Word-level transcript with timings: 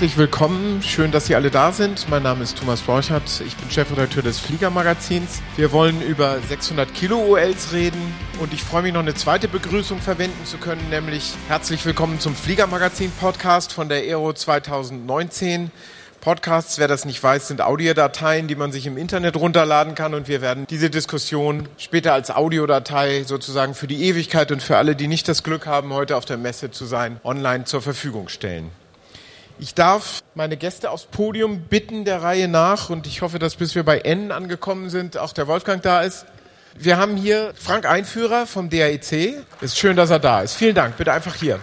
herzlich 0.00 0.16
willkommen. 0.16 0.80
Schön, 0.82 1.10
dass 1.10 1.26
Sie 1.26 1.34
alle 1.34 1.50
da 1.50 1.72
sind. 1.72 2.08
Mein 2.08 2.22
Name 2.22 2.42
ist 2.42 2.56
Thomas 2.56 2.80
Borchardt. 2.80 3.42
Ich 3.46 3.54
bin 3.54 3.70
Chefredakteur 3.70 4.22
des 4.22 4.38
Fliegermagazins. 4.38 5.42
Wir 5.56 5.72
wollen 5.72 6.00
über 6.00 6.38
600 6.40 6.94
Kilo 6.94 7.18
ULs 7.18 7.74
reden 7.74 8.00
und 8.40 8.54
ich 8.54 8.62
freue 8.62 8.80
mich 8.80 8.94
noch 8.94 9.02
eine 9.02 9.12
zweite 9.12 9.46
Begrüßung 9.46 9.98
verwenden 9.98 10.46
zu 10.46 10.56
können, 10.56 10.88
nämlich 10.88 11.34
herzlich 11.48 11.84
willkommen 11.84 12.18
zum 12.18 12.34
Fliegermagazin 12.34 13.12
Podcast 13.20 13.74
von 13.74 13.90
der 13.90 13.98
Aero 13.98 14.32
2019. 14.32 15.70
Podcasts, 16.22 16.78
wer 16.78 16.88
das 16.88 17.04
nicht 17.04 17.22
weiß, 17.22 17.48
sind 17.48 17.60
Audiodateien, 17.60 18.48
die 18.48 18.54
man 18.54 18.72
sich 18.72 18.86
im 18.86 18.96
Internet 18.96 19.36
runterladen 19.36 19.94
kann 19.94 20.14
und 20.14 20.28
wir 20.28 20.40
werden 20.40 20.66
diese 20.70 20.88
Diskussion 20.88 21.68
später 21.76 22.14
als 22.14 22.30
Audiodatei 22.30 23.24
sozusagen 23.24 23.74
für 23.74 23.86
die 23.86 24.02
Ewigkeit 24.04 24.50
und 24.50 24.62
für 24.62 24.78
alle, 24.78 24.96
die 24.96 25.08
nicht 25.08 25.28
das 25.28 25.42
Glück 25.42 25.66
haben, 25.66 25.92
heute 25.92 26.16
auf 26.16 26.24
der 26.24 26.38
Messe 26.38 26.70
zu 26.70 26.86
sein, 26.86 27.20
online 27.22 27.64
zur 27.64 27.82
Verfügung 27.82 28.30
stellen. 28.30 28.70
Ich 29.62 29.74
darf 29.74 30.22
meine 30.34 30.56
Gäste 30.56 30.90
aufs 30.90 31.04
Podium 31.04 31.60
bitten 31.60 32.06
der 32.06 32.22
Reihe 32.22 32.48
nach 32.48 32.88
und 32.88 33.06
ich 33.06 33.20
hoffe, 33.20 33.38
dass 33.38 33.56
bis 33.56 33.74
wir 33.74 33.82
bei 33.82 33.98
N 33.98 34.32
angekommen 34.32 34.88
sind, 34.88 35.18
auch 35.18 35.34
der 35.34 35.48
Wolfgang 35.48 35.82
da 35.82 36.00
ist. 36.00 36.24
Wir 36.74 36.96
haben 36.96 37.18
hier 37.18 37.52
Frank 37.56 37.84
Einführer 37.84 38.46
vom 38.46 38.70
DAEC. 38.70 39.44
Ist 39.60 39.76
schön, 39.76 39.96
dass 39.96 40.08
er 40.08 40.18
da 40.18 40.40
ist. 40.40 40.54
Vielen 40.54 40.74
Dank. 40.74 40.96
Bitte 40.96 41.12
einfach 41.12 41.34
hier. 41.34 41.60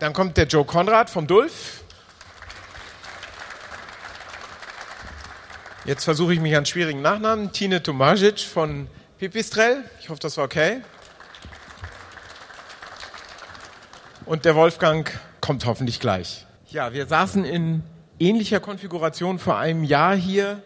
Dann 0.00 0.12
kommt 0.12 0.36
der 0.36 0.44
Joe 0.44 0.66
Konrad 0.66 1.08
vom 1.08 1.26
Dulf. 1.26 1.82
Jetzt 5.86 6.04
versuche 6.04 6.34
ich 6.34 6.40
mich 6.40 6.54
an 6.54 6.66
schwierigen 6.66 7.00
Nachnamen. 7.00 7.52
Tine 7.52 7.82
Tomajic 7.82 8.40
von 8.40 8.86
Pipistrel. 9.18 9.82
Ich 9.98 10.10
hoffe, 10.10 10.20
das 10.20 10.36
war 10.36 10.44
okay. 10.44 10.82
Und 14.26 14.44
der 14.44 14.54
Wolfgang 14.54 15.10
kommt 15.40 15.64
hoffentlich 15.64 15.98
gleich. 15.98 16.44
Ja, 16.72 16.94
wir 16.94 17.04
saßen 17.04 17.44
in 17.44 17.82
ähnlicher 18.18 18.58
Konfiguration 18.58 19.38
vor 19.38 19.58
einem 19.58 19.84
Jahr 19.84 20.16
hier. 20.16 20.62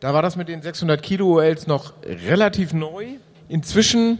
Da 0.00 0.14
war 0.14 0.22
das 0.22 0.36
mit 0.36 0.48
den 0.48 0.62
600 0.62 1.02
Kilo 1.02 1.34
ULs 1.34 1.66
noch 1.66 1.92
relativ 2.02 2.72
neu. 2.72 3.08
Inzwischen 3.50 4.18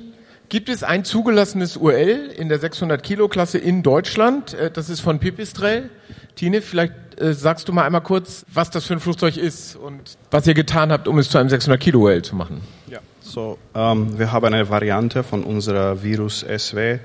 gibt 0.50 0.68
es 0.68 0.82
ein 0.82 1.02
zugelassenes 1.02 1.78
UL 1.78 2.30
in 2.36 2.50
der 2.50 2.58
600 2.58 3.02
Kilo 3.02 3.28
Klasse 3.28 3.56
in 3.56 3.82
Deutschland. 3.82 4.52
Äh, 4.52 4.70
das 4.70 4.90
ist 4.90 5.00
von 5.00 5.18
Pipistrel. 5.18 5.88
Tine, 6.36 6.60
vielleicht 6.60 6.92
äh, 7.18 7.32
sagst 7.32 7.68
du 7.68 7.72
mal 7.72 7.86
einmal 7.86 8.02
kurz, 8.02 8.44
was 8.52 8.68
das 8.68 8.84
für 8.84 8.92
ein 8.92 9.00
Flugzeug 9.00 9.38
ist 9.38 9.76
und 9.76 10.18
was 10.30 10.46
ihr 10.46 10.52
getan 10.54 10.92
habt, 10.92 11.08
um 11.08 11.18
es 11.18 11.30
zu 11.30 11.38
einem 11.38 11.48
600 11.48 11.80
Kilo 11.80 12.00
UL 12.00 12.20
zu 12.20 12.36
machen. 12.36 12.60
Ja, 12.86 12.98
so 13.22 13.56
ähm, 13.74 14.18
wir 14.18 14.30
haben 14.30 14.44
eine 14.44 14.68
Variante 14.68 15.22
von 15.22 15.42
unserer 15.42 16.02
Virus 16.02 16.40
SW 16.40 16.98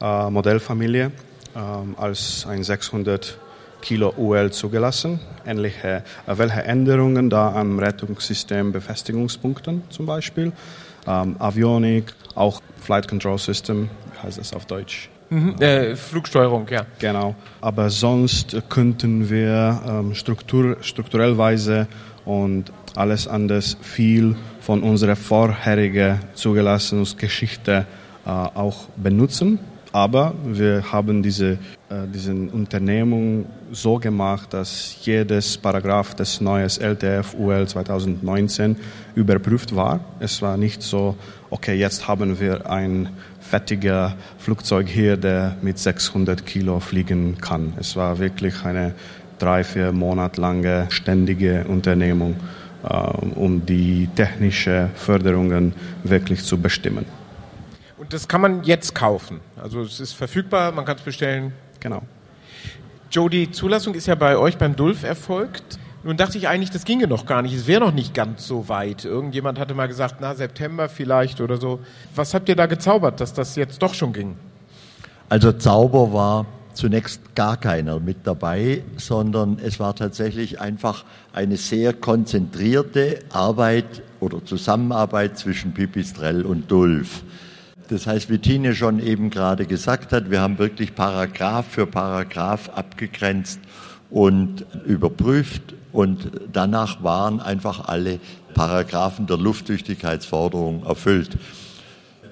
äh, 0.00 0.30
Modellfamilie 0.30 1.10
ähm, 1.56 1.96
als 1.98 2.46
ein 2.48 2.62
600 2.62 3.38
Kilo 3.86 4.12
UL 4.16 4.50
zugelassen. 4.50 5.20
Ähnliche, 5.46 6.02
äh, 6.26 6.38
welche 6.38 6.64
Änderungen 6.64 7.30
da 7.30 7.52
am 7.52 7.78
Rettungssystem 7.78 8.72
Befestigungspunkten 8.72 9.84
zum 9.90 10.06
Beispiel, 10.06 10.50
ähm, 11.06 11.36
Avionik, 11.38 12.12
auch 12.34 12.60
Flight 12.80 13.06
Control 13.06 13.38
System, 13.38 13.88
wie 14.12 14.26
heißt 14.26 14.38
das 14.38 14.52
auf 14.54 14.66
Deutsch? 14.66 15.08
Mhm, 15.30 15.54
äh, 15.60 15.94
Flugsteuerung, 15.94 16.66
ja. 16.68 16.84
Genau. 16.98 17.36
Aber 17.60 17.88
sonst 17.88 18.56
könnten 18.68 19.30
wir 19.30 19.80
ähm, 19.86 20.16
struktur, 20.16 20.78
strukturellweise 20.80 21.86
und 22.24 22.72
alles 22.96 23.28
anders 23.28 23.76
viel 23.82 24.34
von 24.60 24.82
unserer 24.82 25.14
vorherigen 25.14 26.18
Zulassungsgeschichte 26.34 27.86
äh, 28.24 28.28
auch 28.28 28.88
benutzen. 28.96 29.60
Aber 29.96 30.34
wir 30.44 30.92
haben 30.92 31.22
diese, 31.22 31.52
äh, 31.88 32.04
diese 32.12 32.34
Unternehmung 32.34 33.46
so 33.72 33.96
gemacht, 33.96 34.52
dass 34.52 34.94
jedes 35.00 35.56
Paragraph 35.56 36.14
des 36.14 36.42
neuen 36.42 36.68
LTF 36.68 37.34
UL 37.38 37.66
2019 37.66 38.76
überprüft 39.14 39.74
war. 39.74 40.00
Es 40.20 40.42
war 40.42 40.58
nicht 40.58 40.82
so, 40.82 41.16
okay, 41.48 41.78
jetzt 41.78 42.06
haben 42.08 42.38
wir 42.38 42.70
ein 42.70 43.08
fettiger 43.40 44.16
Flugzeug 44.36 44.86
hier, 44.86 45.16
der 45.16 45.56
mit 45.62 45.78
600 45.78 46.44
Kilo 46.44 46.78
fliegen 46.78 47.38
kann. 47.38 47.72
Es 47.80 47.96
war 47.96 48.18
wirklich 48.18 48.66
eine 48.66 48.92
drei, 49.38 49.64
vier 49.64 49.92
Monate 49.92 50.42
lange 50.42 50.88
ständige 50.90 51.64
Unternehmung, 51.68 52.36
äh, 52.84 52.94
um 53.34 53.64
die 53.64 54.10
technische 54.14 54.90
Förderungen 54.94 55.72
wirklich 56.04 56.44
zu 56.44 56.58
bestimmen. 56.58 57.06
Und 58.06 58.12
das 58.12 58.28
kann 58.28 58.40
man 58.40 58.62
jetzt 58.62 58.94
kaufen. 58.94 59.40
Also 59.60 59.80
es 59.82 59.98
ist 59.98 60.12
verfügbar, 60.12 60.70
man 60.70 60.84
kann 60.84 60.96
es 60.96 61.02
bestellen. 61.02 61.52
Genau. 61.80 62.02
Joe, 63.10 63.28
die 63.28 63.50
Zulassung 63.50 63.94
ist 63.94 64.06
ja 64.06 64.14
bei 64.14 64.36
euch 64.36 64.58
beim 64.58 64.76
Dulf 64.76 65.02
erfolgt. 65.02 65.80
Nun 66.04 66.16
dachte 66.16 66.38
ich 66.38 66.46
eigentlich, 66.46 66.70
das 66.70 66.84
ginge 66.84 67.08
noch 67.08 67.26
gar 67.26 67.42
nicht. 67.42 67.52
Es 67.52 67.66
wäre 67.66 67.80
noch 67.80 67.90
nicht 67.90 68.14
ganz 68.14 68.46
so 68.46 68.68
weit. 68.68 69.04
Irgendjemand 69.04 69.58
hatte 69.58 69.74
mal 69.74 69.88
gesagt, 69.88 70.18
na, 70.20 70.36
September 70.36 70.88
vielleicht 70.88 71.40
oder 71.40 71.56
so. 71.56 71.80
Was 72.14 72.32
habt 72.32 72.48
ihr 72.48 72.54
da 72.54 72.66
gezaubert, 72.66 73.20
dass 73.20 73.32
das 73.32 73.56
jetzt 73.56 73.82
doch 73.82 73.92
schon 73.92 74.12
ging? 74.12 74.36
Also 75.28 75.50
Zauber 75.50 76.12
war 76.12 76.46
zunächst 76.74 77.34
gar 77.34 77.56
keiner 77.56 77.98
mit 77.98 78.18
dabei, 78.22 78.84
sondern 78.98 79.58
es 79.60 79.80
war 79.80 79.96
tatsächlich 79.96 80.60
einfach 80.60 81.04
eine 81.32 81.56
sehr 81.56 81.92
konzentrierte 81.92 83.18
Arbeit 83.32 84.02
oder 84.20 84.44
Zusammenarbeit 84.44 85.36
zwischen 85.36 85.74
Pipistrel 85.74 86.44
und 86.44 86.70
Dulf. 86.70 87.24
Das 87.88 88.06
heißt, 88.06 88.30
wie 88.30 88.38
Tine 88.38 88.74
schon 88.74 88.98
eben 88.98 89.30
gerade 89.30 89.66
gesagt 89.66 90.12
hat, 90.12 90.30
wir 90.30 90.40
haben 90.40 90.58
wirklich 90.58 90.94
Paragraph 90.94 91.66
für 91.70 91.86
Paragraph 91.86 92.70
abgegrenzt 92.70 93.60
und 94.10 94.66
überprüft 94.84 95.74
und 95.92 96.30
danach 96.52 97.02
waren 97.02 97.40
einfach 97.40 97.88
alle 97.88 98.18
Paragraphen 98.54 99.26
der 99.26 99.38
Lufttüchtigkeitsforderung 99.38 100.84
erfüllt. 100.84 101.38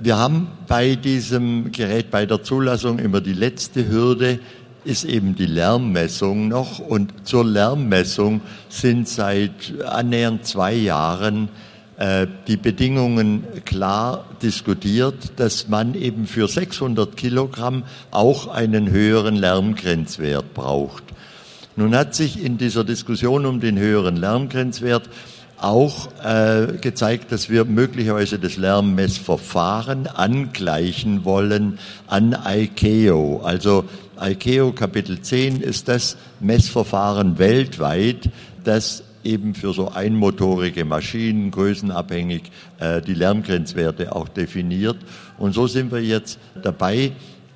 Wir 0.00 0.18
haben 0.18 0.48
bei 0.66 0.96
diesem 0.96 1.70
Gerät, 1.70 2.10
bei 2.10 2.26
der 2.26 2.42
Zulassung 2.42 2.98
immer 2.98 3.20
die 3.20 3.32
letzte 3.32 3.88
Hürde, 3.88 4.40
ist 4.84 5.04
eben 5.04 5.34
die 5.34 5.46
Lärmmessung 5.46 6.48
noch. 6.48 6.78
Und 6.78 7.26
zur 7.26 7.44
Lärmmessung 7.44 8.40
sind 8.68 9.08
seit 9.08 9.72
annähernd 9.86 10.44
zwei 10.44 10.74
Jahren 10.74 11.48
die 11.96 12.56
Bedingungen 12.56 13.44
klar 13.64 14.24
diskutiert, 14.42 15.14
dass 15.36 15.68
man 15.68 15.94
eben 15.94 16.26
für 16.26 16.48
600 16.48 17.16
Kilogramm 17.16 17.84
auch 18.10 18.48
einen 18.48 18.90
höheren 18.90 19.36
Lärmgrenzwert 19.36 20.54
braucht. 20.54 21.04
Nun 21.76 21.94
hat 21.96 22.14
sich 22.14 22.44
in 22.44 22.58
dieser 22.58 22.84
Diskussion 22.84 23.46
um 23.46 23.60
den 23.60 23.78
höheren 23.78 24.16
Lärmgrenzwert 24.16 25.08
auch 25.64 26.08
äh, 26.22 26.76
gezeigt, 26.80 27.32
dass 27.32 27.48
wir 27.48 27.64
möglicherweise 27.64 28.38
das 28.38 28.56
Lärmmessverfahren 28.56 30.06
angleichen 30.06 31.24
wollen 31.24 31.78
an 32.06 32.36
ICAO. 32.46 33.40
Also 33.42 33.84
ICAO 34.20 34.72
Kapitel 34.72 35.20
10 35.20 35.60
ist 35.60 35.88
das 35.88 36.16
Messverfahren 36.40 37.38
weltweit, 37.38 38.30
das 38.62 39.02
eben 39.24 39.54
für 39.54 39.72
so 39.72 39.90
einmotorige 39.90 40.84
Maschinen 40.84 41.50
größenabhängig 41.50 42.42
äh, 42.78 43.00
die 43.00 43.14
Lärmgrenzwerte 43.14 44.14
auch 44.14 44.28
definiert. 44.28 44.98
Und 45.38 45.52
so 45.52 45.66
sind 45.66 45.90
wir 45.92 46.02
jetzt 46.02 46.38
dabei, 46.62 47.12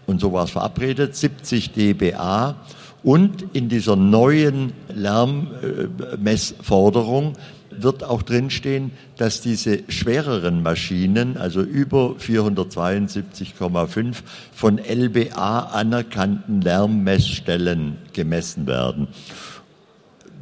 und 0.07 0.21
so 0.21 0.33
war 0.33 0.45
es 0.45 0.51
verabredet, 0.51 1.15
70 1.15 1.73
dBA 1.73 2.57
und 3.03 3.45
in 3.53 3.69
dieser 3.69 3.97
neuen 3.97 4.73
Lärmmessforderung 4.89 7.35
wird 7.71 8.03
auch 8.03 8.23
drinstehen, 8.23 8.93
dass 9.17 9.41
diese 9.41 9.83
schwereren 9.89 10.63
Maschinen, 10.63 11.37
also 11.37 11.63
über 11.63 12.17
472,5, 12.19 14.17
von 14.53 14.79
LBA 14.79 15.61
anerkannten 15.61 16.61
Lärmmessstellen 16.61 17.99
gemessen 18.13 18.67
werden. 18.67 19.09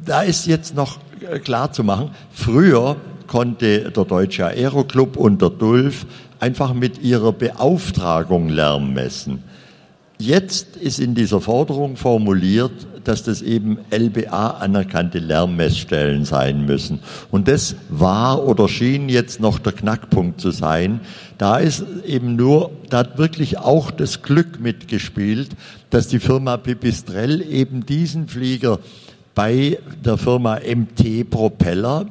Da 0.07 0.21
ist 0.21 0.47
jetzt 0.47 0.73
noch 0.73 0.99
klar 1.43 1.73
zu 1.73 1.83
machen, 1.83 2.11
früher 2.31 2.95
konnte 3.27 3.91
der 3.91 4.05
Deutsche 4.05 4.45
Aeroclub 4.45 5.17
und 5.17 5.41
der 5.41 5.49
DULF 5.49 6.05
einfach 6.39 6.73
mit 6.73 7.01
ihrer 7.03 7.33
Beauftragung 7.33 8.47
Lärm 8.47 8.93
messen. 8.93 9.43
Jetzt 10.17 10.77
ist 10.77 10.99
in 10.99 11.13
dieser 11.13 11.41
Forderung 11.41 11.97
formuliert, 11.97 12.71
dass 13.03 13.23
das 13.23 13.41
eben 13.41 13.79
LBA 13.91 14.51
anerkannte 14.51 15.19
Lärmmessstellen 15.19 16.23
sein 16.23 16.65
müssen. 16.65 17.01
Und 17.29 17.49
das 17.49 17.75
war 17.89 18.47
oder 18.47 18.69
schien 18.69 19.09
jetzt 19.09 19.41
noch 19.41 19.59
der 19.59 19.73
Knackpunkt 19.73 20.39
zu 20.39 20.51
sein. 20.51 21.01
Da 21.37 21.57
ist 21.57 21.83
eben 22.05 22.37
nur, 22.37 22.71
da 22.89 22.99
hat 22.99 23.17
wirklich 23.17 23.57
auch 23.57 23.91
das 23.91 24.21
Glück 24.21 24.61
mitgespielt, 24.61 25.49
dass 25.89 26.07
die 26.07 26.19
Firma 26.19 26.55
Pipistrel 26.55 27.41
eben 27.41 27.85
diesen 27.85 28.29
Flieger 28.29 28.79
bei 29.37 29.77
der 30.03 30.17
Firma 30.17 30.55
MT 30.55 31.29
Propeller 31.29 32.07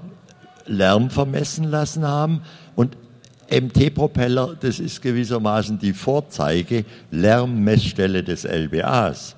Lärm 0.66 1.10
vermessen 1.10 1.64
lassen 1.64 2.06
haben 2.06 2.42
und 2.76 2.96
MT-Propeller, 3.50 4.54
das 4.60 4.78
ist 4.78 5.02
gewissermaßen 5.02 5.80
die 5.80 5.92
Vorzeige 5.92 6.84
Lärmmessstelle 7.10 8.22
des 8.22 8.44
LBAs. 8.44 9.34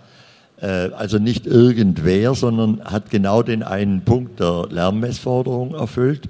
Äh, 0.60 0.90
also 0.98 1.18
nicht 1.18 1.46
irgendwer, 1.46 2.34
sondern 2.34 2.84
hat 2.84 3.08
genau 3.08 3.42
den 3.42 3.62
einen 3.62 4.02
Punkt 4.02 4.38
der 4.38 4.66
Lärmmessforderung 4.68 5.74
erfüllt. 5.74 6.28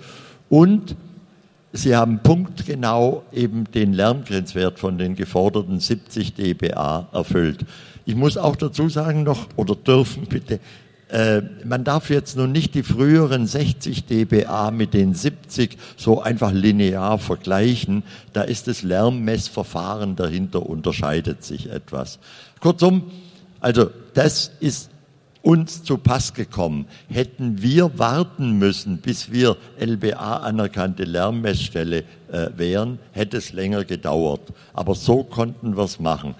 Und 0.48 0.94
Sie 1.72 1.96
haben 1.96 2.20
punktgenau 2.20 3.24
eben 3.32 3.64
den 3.72 3.94
Lärmgrenzwert 3.94 4.78
von 4.78 4.96
den 4.96 5.16
geforderten 5.16 5.80
70 5.80 6.34
dBA 6.34 7.08
erfüllt. 7.12 7.66
Ich 8.06 8.14
muss 8.14 8.38
auch 8.38 8.54
dazu 8.54 8.88
sagen 8.88 9.24
noch, 9.24 9.48
oder 9.56 9.74
dürfen 9.74 10.26
bitte, 10.26 10.60
äh, 11.08 11.42
man 11.64 11.84
darf 11.84 12.10
jetzt 12.10 12.36
nun 12.36 12.52
nicht 12.52 12.74
die 12.74 12.82
früheren 12.82 13.46
60 13.46 14.04
dBA 14.04 14.70
mit 14.70 14.92
den 14.92 15.14
70 15.14 15.78
so 15.96 16.20
einfach 16.20 16.52
linear 16.52 17.18
vergleichen. 17.18 18.02
Da 18.32 18.42
ist 18.42 18.68
das 18.68 18.82
Lärmmessverfahren 18.82 20.16
dahinter 20.16 20.66
unterscheidet 20.68 21.44
sich 21.44 21.70
etwas. 21.70 22.18
Kurzum, 22.60 23.10
also 23.60 23.90
das 24.14 24.50
ist 24.60 24.90
uns 25.40 25.82
zu 25.82 25.96
Pass 25.96 26.34
gekommen. 26.34 26.86
Hätten 27.08 27.62
wir 27.62 27.98
warten 27.98 28.58
müssen, 28.58 28.98
bis 28.98 29.32
wir 29.32 29.56
LBA 29.80 30.38
anerkannte 30.38 31.04
Lärmmessstelle 31.04 32.04
äh, 32.30 32.50
wären, 32.56 32.98
hätte 33.12 33.38
es 33.38 33.52
länger 33.52 33.84
gedauert. 33.84 34.42
Aber 34.74 34.94
so 34.94 35.22
konnten 35.22 35.76
wir 35.76 35.84
es 35.84 36.00
machen. 36.00 36.34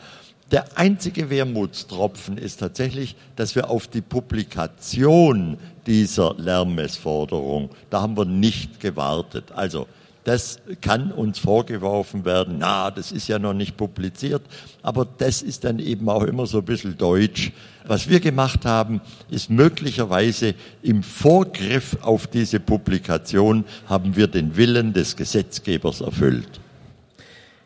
Der 0.51 0.79
einzige 0.79 1.29
Wermutstropfen 1.29 2.39
ist 2.39 2.61
tatsächlich, 2.61 3.17
dass 3.37 3.55
wir 3.55 3.69
auf 3.69 3.87
die 3.87 4.01
Publikation 4.01 5.59
dieser 5.87 6.35
Lärmmessforderung, 6.39 7.69
da 7.91 8.01
haben 8.01 8.17
wir 8.17 8.25
nicht 8.25 8.81
gewartet. 8.81 9.53
Also 9.55 9.87
das 10.25 10.59
kann 10.81 11.13
uns 11.13 11.39
vorgeworfen 11.39 12.25
werden, 12.25 12.57
na, 12.59 12.91
das 12.91 13.13
ist 13.13 13.29
ja 13.29 13.39
noch 13.39 13.55
nicht 13.55 13.77
publiziert, 13.77 14.43
aber 14.83 15.07
das 15.19 15.43
ist 15.43 15.65
dann 15.65 15.79
eben 15.79 16.09
auch 16.09 16.23
immer 16.23 16.47
so 16.47 16.59
ein 16.59 16.65
bisschen 16.65 16.97
deutsch. 16.97 17.53
Was 17.87 18.09
wir 18.09 18.21
gemacht 18.21 18.65
haben, 18.65 19.01
ist 19.31 19.51
möglicherweise 19.51 20.55
im 20.83 21.03
Vorgriff 21.03 21.97
auf 22.03 22.27
diese 22.27 22.61
Publikation 22.61 23.65
haben 23.87 24.17
wir 24.17 24.27
den 24.27 24.57
Willen 24.57 24.93
des 24.93 25.17
Gesetzgebers 25.17 26.01
erfüllt. 26.01 26.61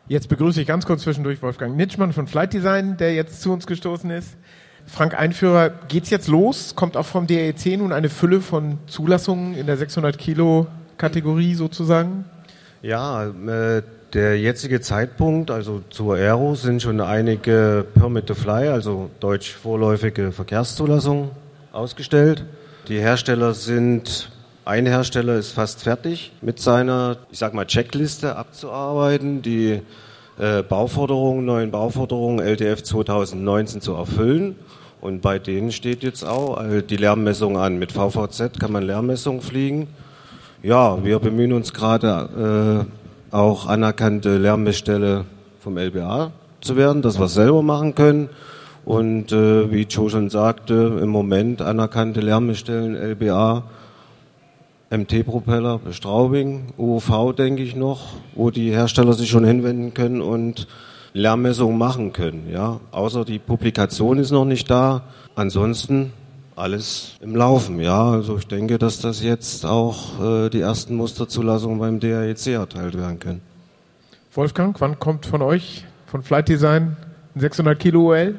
Jetzt 0.07 0.27
begrüße 0.27 0.59
ich 0.59 0.67
ganz 0.67 0.85
kurz 0.85 1.03
zwischendurch 1.03 1.41
Wolfgang 1.41 1.77
Nitschmann 1.77 2.11
von 2.11 2.27
Flight 2.27 2.51
Design, 2.51 2.97
der 2.97 3.13
jetzt 3.13 3.41
zu 3.41 3.53
uns 3.53 3.65
gestoßen 3.65 4.09
ist. 4.11 4.35
Frank 4.85 5.17
Einführer, 5.17 5.69
geht's 5.87 6.09
jetzt 6.09 6.27
los? 6.27 6.75
Kommt 6.75 6.97
auch 6.97 7.05
vom 7.05 7.25
DEC 7.25 7.77
nun 7.77 7.93
eine 7.93 8.09
Fülle 8.09 8.41
von 8.41 8.79
Zulassungen 8.87 9.55
in 9.55 9.65
der 9.65 9.77
600 9.77 10.17
Kilo 10.17 10.67
Kategorie 10.97 11.55
sozusagen? 11.55 12.25
Ja, 12.81 13.27
äh, 13.27 13.81
der 14.13 14.37
jetzige 14.37 14.81
Zeitpunkt, 14.81 15.49
also 15.49 15.81
zur 15.89 16.15
Aero, 16.15 16.55
sind 16.55 16.81
schon 16.81 16.99
einige 16.99 17.85
Permit 17.95 18.27
to 18.27 18.35
Fly, 18.35 18.67
also 18.67 19.09
deutsch 19.21 19.53
vorläufige 19.53 20.33
Verkehrszulassungen 20.33 21.29
ausgestellt. 21.71 22.43
Die 22.89 22.99
Hersteller 22.99 23.53
sind 23.53 24.32
ein 24.65 24.85
Hersteller 24.85 25.35
ist 25.35 25.51
fast 25.51 25.83
fertig 25.83 26.31
mit 26.41 26.59
seiner, 26.59 27.17
ich 27.31 27.39
sag 27.39 27.53
mal, 27.53 27.65
Checkliste 27.65 28.35
abzuarbeiten, 28.35 29.41
die 29.41 29.81
äh, 30.39 30.63
Bauforderungen, 30.63 31.45
neuen 31.45 31.71
Bauforderungen 31.71 32.39
LTF 32.39 32.83
2019 32.83 33.81
zu 33.81 33.93
erfüllen. 33.93 34.55
Und 35.01 35.21
bei 35.21 35.37
denen 35.37 35.71
steht 35.71 36.01
jetzt 36.01 36.23
auch 36.23 36.63
äh, 36.63 36.81
die 36.81 36.95
Lärmmessung 36.95 37.57
an. 37.57 37.77
Mit 37.77 37.91
VVZ 37.91 38.59
kann 38.59 38.71
man 38.71 38.83
Lärmmessung 38.83 39.41
fliegen. 39.41 39.87
Ja, 40.61 41.03
wir 41.03 41.19
bemühen 41.19 41.51
uns 41.51 41.73
gerade 41.73 42.87
äh, 43.31 43.35
auch 43.35 43.67
anerkannte 43.67 44.37
Lärmmessstelle 44.37 45.25
vom 45.59 45.77
LBA 45.77 46.31
zu 46.61 46.77
werden, 46.77 47.01
dass 47.01 47.19
wir 47.19 47.25
es 47.25 47.33
selber 47.33 47.61
machen 47.61 47.95
können. 47.95 48.29
Und 48.85 49.33
äh, 49.33 49.71
wie 49.71 49.83
Joe 49.83 50.09
schon 50.09 50.29
sagte, 50.29 50.99
im 51.01 51.09
Moment 51.09 51.61
anerkannte 51.61 52.21
Lärmmessstellen 52.21 52.95
LBA 52.95 53.63
MT-Propeller, 54.93 55.79
Straubing, 55.89 56.73
UOV 56.77 57.33
denke 57.35 57.63
ich 57.63 57.75
noch, 57.75 58.13
wo 58.35 58.51
die 58.51 58.69
Hersteller 58.69 59.13
sich 59.13 59.27
schon 59.27 59.43
hinwenden 59.43 59.95
können 59.95 60.21
und 60.21 60.67
Lärmmessungen 61.13 61.77
machen 61.79 62.13
können. 62.13 62.47
Ja, 62.51 62.79
außer 62.91 63.25
die 63.25 63.39
Publikation 63.39 64.19
ist 64.19 64.29
noch 64.29 64.45
nicht 64.45 64.69
da. 64.69 65.01
Ansonsten 65.35 66.13
alles 66.55 67.15
im 67.21 67.35
Laufen. 67.35 67.79
Ja, 67.79 68.11
also 68.11 68.37
ich 68.37 68.45
denke, 68.45 68.77
dass 68.77 68.99
das 68.99 69.23
jetzt 69.23 69.65
auch 69.65 70.21
äh, 70.23 70.49
die 70.49 70.61
ersten 70.61 70.95
Musterzulassungen 70.95 71.79
beim 71.79 71.99
DAEC 71.99 72.47
erteilt 72.47 72.95
werden 72.95 73.19
können. 73.19 73.41
Wolfgang, 74.33 74.79
wann 74.79 74.99
kommt 74.99 75.25
von 75.25 75.41
euch, 75.41 75.85
von 76.05 76.21
Flight 76.21 76.49
Design, 76.49 76.97
ein 77.33 77.39
600 77.39 77.79
Kilo 77.79 78.11
UL? 78.11 78.35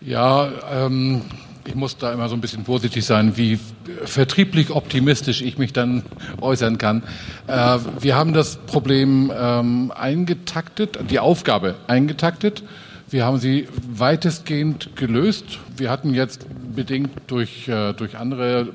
Ja, 0.00 0.48
ähm, 0.72 1.22
ich 1.66 1.74
muss 1.74 1.96
da 1.96 2.12
immer 2.12 2.28
so 2.28 2.34
ein 2.34 2.40
bisschen 2.40 2.64
vorsichtig 2.64 3.04
sein, 3.04 3.36
wie 3.36 3.58
vertrieblich 4.04 4.70
optimistisch 4.70 5.42
ich 5.42 5.58
mich 5.58 5.72
dann 5.72 6.02
äußern 6.40 6.78
kann. 6.78 7.02
Äh, 7.46 7.78
wir 8.00 8.16
haben 8.16 8.32
das 8.32 8.56
Problem 8.56 9.32
ähm, 9.34 9.92
eingetaktet, 9.94 10.98
die 11.10 11.18
Aufgabe 11.18 11.76
eingetaktet. 11.86 12.62
Wir 13.10 13.24
haben 13.24 13.38
sie 13.38 13.68
weitestgehend 13.90 14.96
gelöst. 14.96 15.58
Wir 15.76 15.90
hatten 15.90 16.14
jetzt 16.14 16.46
bedingt 16.74 17.10
durch, 17.26 17.68
äh, 17.68 17.92
durch 17.92 18.16
andere 18.16 18.68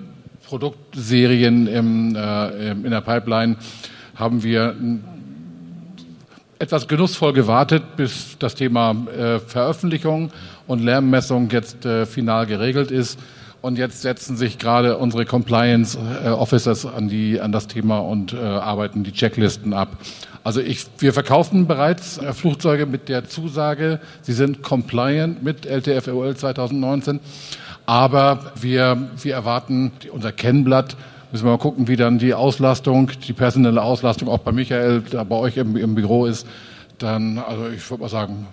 Produktserien 0.46 1.68
im, 1.68 2.16
äh, 2.16 2.72
in 2.72 2.92
der 2.92 3.02
Pipeline 3.02 3.58
haben 4.16 4.44
wir 4.44 4.76
etwas 6.60 6.88
genussvoll 6.88 7.34
gewartet, 7.34 7.98
bis 7.98 8.38
das 8.40 8.56
Thema 8.56 8.92
äh, 8.92 9.40
Veröffentlichung 9.40 10.32
und 10.68 10.84
Lärmmessung 10.84 11.50
jetzt 11.50 11.86
äh, 11.86 12.06
final 12.06 12.46
geregelt 12.46 12.92
ist. 12.92 13.20
Und 13.62 13.78
jetzt 13.78 14.02
setzen 14.02 14.38
sich 14.38 14.60
gerade 14.60 14.98
unsere 14.98 15.26
Compliance 15.26 15.98
äh, 16.24 16.30
Officers 16.30 16.86
an, 16.86 17.10
die, 17.10 17.42
an 17.42 17.52
das 17.52 17.68
Thema 17.68 18.00
und 18.00 18.34
äh, 18.34 18.38
arbeiten 18.38 19.04
die 19.04 19.12
Checklisten 19.12 19.74
ab. 19.74 19.98
Also 20.44 20.62
ich, 20.62 20.86
wir 21.00 21.12
verkaufen 21.12 21.68
bereits 21.68 22.20
äh, 22.20 22.34
Flugzeuge 22.34 22.86
mit 22.86 23.10
der 23.10 23.28
Zusage, 23.28 24.00
sie 24.22 24.34
sind 24.34 24.62
compliant 24.62 25.44
mit 25.44 25.66
LTFOL 25.66 26.36
2019. 26.38 27.20
Aber 27.86 28.52
wir, 28.60 29.10
wir 29.22 29.34
erwarten 29.34 29.92
unser 30.12 30.32
Kennblatt 30.32 30.96
müssen 31.32 31.46
wir 31.46 31.52
mal 31.52 31.58
gucken, 31.58 31.88
wie 31.88 31.98
dann 31.98 32.20
die 32.20 32.34
Auslastung, 32.34 33.12
die 33.28 33.34
personelle 33.34 33.82
Auslastung 33.82 34.30
auch 34.30 34.40
bei 34.40 34.52
Michael, 34.52 35.04
da 35.12 35.24
bei 35.24 35.36
euch 35.36 35.58
im, 35.58 35.76
im 35.76 35.96
Büro 35.96 36.26
ist 36.26 36.48
dann, 36.98 37.38
also 37.38 37.70
ich 37.70 37.90
würde 37.90 38.04
mal 38.04 38.10
sagen, 38.10 38.48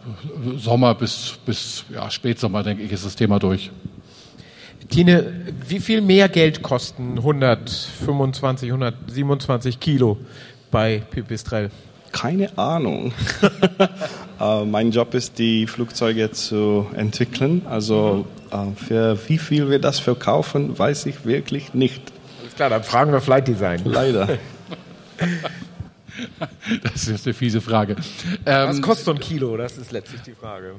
Sommer 0.56 0.94
bis, 0.94 1.38
bis 1.46 1.84
ja, 1.92 2.10
Spätsommer, 2.10 2.62
denke 2.62 2.82
ich, 2.82 2.92
ist 2.92 3.04
das 3.04 3.16
Thema 3.16 3.38
durch. 3.38 3.70
Tine, 4.90 5.32
wie 5.66 5.80
viel 5.80 6.00
mehr 6.00 6.28
Geld 6.28 6.62
kosten 6.62 7.16
125, 7.18 8.70
127 8.70 9.80
Kilo 9.80 10.18
bei 10.70 11.02
Pipistrel? 11.10 11.70
Keine 12.12 12.56
Ahnung. 12.56 13.12
uh, 14.40 14.64
mein 14.66 14.92
Job 14.92 15.14
ist, 15.14 15.38
die 15.38 15.66
Flugzeuge 15.66 16.30
zu 16.30 16.86
entwickeln. 16.94 17.62
Also 17.68 18.26
uh, 18.52 18.72
für 18.76 19.18
wie 19.28 19.38
viel 19.38 19.70
wir 19.70 19.80
das 19.80 19.98
verkaufen, 19.98 20.78
weiß 20.78 21.06
ich 21.06 21.24
wirklich 21.24 21.74
nicht. 21.74 22.12
Alles 22.42 22.54
klar, 22.54 22.70
dann 22.70 22.84
fragen 22.84 23.10
wir 23.10 23.20
Flight 23.20 23.48
Design. 23.48 23.80
Leider. 23.84 24.38
Das 26.82 27.08
ist 27.08 27.26
eine 27.26 27.34
fiese 27.34 27.60
Frage. 27.60 27.96
Was 28.44 28.76
ähm, 28.76 28.82
kostet 28.82 29.04
so 29.06 29.12
ein 29.12 29.20
Kilo? 29.20 29.56
Das 29.56 29.78
ist 29.78 29.92
letztlich 29.92 30.22
die 30.22 30.32
Frage. 30.32 30.74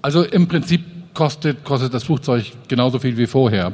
Also 0.00 0.24
im 0.24 0.48
Prinzip 0.48 0.82
kostet, 1.14 1.64
kostet 1.64 1.94
das 1.94 2.04
Flugzeug 2.04 2.44
genauso 2.68 2.98
viel 2.98 3.16
wie 3.16 3.26
vorher. 3.26 3.72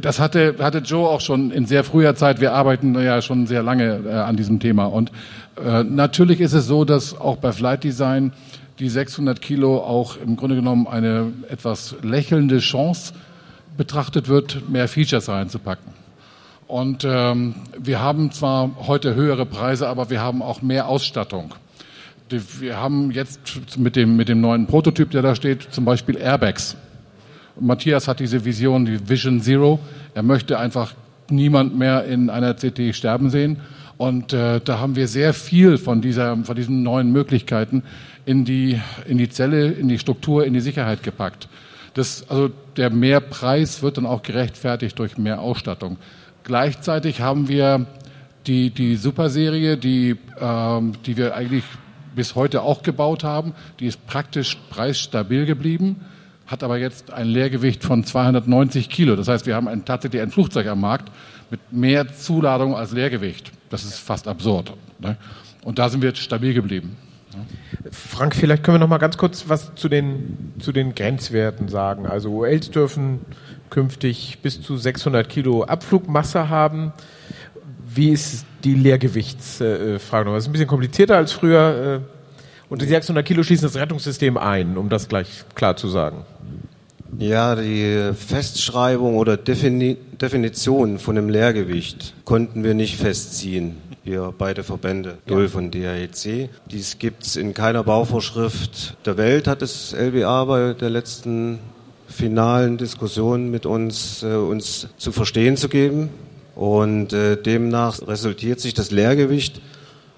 Das 0.00 0.18
hatte, 0.18 0.56
hatte 0.58 0.78
Joe 0.78 1.08
auch 1.08 1.20
schon 1.20 1.50
in 1.50 1.66
sehr 1.66 1.84
früher 1.84 2.14
Zeit. 2.16 2.40
Wir 2.40 2.52
arbeiten 2.52 2.94
ja 3.00 3.22
schon 3.22 3.46
sehr 3.46 3.62
lange 3.62 4.00
äh, 4.06 4.12
an 4.12 4.36
diesem 4.36 4.58
Thema. 4.58 4.86
Und 4.86 5.12
äh, 5.56 5.84
natürlich 5.84 6.40
ist 6.40 6.54
es 6.54 6.66
so, 6.66 6.84
dass 6.84 7.18
auch 7.18 7.36
bei 7.36 7.52
Flight 7.52 7.84
Design 7.84 8.32
die 8.78 8.88
600 8.88 9.40
Kilo 9.40 9.78
auch 9.78 10.16
im 10.16 10.36
Grunde 10.36 10.56
genommen 10.56 10.88
eine 10.88 11.32
etwas 11.48 11.94
lächelnde 12.02 12.58
Chance 12.58 13.14
betrachtet 13.76 14.28
wird, 14.28 14.68
mehr 14.68 14.88
Features 14.88 15.28
reinzupacken. 15.28 16.03
Und 16.66 17.04
ähm, 17.04 17.54
wir 17.78 18.00
haben 18.00 18.32
zwar 18.32 18.70
heute 18.86 19.14
höhere 19.14 19.46
Preise, 19.46 19.88
aber 19.88 20.10
wir 20.10 20.20
haben 20.20 20.42
auch 20.42 20.62
mehr 20.62 20.88
Ausstattung. 20.88 21.54
Wir 22.28 22.78
haben 22.78 23.10
jetzt 23.10 23.76
mit 23.76 23.96
dem, 23.96 24.16
mit 24.16 24.28
dem 24.28 24.40
neuen 24.40 24.66
Prototyp, 24.66 25.10
der 25.10 25.22
da 25.22 25.34
steht, 25.34 25.62
zum 25.70 25.84
Beispiel 25.84 26.16
Airbags. 26.16 26.76
Matthias 27.60 28.08
hat 28.08 28.18
diese 28.18 28.44
Vision, 28.44 28.86
die 28.86 29.08
Vision 29.08 29.40
Zero. 29.40 29.78
Er 30.14 30.22
möchte 30.22 30.58
einfach 30.58 30.94
niemand 31.30 31.78
mehr 31.78 32.04
in 32.04 32.30
einer 32.30 32.54
CT 32.54 32.94
sterben 32.94 33.30
sehen. 33.30 33.60
Und 33.96 34.32
äh, 34.32 34.60
da 34.60 34.80
haben 34.80 34.96
wir 34.96 35.06
sehr 35.06 35.34
viel 35.34 35.78
von, 35.78 36.00
dieser, 36.00 36.36
von 36.36 36.56
diesen 36.56 36.82
neuen 36.82 37.12
Möglichkeiten 37.12 37.84
in 38.26 38.44
die, 38.44 38.80
in 39.06 39.18
die 39.18 39.28
Zelle, 39.28 39.70
in 39.70 39.88
die 39.88 39.98
Struktur, 39.98 40.44
in 40.44 40.54
die 40.54 40.60
Sicherheit 40.60 41.02
gepackt. 41.02 41.48
Das, 41.94 42.28
also 42.28 42.50
der 42.76 42.90
Mehrpreis 42.90 43.82
wird 43.82 43.98
dann 43.98 44.06
auch 44.06 44.22
gerechtfertigt 44.22 44.98
durch 44.98 45.16
mehr 45.16 45.40
Ausstattung. 45.40 45.96
Gleichzeitig 46.44 47.20
haben 47.22 47.48
wir 47.48 47.86
die, 48.46 48.70
die 48.70 48.96
Superserie, 48.96 49.76
die, 49.76 50.16
ähm, 50.38 50.92
die 51.06 51.16
wir 51.16 51.34
eigentlich 51.34 51.64
bis 52.14 52.34
heute 52.34 52.62
auch 52.62 52.82
gebaut 52.82 53.24
haben, 53.24 53.54
die 53.80 53.86
ist 53.86 54.06
praktisch 54.06 54.56
preisstabil 54.70 55.46
geblieben. 55.46 56.04
hat 56.46 56.62
aber 56.62 56.76
jetzt 56.76 57.10
ein 57.10 57.26
Leergewicht 57.26 57.82
von 57.82 58.04
290 58.04 58.90
Kilo. 58.90 59.16
Das 59.16 59.28
heißt, 59.28 59.46
wir 59.46 59.56
haben 59.56 59.66
ein, 59.66 59.86
tatsächlich 59.86 60.20
ein 60.20 60.30
Flugzeug 60.30 60.66
am 60.66 60.80
Markt 60.80 61.10
mit 61.50 61.72
mehr 61.72 62.14
Zuladung 62.14 62.76
als 62.76 62.92
Leergewicht. 62.92 63.50
Das 63.70 63.82
ist 63.82 63.98
fast 63.98 64.28
absurd. 64.28 64.74
Ne? 64.98 65.16
Und 65.62 65.78
da 65.78 65.88
sind 65.88 66.02
wir 66.02 66.10
jetzt 66.10 66.20
stabil 66.20 66.52
geblieben. 66.52 66.98
Frank, 67.90 68.36
vielleicht 68.36 68.62
können 68.62 68.76
wir 68.76 68.80
noch 68.80 68.88
mal 68.88 68.98
ganz 68.98 69.16
kurz 69.16 69.48
was 69.48 69.74
zu 69.74 69.88
den, 69.88 70.52
zu 70.58 70.70
den 70.70 70.94
Grenzwerten 70.94 71.68
sagen. 71.68 72.06
Also 72.06 72.30
ULs 72.30 72.70
dürfen 72.70 73.20
künftig 73.74 74.38
bis 74.40 74.62
zu 74.62 74.76
600 74.76 75.28
Kilo 75.28 75.64
Abflugmasse 75.64 76.48
haben. 76.48 76.92
Wie 77.92 78.10
ist 78.10 78.46
die 78.62 78.74
Leergewichtsfrage 78.74 80.26
noch? 80.26 80.34
Das 80.34 80.44
ist 80.44 80.48
ein 80.48 80.52
bisschen 80.52 80.68
komplizierter 80.68 81.16
als 81.16 81.32
früher. 81.32 82.00
Äh, 82.00 82.70
und 82.70 82.80
die 82.80 82.86
600 82.86 83.26
Kilo 83.26 83.42
schließen 83.42 83.66
das 83.66 83.76
Rettungssystem 83.76 84.36
ein, 84.36 84.78
um 84.78 84.88
das 84.88 85.08
gleich 85.08 85.44
klar 85.56 85.76
zu 85.76 85.88
sagen. 85.88 86.24
Ja, 87.18 87.56
die 87.56 88.12
Festschreibung 88.14 89.16
oder 89.16 89.36
Defini 89.36 89.96
Definition 90.20 90.98
von 90.98 91.16
dem 91.16 91.28
Leergewicht 91.28 92.14
konnten 92.24 92.62
wir 92.62 92.74
nicht 92.74 92.96
festziehen. 92.96 93.76
Wir 94.04 94.32
beide 94.36 94.62
Verbände, 94.62 95.18
DULF 95.26 95.56
und 95.56 95.74
DAEC. 95.74 96.48
Dies 96.70 96.98
gibt 96.98 97.24
es 97.24 97.36
in 97.36 97.54
keiner 97.54 97.82
Bauvorschrift 97.82 98.96
der 99.06 99.16
Welt, 99.16 99.48
hat 99.48 99.62
das 99.62 99.92
LBA 99.92 100.44
bei 100.44 100.72
der 100.74 100.90
letzten 100.90 101.58
finalen 102.06 102.76
Diskussion 102.76 103.50
mit 103.50 103.66
uns, 103.66 104.22
äh, 104.22 104.34
uns 104.34 104.88
zu 104.96 105.12
verstehen 105.12 105.56
zu 105.56 105.68
geben. 105.68 106.10
Und 106.54 107.12
äh, 107.12 107.36
demnach 107.36 108.06
resultiert 108.06 108.60
sich 108.60 108.74
das 108.74 108.90
Leergewicht 108.90 109.60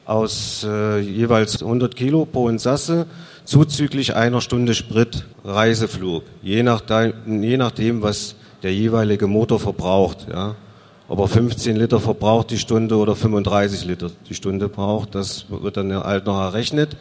aus 0.05 0.67
äh, 0.69 1.01
jeweils 1.01 1.63
100 1.63 1.97
Kilo 1.97 2.27
pro 2.27 2.49
Insasse 2.49 3.07
zuzüglich 3.45 4.15
einer 4.15 4.41
Stunde 4.41 4.75
Sprit 4.75 5.25
Reiseflug, 5.45 6.25
je, 6.43 6.63
nach 6.63 6.83
je 7.27 7.57
nachdem, 7.57 8.03
was 8.03 8.35
der 8.63 8.75
jeweilige 8.75 9.27
Motor 9.27 9.61
verbraucht. 9.61 10.27
Ja. 10.31 10.57
Ob 11.09 11.21
er 11.21 11.29
15 11.29 11.77
Liter 11.77 12.01
verbraucht 12.01 12.51
die 12.51 12.59
Stunde 12.59 12.97
oder 12.97 13.15
35 13.15 13.85
Liter 13.85 14.11
die 14.29 14.35
Stunde 14.35 14.69
braucht, 14.69 15.15
das 15.15 15.47
wird 15.49 15.77
dann 15.77 15.95
halt 15.95 16.27
noch 16.27 16.41
errechnet 16.41 16.97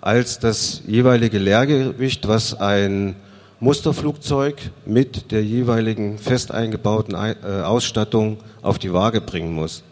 als 0.00 0.38
das 0.38 0.82
jeweilige 0.86 1.38
Leergewicht, 1.38 2.28
was 2.28 2.52
ein 2.60 3.16
Musterflugzeug 3.64 4.56
mit 4.84 5.32
der 5.32 5.42
jeweiligen 5.42 6.18
fest 6.18 6.52
eingebauten 6.52 7.14
äh, 7.14 7.62
Ausstattung 7.62 8.36
auf 8.60 8.78
die 8.78 8.92
Waage 8.92 9.22
bringen 9.22 9.54
muss. 9.54 9.82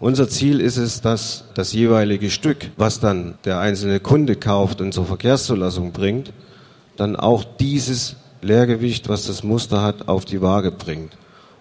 Unser 0.00 0.28
Ziel 0.28 0.60
ist 0.60 0.76
es, 0.76 1.02
dass 1.02 1.44
das 1.54 1.72
jeweilige 1.72 2.30
Stück, 2.30 2.72
was 2.76 2.98
dann 2.98 3.34
der 3.44 3.60
einzelne 3.60 4.00
Kunde 4.00 4.34
kauft 4.34 4.80
und 4.80 4.92
zur 4.92 5.06
Verkehrszulassung 5.06 5.92
bringt, 5.92 6.32
dann 6.96 7.14
auch 7.14 7.44
dieses 7.44 8.16
Leergewicht, 8.40 9.08
was 9.08 9.28
das 9.28 9.44
Muster 9.44 9.82
hat, 9.82 10.08
auf 10.08 10.24
die 10.24 10.42
Waage 10.42 10.72
bringt. 10.72 11.16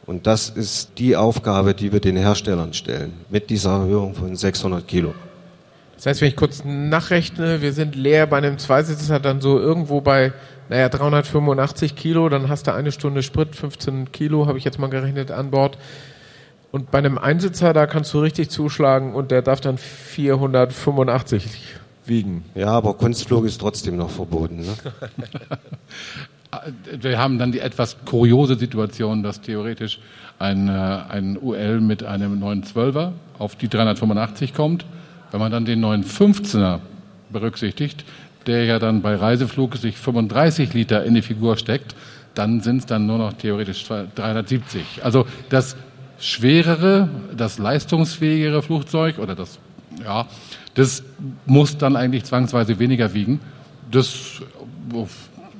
Und 0.08 0.26
das 0.26 0.50
ist 0.50 0.98
die 0.98 1.16
Aufgabe, 1.16 1.76
die 1.76 1.94
wir 1.94 2.00
den 2.00 2.18
Herstellern 2.18 2.74
stellen, 2.74 3.14
mit 3.30 3.52
dieser 3.52 3.82
Erhöhung 3.82 4.16
von 4.16 4.36
600 4.36 4.88
Kilo. 4.88 5.14
Das 5.96 6.08
heißt, 6.08 6.22
wenn 6.22 6.30
ich 6.30 6.36
kurz 6.36 6.64
nachrechne, 6.66 7.62
wir 7.62 7.74
sind 7.74 7.96
leer 7.96 8.26
bei 8.26 8.38
einem 8.38 8.58
Zweisitzer 8.58 9.20
dann 9.20 9.40
so 9.40 9.60
irgendwo 9.60 10.02
bei, 10.02 10.34
naja, 10.72 10.88
385 10.88 11.98
Kilo, 11.98 12.30
dann 12.30 12.48
hast 12.48 12.66
du 12.66 12.74
eine 12.74 12.94
Stunde 12.94 13.24
Sprit, 13.24 13.58
15 13.58 14.14
Kilo, 14.14 14.48
habe 14.48 14.58
ich 14.58 14.64
jetzt 14.64 14.80
mal 14.80 14.90
gerechnet, 14.90 15.30
an 15.30 15.52
Bord. 15.52 15.78
Und 16.72 16.92
bei 16.92 17.00
einem 17.00 17.18
Einsitzer, 17.18 17.74
da 17.74 17.88
kannst 17.88 18.14
du 18.14 18.20
richtig 18.20 18.50
zuschlagen 18.50 19.14
und 19.14 19.32
der 19.32 19.42
darf 19.42 19.60
dann 19.60 19.78
485 19.78 21.44
wiegen. 22.06 22.46
Ja, 22.56 22.70
aber 22.70 22.94
Kunstflug 22.94 23.44
ist 23.44 23.60
trotzdem 23.60 23.98
noch 23.98 24.10
verboten. 24.10 24.62
Ne? 24.62 24.74
Wir 27.02 27.20
haben 27.20 27.38
dann 27.38 27.52
die 27.52 27.60
etwas 27.60 27.98
kuriose 28.06 28.58
Situation, 28.58 29.24
dass 29.24 29.42
theoretisch 29.42 30.00
ein, 30.40 30.70
äh, 30.70 30.72
ein 30.72 31.38
UL 31.38 31.82
mit 31.82 32.04
einem 32.04 32.42
912er 32.42 33.12
auf 33.40 33.58
die 33.58 33.68
385 33.68 34.54
kommt. 34.54 34.86
Wenn 35.32 35.42
man 35.42 35.52
dann 35.52 35.66
den 35.66 35.84
915er 35.84 36.80
berücksichtigt, 37.30 38.06
der 38.48 38.66
ja 38.66 38.80
dann 38.80 39.02
bei 39.02 39.16
Reiseflug 39.16 39.78
sich 39.78 39.98
35 39.98 40.74
Liter 40.74 41.04
in 41.04 41.14
die 41.14 41.22
Figur 41.22 41.58
steckt, 41.58 41.96
dann 42.34 42.62
sind 42.62 42.78
es 42.78 42.86
dann 42.86 43.06
nur 43.06 43.18
noch 43.18 43.34
theoretisch 43.34 43.86
370. 43.86 45.02
Also 45.04 45.26
das 45.50 45.76
schwerere, 46.20 47.10
das 47.36 47.58
leistungsfähigere 47.58 48.62
Flugzeug 48.62 49.20
oder 49.20 49.36
das, 49.36 49.60
ja, 50.04 50.28
das 50.76 51.04
muss 51.46 51.78
dann 51.78 51.96
eigentlich 51.96 52.24
zwangsweise 52.24 52.80
weniger 52.80 53.14
wiegen. 53.14 53.40
Das, 53.90 54.42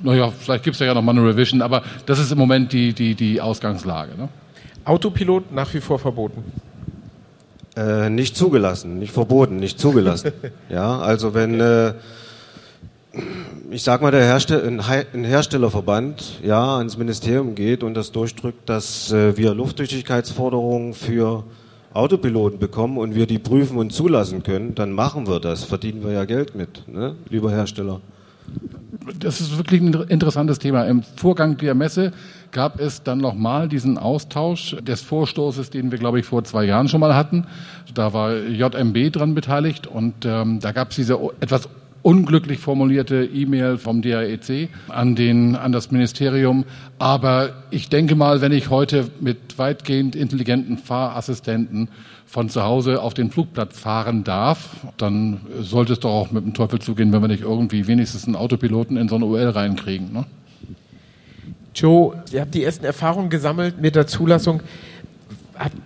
naja, 0.02 0.30
vielleicht 0.30 0.64
gibt 0.64 0.74
es 0.74 0.80
ja 0.80 0.94
noch 0.94 1.02
mal 1.02 1.12
eine 1.12 1.26
Revision, 1.26 1.60
aber 1.60 1.82
das 2.06 2.18
ist 2.18 2.32
im 2.32 2.38
Moment 2.38 2.72
die, 2.72 2.94
die, 2.94 3.14
die 3.14 3.40
Ausgangslage. 3.40 4.16
Ne? 4.16 4.28
Autopilot 4.84 5.52
nach 5.52 5.72
wie 5.74 5.80
vor 5.80 5.98
verboten. 5.98 6.42
Äh, 7.76 8.10
nicht 8.10 8.36
zugelassen, 8.36 8.98
nicht 8.98 9.12
verboten, 9.12 9.56
nicht 9.56 9.78
zugelassen. 9.78 10.32
ja, 10.68 10.98
also 10.98 11.34
wenn 11.34 11.60
äh, 11.60 11.94
ich 13.70 13.82
sag 13.82 14.02
mal, 14.02 14.10
der 14.10 14.24
Herstell 14.24 14.66
ein 14.66 15.24
Herstellerverband 15.24 16.40
ja 16.42 16.78
ans 16.78 16.96
Ministerium 16.96 17.54
geht 17.54 17.82
und 17.82 17.94
das 17.94 18.12
durchdrückt, 18.12 18.68
dass 18.68 19.12
äh, 19.12 19.36
wir 19.36 19.54
Luftdichtigkeitsforderungen 19.54 20.94
für 20.94 21.44
Autopiloten 21.94 22.58
bekommen 22.58 22.96
und 22.96 23.14
wir 23.14 23.26
die 23.26 23.38
prüfen 23.38 23.76
und 23.76 23.92
zulassen 23.92 24.42
können, 24.42 24.74
dann 24.74 24.92
machen 24.92 25.26
wir 25.26 25.40
das. 25.40 25.64
Verdienen 25.64 26.02
wir 26.02 26.12
ja 26.12 26.24
Geld 26.24 26.54
mit, 26.54 26.88
ne? 26.88 27.16
lieber 27.28 27.50
Hersteller. 27.50 28.00
Das 29.18 29.40
ist 29.40 29.56
wirklich 29.58 29.80
ein 29.80 29.92
interessantes 30.08 30.58
Thema. 30.58 30.84
Im 30.84 31.02
Vorgang 31.02 31.56
der 31.56 31.74
Messe 31.74 32.12
gab 32.50 32.80
es 32.80 33.02
dann 33.02 33.18
nochmal 33.18 33.68
diesen 33.68 33.98
Austausch 33.98 34.76
des 34.82 35.02
Vorstoßes, 35.02 35.70
den 35.70 35.90
wir, 35.90 35.98
glaube 35.98 36.20
ich, 36.20 36.26
vor 36.26 36.44
zwei 36.44 36.64
Jahren 36.64 36.88
schon 36.88 37.00
mal 37.00 37.14
hatten. 37.14 37.46
Da 37.94 38.12
war 38.12 38.36
JMB 38.36 39.12
dran 39.12 39.34
beteiligt 39.34 39.86
und 39.86 40.24
ähm, 40.24 40.60
da 40.60 40.72
gab 40.72 40.90
es 40.90 40.96
diese 40.96 41.18
etwas 41.40 41.68
unglücklich 42.02 42.58
formulierte 42.58 43.24
E-Mail 43.24 43.78
vom 43.78 44.02
DAEC 44.02 44.68
an, 44.88 45.14
den, 45.14 45.56
an 45.56 45.72
das 45.72 45.90
Ministerium. 45.90 46.64
Aber 46.98 47.50
ich 47.70 47.88
denke 47.88 48.14
mal, 48.14 48.40
wenn 48.40 48.52
ich 48.52 48.70
heute 48.70 49.10
mit 49.20 49.58
weitgehend 49.58 50.16
intelligenten 50.16 50.78
Fahrassistenten 50.78 51.88
von 52.26 52.48
zu 52.48 52.62
Hause 52.62 53.02
auf 53.02 53.14
den 53.14 53.30
Flugplatz 53.30 53.78
fahren 53.78 54.24
darf, 54.24 54.70
dann 54.96 55.40
sollte 55.60 55.92
es 55.92 56.00
doch 56.00 56.10
auch 56.10 56.30
mit 56.32 56.44
dem 56.44 56.54
Teufel 56.54 56.80
zugehen, 56.80 57.12
wenn 57.12 57.20
wir 57.20 57.28
nicht 57.28 57.42
irgendwie 57.42 57.86
wenigstens 57.86 58.26
einen 58.26 58.36
Autopiloten 58.36 58.96
in 58.96 59.08
so 59.08 59.16
eine 59.16 59.26
UL 59.26 59.50
reinkriegen. 59.50 60.12
Ne? 60.12 60.24
Joe, 61.74 62.22
ihr 62.32 62.40
habt 62.40 62.54
die 62.54 62.64
ersten 62.64 62.84
Erfahrungen 62.84 63.30
gesammelt 63.30 63.80
mit 63.80 63.96
der 63.96 64.06
Zulassung. 64.06 64.62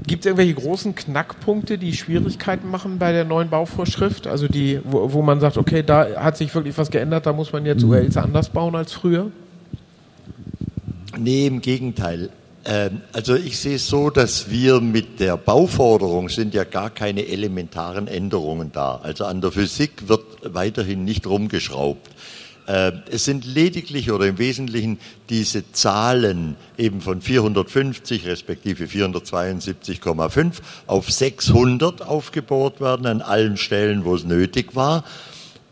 Gibt 0.06 0.24
es 0.24 0.26
irgendwelche 0.26 0.54
großen 0.54 0.94
Knackpunkte, 0.94 1.76
die 1.76 1.92
Schwierigkeiten 1.92 2.70
machen 2.70 2.98
bei 2.98 3.12
der 3.12 3.24
neuen 3.24 3.50
Bauvorschrift? 3.50 4.26
Also 4.26 4.46
die, 4.48 4.80
wo, 4.84 5.12
wo 5.12 5.22
man 5.22 5.40
sagt, 5.40 5.56
okay, 5.56 5.82
da 5.82 6.16
hat 6.16 6.36
sich 6.36 6.54
wirklich 6.54 6.78
was 6.78 6.90
geändert, 6.90 7.26
da 7.26 7.32
muss 7.32 7.52
man 7.52 7.66
jetzt 7.66 7.82
ULs 7.82 8.16
anders 8.16 8.50
bauen 8.50 8.76
als 8.76 8.92
früher? 8.92 9.30
Nee, 11.18 11.46
im 11.46 11.60
Gegenteil. 11.60 12.30
Ähm, 12.64 13.00
also 13.12 13.34
ich 13.34 13.58
sehe 13.58 13.76
es 13.76 13.88
so, 13.88 14.10
dass 14.10 14.50
wir 14.50 14.80
mit 14.80 15.20
der 15.20 15.36
Bauforderung 15.36 16.28
sind 16.28 16.52
ja 16.54 16.64
gar 16.64 16.90
keine 16.90 17.26
elementaren 17.26 18.08
Änderungen 18.08 18.72
da. 18.72 18.96
Also 19.02 19.24
an 19.24 19.40
der 19.40 19.52
Physik 19.52 20.08
wird 20.08 20.24
weiterhin 20.42 21.04
nicht 21.04 21.26
rumgeschraubt. 21.26 22.10
Äh, 22.66 22.92
es 23.10 23.24
sind 23.24 23.44
lediglich 23.44 24.10
oder 24.10 24.26
im 24.26 24.38
Wesentlichen 24.38 24.98
diese 25.28 25.70
Zahlen 25.72 26.56
eben 26.76 27.00
von 27.00 27.20
450 27.20 28.26
respektive 28.26 28.86
472,5 28.86 30.54
auf 30.86 31.10
600 31.10 32.02
aufgebohrt 32.02 32.80
werden 32.80 33.06
an 33.06 33.22
allen 33.22 33.56
Stellen, 33.56 34.04
wo 34.04 34.14
es 34.14 34.24
nötig 34.24 34.74
war. 34.74 35.04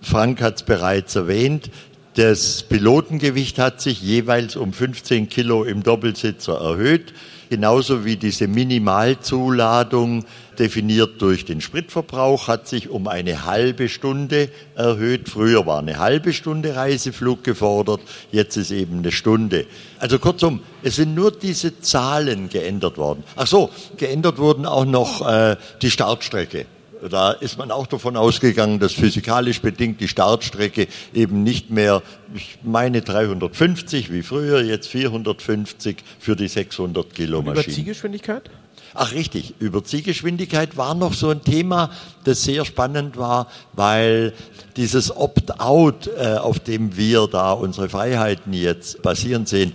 Frank 0.00 0.40
hat 0.40 0.56
es 0.56 0.62
bereits 0.62 1.16
erwähnt. 1.16 1.70
Das 2.14 2.62
Pilotengewicht 2.62 3.58
hat 3.58 3.80
sich 3.80 4.00
jeweils 4.00 4.54
um 4.54 4.72
15 4.72 5.28
Kilo 5.28 5.64
im 5.64 5.82
Doppelsitzer 5.82 6.54
erhöht, 6.60 7.12
genauso 7.50 8.04
wie 8.04 8.16
diese 8.16 8.48
Minimalzuladung 8.48 10.24
definiert 10.58 11.20
durch 11.20 11.44
den 11.44 11.60
Spritverbrauch, 11.60 12.48
hat 12.48 12.68
sich 12.68 12.88
um 12.88 13.08
eine 13.08 13.44
halbe 13.44 13.88
Stunde 13.88 14.48
erhöht. 14.74 15.28
Früher 15.28 15.66
war 15.66 15.80
eine 15.80 15.98
halbe 15.98 16.32
Stunde 16.32 16.76
Reiseflug 16.76 17.44
gefordert, 17.44 18.00
jetzt 18.30 18.56
ist 18.56 18.70
eben 18.70 18.98
eine 18.98 19.12
Stunde. 19.12 19.66
Also 19.98 20.18
kurzum, 20.18 20.60
es 20.82 20.96
sind 20.96 21.14
nur 21.14 21.32
diese 21.32 21.80
Zahlen 21.80 22.48
geändert 22.48 22.98
worden. 22.98 23.24
Ach 23.36 23.46
so, 23.46 23.70
geändert 23.96 24.38
wurden 24.38 24.66
auch 24.66 24.84
noch 24.84 25.26
äh, 25.28 25.56
die 25.82 25.90
Startstrecke. 25.90 26.66
Da 27.11 27.32
ist 27.32 27.58
man 27.58 27.70
auch 27.70 27.87
davon 27.87 28.16
ausgegangen, 28.16 28.78
dass 28.78 28.92
physikalisch 28.92 29.61
bedingt 29.61 30.00
die 30.00 30.08
Startstrecke 30.08 30.88
eben 31.12 31.42
nicht 31.42 31.70
mehr, 31.70 32.02
ich 32.34 32.58
meine 32.62 33.02
350 33.02 34.12
wie 34.12 34.23
früher, 34.23 34.62
jetzt 34.62 34.88
450 34.88 35.99
für 36.18 36.34
die 36.34 36.49
600 36.49 37.14
Kilo 37.14 37.42
Maschine. 37.42 37.64
Über 37.64 37.73
Zielgeschwindigkeit? 37.73 38.50
Ach 38.94 39.12
richtig, 39.12 39.54
Überziehgeschwindigkeit 39.58 40.76
war 40.76 40.94
noch 40.94 41.14
so 41.14 41.30
ein 41.30 41.42
Thema, 41.42 41.90
das 42.23 42.44
sehr 42.44 42.64
spannend 42.64 43.16
war, 43.16 43.49
weil 43.73 44.32
dieses 44.76 45.14
Opt-out, 45.14 46.08
äh, 46.16 46.37
auf 46.37 46.61
dem 46.61 46.96
wir 46.96 47.26
da 47.26 47.52
unsere 47.52 47.88
Freiheiten 47.88 48.52
jetzt 48.52 49.02
basieren 49.02 49.46
sehen, 49.46 49.73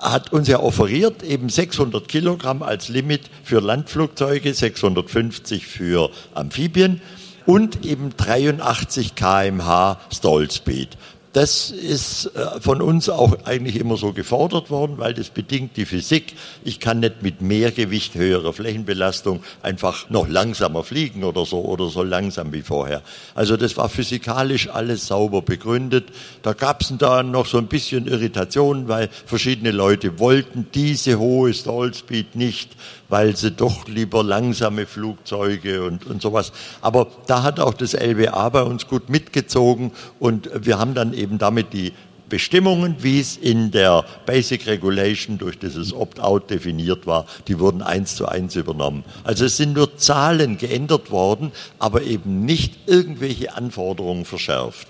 hat 0.00 0.32
uns 0.32 0.48
ja 0.48 0.60
offeriert, 0.60 1.22
eben 1.22 1.48
600 1.48 2.08
Kilogramm 2.08 2.62
als 2.62 2.88
Limit 2.88 3.22
für 3.42 3.60
Landflugzeuge, 3.60 4.54
650 4.54 5.66
für 5.66 6.10
Amphibien 6.34 7.00
und 7.46 7.84
eben 7.84 8.10
83 8.16 9.14
kmh 9.14 9.98
Stallspeed. 10.12 10.96
Das 11.34 11.70
ist 11.70 12.30
äh, 12.34 12.60
von 12.60 12.80
uns 12.80 13.10
auch 13.10 13.44
eigentlich 13.44 13.76
immer 13.76 13.98
so 13.98 14.14
gefordert 14.14 14.70
worden, 14.70 14.96
weil 14.96 15.12
das 15.12 15.28
bedingt 15.28 15.76
die 15.76 15.84
Physik. 15.84 16.34
Ich 16.64 16.80
kann 16.80 17.00
nicht 17.00 17.22
mit 17.22 17.42
mehr 17.42 17.70
Gewicht, 17.70 18.14
höherer 18.14 18.54
Flächenbelastung 18.54 19.42
einfach 19.62 20.08
noch 20.08 20.26
langsamer 20.26 20.84
fliegen 20.84 21.24
oder 21.24 21.44
so 21.44 21.62
oder 21.64 21.88
so 21.88 22.02
langsam 22.02 22.52
wie 22.54 22.62
vorher. 22.62 23.02
Also 23.34 23.58
das 23.58 23.76
war 23.76 23.90
physikalisch 23.90 24.70
alles 24.70 25.06
sauber 25.06 25.42
begründet. 25.42 26.06
Da 26.42 26.54
gab 26.54 26.80
es 26.80 26.94
dann 26.96 27.30
noch 27.30 27.46
so 27.46 27.58
ein 27.58 27.66
bisschen 27.66 28.06
Irritation, 28.06 28.88
weil 28.88 29.10
verschiedene 29.26 29.70
Leute 29.70 30.18
wollten 30.18 30.66
diese 30.72 31.18
hohe 31.18 31.52
Stallspeed 31.52 32.36
nicht 32.36 32.70
weil 33.08 33.36
sie 33.36 33.52
doch 33.52 33.86
lieber 33.88 34.22
langsame 34.22 34.86
Flugzeuge 34.86 35.84
und, 35.84 36.06
und 36.06 36.22
sowas. 36.22 36.52
Aber 36.80 37.08
da 37.26 37.42
hat 37.42 37.60
auch 37.60 37.74
das 37.74 37.94
LBA 37.94 38.48
bei 38.50 38.62
uns 38.62 38.86
gut 38.86 39.08
mitgezogen 39.08 39.92
und 40.18 40.50
wir 40.54 40.78
haben 40.78 40.94
dann 40.94 41.14
eben 41.14 41.38
damit 41.38 41.72
die 41.72 41.92
Bestimmungen, 42.28 42.96
wie 43.00 43.20
es 43.20 43.36
in 43.36 43.70
der 43.70 44.04
Basic 44.26 44.66
Regulation 44.66 45.38
durch 45.38 45.58
dieses 45.58 45.94
Opt-out 45.94 46.50
definiert 46.50 47.06
war, 47.06 47.24
die 47.48 47.58
wurden 47.58 47.80
eins 47.82 48.16
zu 48.16 48.26
eins 48.26 48.54
übernommen. 48.54 49.04
Also 49.24 49.46
es 49.46 49.56
sind 49.56 49.72
nur 49.72 49.96
Zahlen 49.96 50.58
geändert 50.58 51.10
worden, 51.10 51.52
aber 51.78 52.02
eben 52.02 52.44
nicht 52.44 52.74
irgendwelche 52.86 53.54
Anforderungen 53.54 54.26
verschärft. 54.26 54.86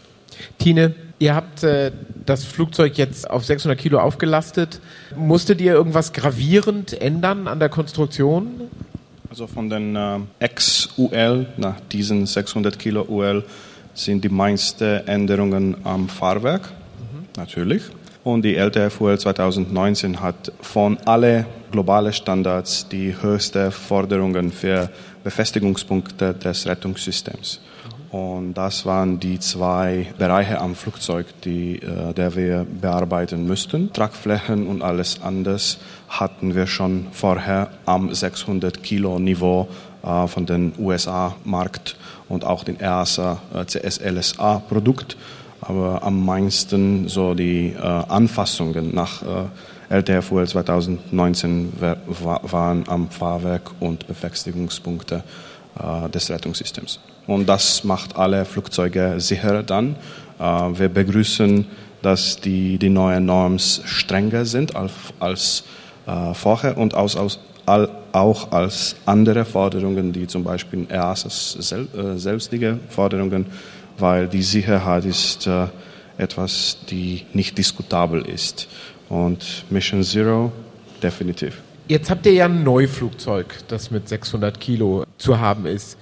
Tine, 0.58 0.94
ihr 1.18 1.34
habt 1.34 1.62
äh, 1.62 1.92
das 2.26 2.44
Flugzeug 2.44 2.98
jetzt 2.98 3.28
auf 3.28 3.44
600 3.44 3.78
Kilo 3.78 3.98
aufgelastet. 3.98 4.80
Musstet 5.16 5.60
ihr 5.60 5.72
irgendwas 5.72 6.12
gravierend 6.12 7.00
ändern 7.00 7.48
an 7.48 7.58
der 7.58 7.68
Konstruktion? 7.68 8.68
Also 9.30 9.46
von 9.46 9.68
den 9.68 9.94
äh, 9.94 10.18
Ex-UL 10.38 11.46
nach 11.56 11.80
diesen 11.92 12.26
600 12.26 12.78
Kilo 12.78 13.02
UL 13.08 13.44
sind 13.94 14.24
die 14.24 14.28
meisten 14.28 15.06
Änderungen 15.06 15.76
am 15.84 16.08
Fahrwerk, 16.08 16.62
mhm. 16.62 17.26
natürlich. 17.36 17.82
Und 18.24 18.42
die 18.42 18.56
LTF-UL 18.56 19.18
2019 19.18 20.20
hat 20.20 20.52
von 20.60 20.98
allen 21.04 21.46
globalen 21.70 22.12
Standards 22.12 22.88
die 22.88 23.14
höchsten 23.20 23.70
Forderungen 23.70 24.50
für 24.52 24.90
Befestigungspunkte 25.24 26.34
des 26.34 26.66
Rettungssystems. 26.66 27.60
Und 28.10 28.54
das 28.54 28.86
waren 28.86 29.20
die 29.20 29.38
zwei 29.38 30.06
Bereiche 30.16 30.60
am 30.60 30.74
Flugzeug, 30.74 31.26
die, 31.44 31.76
äh, 31.76 32.14
der 32.14 32.34
wir 32.34 32.64
bearbeiten 32.64 33.46
müssten. 33.46 33.92
Tragflächen 33.92 34.66
und 34.66 34.80
alles 34.82 35.20
anders 35.22 35.78
hatten 36.08 36.54
wir 36.54 36.66
schon 36.66 37.08
vorher 37.12 37.68
am 37.84 38.14
600 38.14 38.82
Kilo 38.82 39.18
Niveau 39.18 39.68
äh, 40.02 40.26
von 40.26 40.46
den 40.46 40.72
USA-Markt 40.78 41.96
und 42.30 42.44
auch 42.44 42.64
den 42.64 42.80
EASA 42.80 43.42
äh, 43.54 43.66
CSLSA 43.66 44.60
Produkt. 44.60 45.18
Aber 45.60 46.02
am 46.02 46.24
meisten 46.24 47.08
so 47.08 47.34
die 47.34 47.74
äh, 47.74 47.82
Anfassungen 47.82 48.94
nach 48.94 49.22
äh, 49.22 49.98
LTFUL 50.00 50.46
2019 50.46 51.72
waren 51.80 52.84
am 52.88 53.10
Fahrwerk 53.10 53.70
und 53.80 54.06
Befestigungspunkte 54.06 55.24
äh, 55.78 56.08
des 56.10 56.30
Rettungssystems. 56.30 57.00
Und 57.28 57.46
das 57.46 57.84
macht 57.84 58.16
alle 58.16 58.46
Flugzeuge 58.46 59.16
sicherer 59.18 59.62
dann. 59.62 59.96
Äh, 60.40 60.42
wir 60.42 60.88
begrüßen, 60.88 61.66
dass 62.02 62.40
die, 62.40 62.78
die 62.78 62.88
neuen 62.88 63.26
Norms 63.26 63.82
strenger 63.84 64.46
sind 64.46 64.74
als, 64.74 64.92
als 65.20 65.64
äh, 66.06 66.32
vorher 66.32 66.78
und 66.78 66.94
aus, 66.94 67.16
aus, 67.16 67.38
auch 67.66 68.50
als 68.50 68.96
andere 69.04 69.44
Forderungen, 69.44 70.12
die 70.14 70.26
zum 70.26 70.42
Beispiel 70.42 70.86
EASAs 70.88 71.52
sel, 71.60 71.86
äh, 71.94 72.18
selbstige 72.18 72.78
Forderungen, 72.88 73.44
weil 73.98 74.26
die 74.26 74.42
Sicherheit 74.42 75.04
ist 75.04 75.50
etwas, 76.16 76.78
die 76.88 77.26
nicht 77.34 77.58
diskutabel 77.58 78.22
ist. 78.22 78.68
Und 79.08 79.64
Mission 79.70 80.02
Zero 80.04 80.52
definitiv. 81.02 81.60
Jetzt 81.88 82.08
habt 82.10 82.26
ihr 82.26 82.32
ja 82.32 82.44
ein 82.44 82.62
Neuflugzeug, 82.62 83.54
das 83.68 83.90
mit 83.90 84.08
600 84.08 84.60
Kilo 84.60 85.04
zu 85.16 85.40
haben 85.40 85.66
ist. 85.66 85.98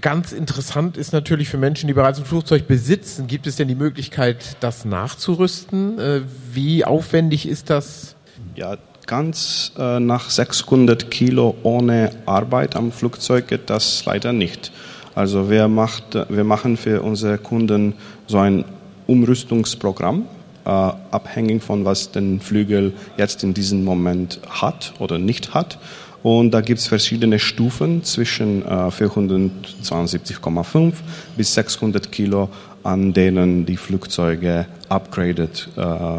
Ganz 0.00 0.32
interessant 0.32 0.96
ist 0.96 1.12
natürlich 1.12 1.48
für 1.48 1.58
Menschen, 1.58 1.86
die 1.86 1.92
bereits 1.92 2.18
ein 2.18 2.24
Flugzeug 2.24 2.66
besitzen, 2.66 3.26
gibt 3.26 3.46
es 3.46 3.56
denn 3.56 3.68
die 3.68 3.74
Möglichkeit, 3.74 4.56
das 4.60 4.84
nachzurüsten? 4.84 5.98
Äh, 5.98 6.20
wie 6.52 6.84
aufwendig 6.84 7.48
ist 7.48 7.68
das? 7.68 8.14
Ja, 8.54 8.76
ganz 9.06 9.72
äh, 9.78 10.00
nach 10.00 10.30
600 10.30 11.10
Kilo 11.10 11.56
ohne 11.62 12.10
Arbeit 12.26 12.76
am 12.76 12.92
Flugzeug 12.92 13.48
geht 13.48 13.68
das 13.70 14.04
leider 14.04 14.32
nicht. 14.32 14.72
Also 15.14 15.50
wir, 15.50 15.68
macht, 15.68 16.14
wir 16.28 16.44
machen 16.44 16.76
für 16.76 17.02
unsere 17.02 17.38
Kunden 17.38 17.94
so 18.26 18.38
ein 18.38 18.64
Umrüstungsprogramm, 19.06 20.26
äh, 20.64 20.68
abhängig 20.68 21.62
von 21.62 21.84
was 21.84 22.12
den 22.12 22.40
Flügel 22.40 22.92
jetzt 23.16 23.42
in 23.42 23.54
diesem 23.54 23.84
Moment 23.84 24.40
hat 24.48 24.94
oder 24.98 25.18
nicht 25.18 25.54
hat. 25.54 25.78
Und 26.22 26.52
da 26.52 26.60
gibt 26.60 26.80
es 26.80 26.86
verschiedene 26.86 27.38
Stufen 27.38 28.02
zwischen 28.02 28.62
äh, 28.62 28.88
472,5 28.88 30.94
bis 31.36 31.54
600 31.54 32.10
Kilo, 32.10 32.48
an 32.82 33.12
denen 33.12 33.66
die 33.66 33.76
Flugzeuge 33.76 34.66
upgraded 34.88 35.68
äh, 35.76 36.18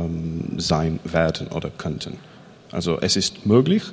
sein 0.57 0.99
werden 1.03 1.47
oder 1.47 1.69
könnten. 1.69 2.17
Also 2.71 2.99
es 3.01 3.15
ist 3.15 3.45
möglich, 3.45 3.83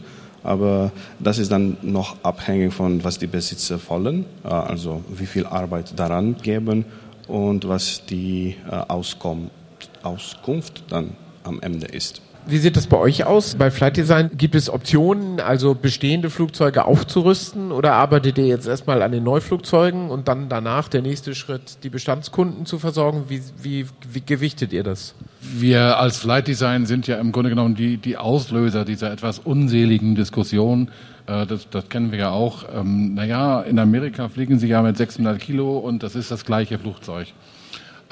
aber 0.42 0.92
das 1.18 1.38
ist 1.38 1.50
dann 1.50 1.78
noch 1.82 2.16
abhängig 2.22 2.74
von, 2.74 3.02
was 3.02 3.18
die 3.18 3.26
Besitzer 3.26 3.80
wollen, 3.88 4.26
äh, 4.44 4.48
also 4.48 5.02
wie 5.08 5.26
viel 5.26 5.46
Arbeit 5.46 5.98
daran 5.98 6.36
geben 6.42 6.84
und 7.26 7.66
was 7.66 8.04
die 8.06 8.56
äh, 8.70 8.82
Auskunft 10.02 10.84
dann 10.90 11.16
am 11.44 11.60
Ende 11.60 11.86
ist. 11.86 12.20
Wie 12.46 12.58
sieht 12.58 12.76
das 12.76 12.86
bei 12.86 12.98
euch 12.98 13.24
aus? 13.24 13.54
Bei 13.54 13.70
Flight 13.70 13.96
Design 13.96 14.30
gibt 14.36 14.54
es 14.54 14.68
Optionen, 14.68 15.40
also 15.40 15.74
bestehende 15.74 16.28
Flugzeuge 16.28 16.84
aufzurüsten 16.84 17.72
oder 17.72 17.94
arbeitet 17.94 18.36
ihr 18.36 18.46
jetzt 18.46 18.66
erstmal 18.66 19.00
an 19.00 19.12
den 19.12 19.24
Neuflugzeugen 19.24 20.10
und 20.10 20.28
dann 20.28 20.50
danach 20.50 20.88
der 20.88 21.00
nächste 21.00 21.34
Schritt, 21.34 21.78
die 21.84 21.88
Bestandskunden 21.88 22.66
zu 22.66 22.78
versorgen? 22.78 23.24
Wie, 23.28 23.40
wie, 23.62 23.86
wie 24.12 24.20
gewichtet 24.20 24.74
ihr 24.74 24.82
das? 24.82 25.14
Wir 25.40 25.98
als 25.98 26.18
Flight 26.18 26.46
Design 26.46 26.84
sind 26.84 27.06
ja 27.06 27.16
im 27.16 27.32
Grunde 27.32 27.48
genommen 27.48 27.76
die, 27.76 27.96
die 27.96 28.18
Auslöser 28.18 28.84
dieser 28.84 29.10
etwas 29.10 29.38
unseligen 29.38 30.14
Diskussion. 30.14 30.90
Äh, 31.26 31.46
das, 31.46 31.68
das 31.70 31.88
kennen 31.88 32.12
wir 32.12 32.18
ja 32.18 32.30
auch. 32.30 32.64
Ähm, 32.74 33.14
naja, 33.14 33.62
in 33.62 33.78
Amerika 33.78 34.28
fliegen 34.28 34.58
sie 34.58 34.68
ja 34.68 34.82
mit 34.82 34.98
600 34.98 35.38
Kilo 35.38 35.78
und 35.78 36.02
das 36.02 36.14
ist 36.14 36.30
das 36.30 36.44
gleiche 36.44 36.78
Flugzeug. 36.78 37.28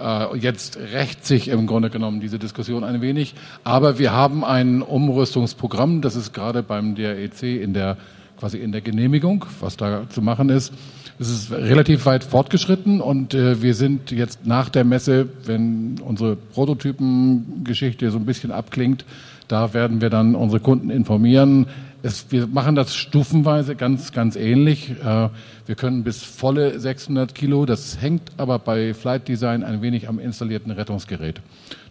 Äh, 0.01 0.37
jetzt 0.37 0.79
rächt 0.79 1.27
sich 1.27 1.49
im 1.49 1.67
Grunde 1.67 1.91
genommen 1.91 2.21
diese 2.21 2.39
Diskussion 2.39 2.85
ein 2.85 3.01
wenig. 3.01 3.35
Aber 3.65 3.99
wir 3.99 4.13
haben 4.13 4.45
ein 4.45 4.83
Umrüstungsprogramm, 4.83 6.01
das 6.01 6.17
ist 6.17 6.33
gerade 6.33 6.63
beim 6.63 6.95
DREC 6.95 7.43
in 7.43 7.75
der, 7.75 7.97
quasi 8.39 8.59
in 8.59 8.73
der 8.73 8.81
Genehmigung, 8.81 9.45
was 9.61 9.77
da 9.77 10.09
zu 10.09 10.23
machen 10.23 10.49
ist. 10.49 10.73
Es 11.19 11.31
ist 11.31 11.53
relativ 11.53 12.07
weit 12.07 12.25
fortgeschritten 12.25 13.01
und 13.01 13.35
äh, 13.35 13.63
wir 13.63 13.75
sind 13.75 14.11
jetzt 14.11 14.47
nach 14.47 14.69
der 14.71 14.85
Messe, 14.85 15.29
wenn 15.45 16.01
unsere 16.05 16.37
Prototypengeschichte 16.37 18.11
so 18.11 18.19
ein 18.19 18.25
bisschen 18.25 18.51
abklingt, 18.51 19.05
da 19.47 19.75
werden 19.75 20.01
wir 20.01 20.09
dann 20.09 20.35
unsere 20.35 20.61
Kunden 20.61 20.91
informieren. 20.91 21.67
Es, 22.03 22.27
wir 22.31 22.49
machen 22.49 22.75
das 22.75 22.95
stufenweise 22.97 23.77
ganz, 23.77 24.13
ganz 24.13 24.35
ähnlich. 24.35 24.91
Äh, 24.91 25.29
wir 25.67 25.75
können 25.77 26.03
bis 26.03 26.23
volle 26.23 26.79
600 26.81 27.35
Kilo. 27.35 27.65
Das 27.65 28.01
hängt 28.01 28.33
aber 28.37 28.59
bei 28.59 28.93
Flight 28.93 29.29
Design 29.29 29.63
ein 29.63 29.83
wenig 29.83 30.09
am 30.09 30.19
installierten 30.19 30.73
Rettungsgerät. 30.73 31.41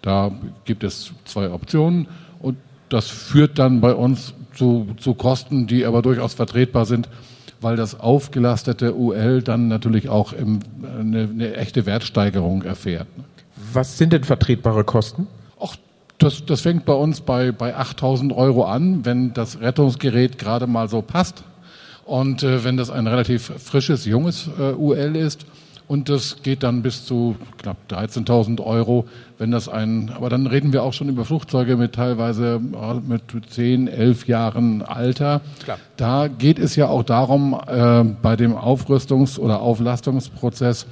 Da 0.01 0.31
gibt 0.65 0.83
es 0.83 1.13
zwei 1.25 1.49
Optionen 1.51 2.07
und 2.39 2.57
das 2.89 3.07
führt 3.07 3.57
dann 3.57 3.79
bei 3.79 3.93
uns 3.93 4.33
zu, 4.53 4.87
zu 4.97 5.13
Kosten, 5.13 5.67
die 5.67 5.85
aber 5.85 6.01
durchaus 6.01 6.33
vertretbar 6.33 6.85
sind, 6.85 7.07
weil 7.61 7.77
das 7.77 7.97
aufgelastete 7.97 8.95
UL 8.95 9.41
dann 9.41 9.69
natürlich 9.69 10.09
auch 10.09 10.33
im, 10.33 10.59
eine, 10.99 11.29
eine 11.29 11.55
echte 11.55 11.85
Wertsteigerung 11.85 12.63
erfährt. 12.63 13.07
Was 13.71 13.97
sind 13.97 14.11
denn 14.11 14.25
vertretbare 14.25 14.83
Kosten? 14.83 15.27
Das, 16.21 16.45
das 16.45 16.61
fängt 16.61 16.85
bei 16.85 16.93
uns 16.93 17.21
bei, 17.21 17.51
bei 17.51 17.75
8000 17.75 18.31
Euro 18.31 18.65
an, 18.65 19.05
wenn 19.05 19.33
das 19.33 19.59
Rettungsgerät 19.59 20.37
gerade 20.37 20.67
mal 20.67 20.87
so 20.87 21.01
passt. 21.01 21.43
Und 22.05 22.43
äh, 22.43 22.63
wenn 22.63 22.77
das 22.77 22.91
ein 22.91 23.07
relativ 23.07 23.51
frisches, 23.57 24.05
junges 24.05 24.47
äh, 24.59 24.73
UL 24.73 25.15
ist 25.15 25.47
und 25.87 26.09
das 26.09 26.43
geht 26.43 26.61
dann 26.61 26.83
bis 26.83 27.05
zu 27.07 27.37
knapp 27.57 27.77
13.000 27.89 28.63
Euro, 28.63 29.07
wenn 29.39 29.49
das 29.49 29.67
ein, 29.67 30.11
aber 30.15 30.29
dann 30.29 30.45
reden 30.45 30.73
wir 30.73 30.83
auch 30.83 30.93
schon 30.93 31.09
über 31.09 31.25
Flugzeuge 31.25 31.75
mit 31.75 31.93
teilweise 31.93 32.61
mit 33.07 33.23
10, 33.49 33.87
11 33.87 34.27
Jahren 34.27 34.83
Alter. 34.83 35.41
Klar. 35.63 35.79
Da 35.97 36.27
geht 36.27 36.59
es 36.59 36.75
ja 36.75 36.87
auch 36.87 37.01
darum, 37.01 37.59
äh, 37.65 38.03
bei 38.03 38.35
dem 38.35 38.53
Aufrüstungs- 38.53 39.39
oder 39.39 39.59
Auflastungsprozess 39.59 40.85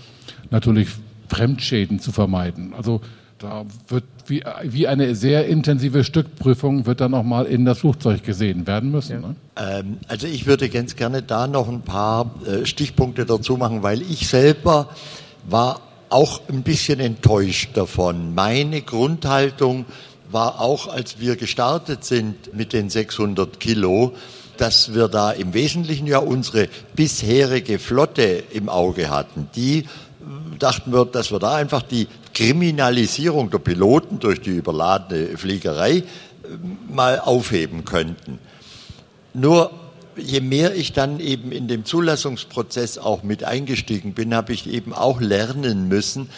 natürlich 0.49 0.89
Fremdschäden 1.27 1.99
zu 1.99 2.11
vermeiden. 2.11 2.73
Also 2.75 3.01
da 3.39 3.65
wird 3.87 4.03
wie, 4.27 4.43
wie 4.63 4.87
eine 4.87 5.15
sehr 5.15 5.47
intensive 5.47 6.03
Stückprüfung 6.03 6.85
wird 6.85 7.01
dann 7.01 7.11
nochmal 7.11 7.45
in 7.45 7.65
das 7.65 7.79
Flugzeug 7.79 8.23
gesehen 8.23 8.67
werden 8.67 8.91
müssen. 8.91 9.21
Ja. 9.21 9.27
Ne? 9.27 9.35
Ähm, 9.55 9.97
also 10.07 10.27
ich 10.27 10.45
würde 10.45 10.69
ganz 10.69 10.95
gerne 10.95 11.23
da 11.23 11.47
noch 11.47 11.67
ein 11.67 11.81
paar 11.81 12.31
äh, 12.45 12.65
Stichpunkte 12.65 13.25
dazu 13.25 13.57
machen, 13.57 13.81
weil 13.81 14.01
ich 14.01 14.27
selber 14.27 14.89
war 15.49 15.81
auch 16.09 16.41
ein 16.49 16.63
bisschen 16.63 16.99
enttäuscht 16.99 17.71
davon. 17.75 18.35
Meine 18.35 18.81
Grundhaltung 18.81 19.85
war 20.31 20.59
auch, 20.59 20.87
als 20.87 21.19
wir 21.19 21.35
gestartet 21.35 22.03
sind 22.03 22.53
mit 22.53 22.73
den 22.73 22.89
600 22.89 23.59
Kilo, 23.59 24.13
dass 24.57 24.93
wir 24.93 25.07
da 25.07 25.31
im 25.31 25.53
Wesentlichen 25.53 26.05
ja 26.05 26.19
unsere 26.19 26.67
bisherige 26.95 27.79
Flotte 27.79 28.43
im 28.51 28.69
Auge 28.69 29.09
hatten. 29.09 29.49
Die 29.55 29.85
dachten 30.59 30.91
wir, 30.91 31.05
dass 31.05 31.31
wir 31.31 31.39
da 31.39 31.55
einfach 31.55 31.81
die 31.81 32.07
Kriminalisierung 32.39 33.49
der 33.49 33.59
Piloten 33.59 34.19
durch 34.19 34.39
die 34.39 34.51
überladene 34.51 35.37
Fliegerei 35.37 35.97
äh, 35.97 36.03
mal 36.89 37.19
aufheben 37.19 37.83
könnten. 37.83 38.39
Nur 39.33 39.71
je 40.15 40.39
mehr 40.39 40.73
ich 40.73 40.93
dann 40.93 41.19
eben 41.19 41.51
in 41.51 41.67
dem 41.67 41.83
Zulassungsprozess 41.83 42.97
auch 42.97 43.23
mit 43.23 43.43
eingestiegen 43.43 44.13
bin, 44.13 44.33
habe 44.33 44.53
ich 44.53 44.69
eben 44.69 44.93
auch 44.93 45.19
lernen 45.19 45.89
müssen, 45.89 46.29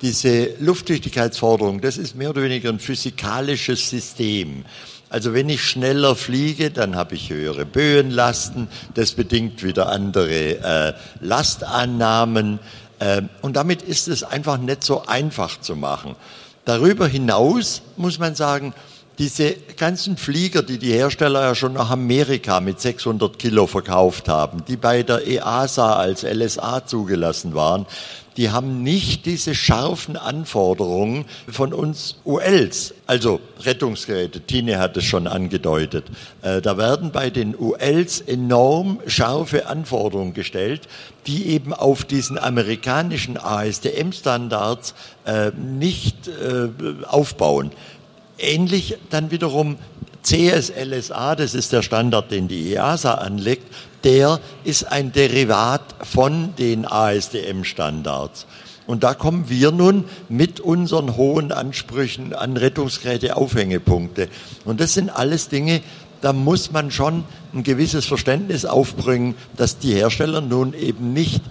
diese 0.00 0.50
Lufttüchtigkeitsforderung, 0.60 1.80
das 1.80 1.98
ist 1.98 2.14
mehr 2.14 2.30
oder 2.30 2.42
weniger 2.44 2.68
ein 2.68 2.78
physikalisches 2.78 3.90
System. 3.90 4.64
Also 5.10 5.34
wenn 5.34 5.48
ich 5.48 5.64
schneller 5.64 6.14
fliege, 6.14 6.70
dann 6.70 6.94
habe 6.94 7.16
ich 7.16 7.30
höhere 7.30 7.64
Böenlasten, 7.66 8.68
das 8.94 9.12
bedingt 9.12 9.64
wieder 9.64 9.88
andere 9.88 10.30
äh, 10.30 10.92
Lastannahmen. 11.20 12.60
Ähm, 13.00 13.28
und 13.42 13.56
damit 13.56 13.82
ist 13.82 14.08
es 14.08 14.22
einfach 14.22 14.58
nicht 14.58 14.84
so 14.84 15.06
einfach 15.06 15.60
zu 15.60 15.76
machen. 15.76 16.16
Darüber 16.64 17.06
hinaus 17.06 17.82
muss 17.96 18.18
man 18.18 18.34
sagen, 18.34 18.74
diese 19.18 19.54
ganzen 19.76 20.16
Flieger, 20.16 20.62
die 20.62 20.78
die 20.78 20.92
Hersteller 20.92 21.42
ja 21.42 21.54
schon 21.54 21.72
nach 21.72 21.90
Amerika 21.90 22.60
mit 22.60 22.80
600 22.80 23.38
Kilo 23.38 23.66
verkauft 23.66 24.28
haben, 24.28 24.64
die 24.68 24.76
bei 24.76 25.02
der 25.02 25.26
EASA 25.26 25.96
als 25.96 26.22
LSA 26.22 26.86
zugelassen 26.86 27.54
waren, 27.54 27.86
die 28.38 28.50
haben 28.50 28.84
nicht 28.84 29.26
diese 29.26 29.52
scharfen 29.52 30.16
Anforderungen 30.16 31.24
von 31.50 31.74
uns 31.74 32.18
ULs, 32.24 32.94
also 33.06 33.40
Rettungsgeräte. 33.60 34.40
Tine 34.40 34.78
hat 34.78 34.96
es 34.96 35.04
schon 35.04 35.26
angedeutet. 35.26 36.06
Äh, 36.42 36.62
da 36.62 36.78
werden 36.78 37.10
bei 37.10 37.30
den 37.30 37.56
ULs 37.58 38.20
enorm 38.20 39.00
scharfe 39.08 39.66
Anforderungen 39.66 40.34
gestellt, 40.34 40.82
die 41.26 41.48
eben 41.48 41.74
auf 41.74 42.04
diesen 42.04 42.38
amerikanischen 42.38 43.36
ASTM-Standards 43.36 44.94
äh, 45.26 45.50
nicht 45.50 46.28
äh, 46.28 46.68
aufbauen. 47.06 47.72
Ähnlich 48.38 48.98
dann 49.10 49.32
wiederum 49.32 49.78
CSLSA, 50.22 51.34
das 51.34 51.54
ist 51.54 51.72
der 51.72 51.82
Standard, 51.82 52.30
den 52.30 52.46
die 52.46 52.74
EASA 52.74 53.14
anlegt, 53.14 53.64
der 54.04 54.40
ist 54.64 54.90
ein 54.90 55.12
Derivat 55.12 55.82
von 56.02 56.54
den 56.56 56.84
ASDM-Standards. 56.84 58.46
Und 58.86 59.04
da 59.04 59.12
kommen 59.14 59.50
wir 59.50 59.70
nun 59.70 60.04
mit 60.28 60.60
unseren 60.60 61.16
hohen 61.16 61.52
Ansprüchen 61.52 62.32
an 62.32 62.56
Rettungsgeräte-Aufhängepunkte. 62.56 64.28
Und 64.64 64.80
das 64.80 64.94
sind 64.94 65.10
alles 65.10 65.48
Dinge, 65.48 65.82
da 66.20 66.32
muss 66.32 66.72
man 66.72 66.90
schon 66.90 67.24
ein 67.54 67.62
gewisses 67.62 68.06
Verständnis 68.06 68.64
aufbringen, 68.64 69.34
dass 69.56 69.78
die 69.78 69.92
Hersteller 69.92 70.40
nun 70.40 70.74
eben 70.74 71.12
nicht 71.12 71.42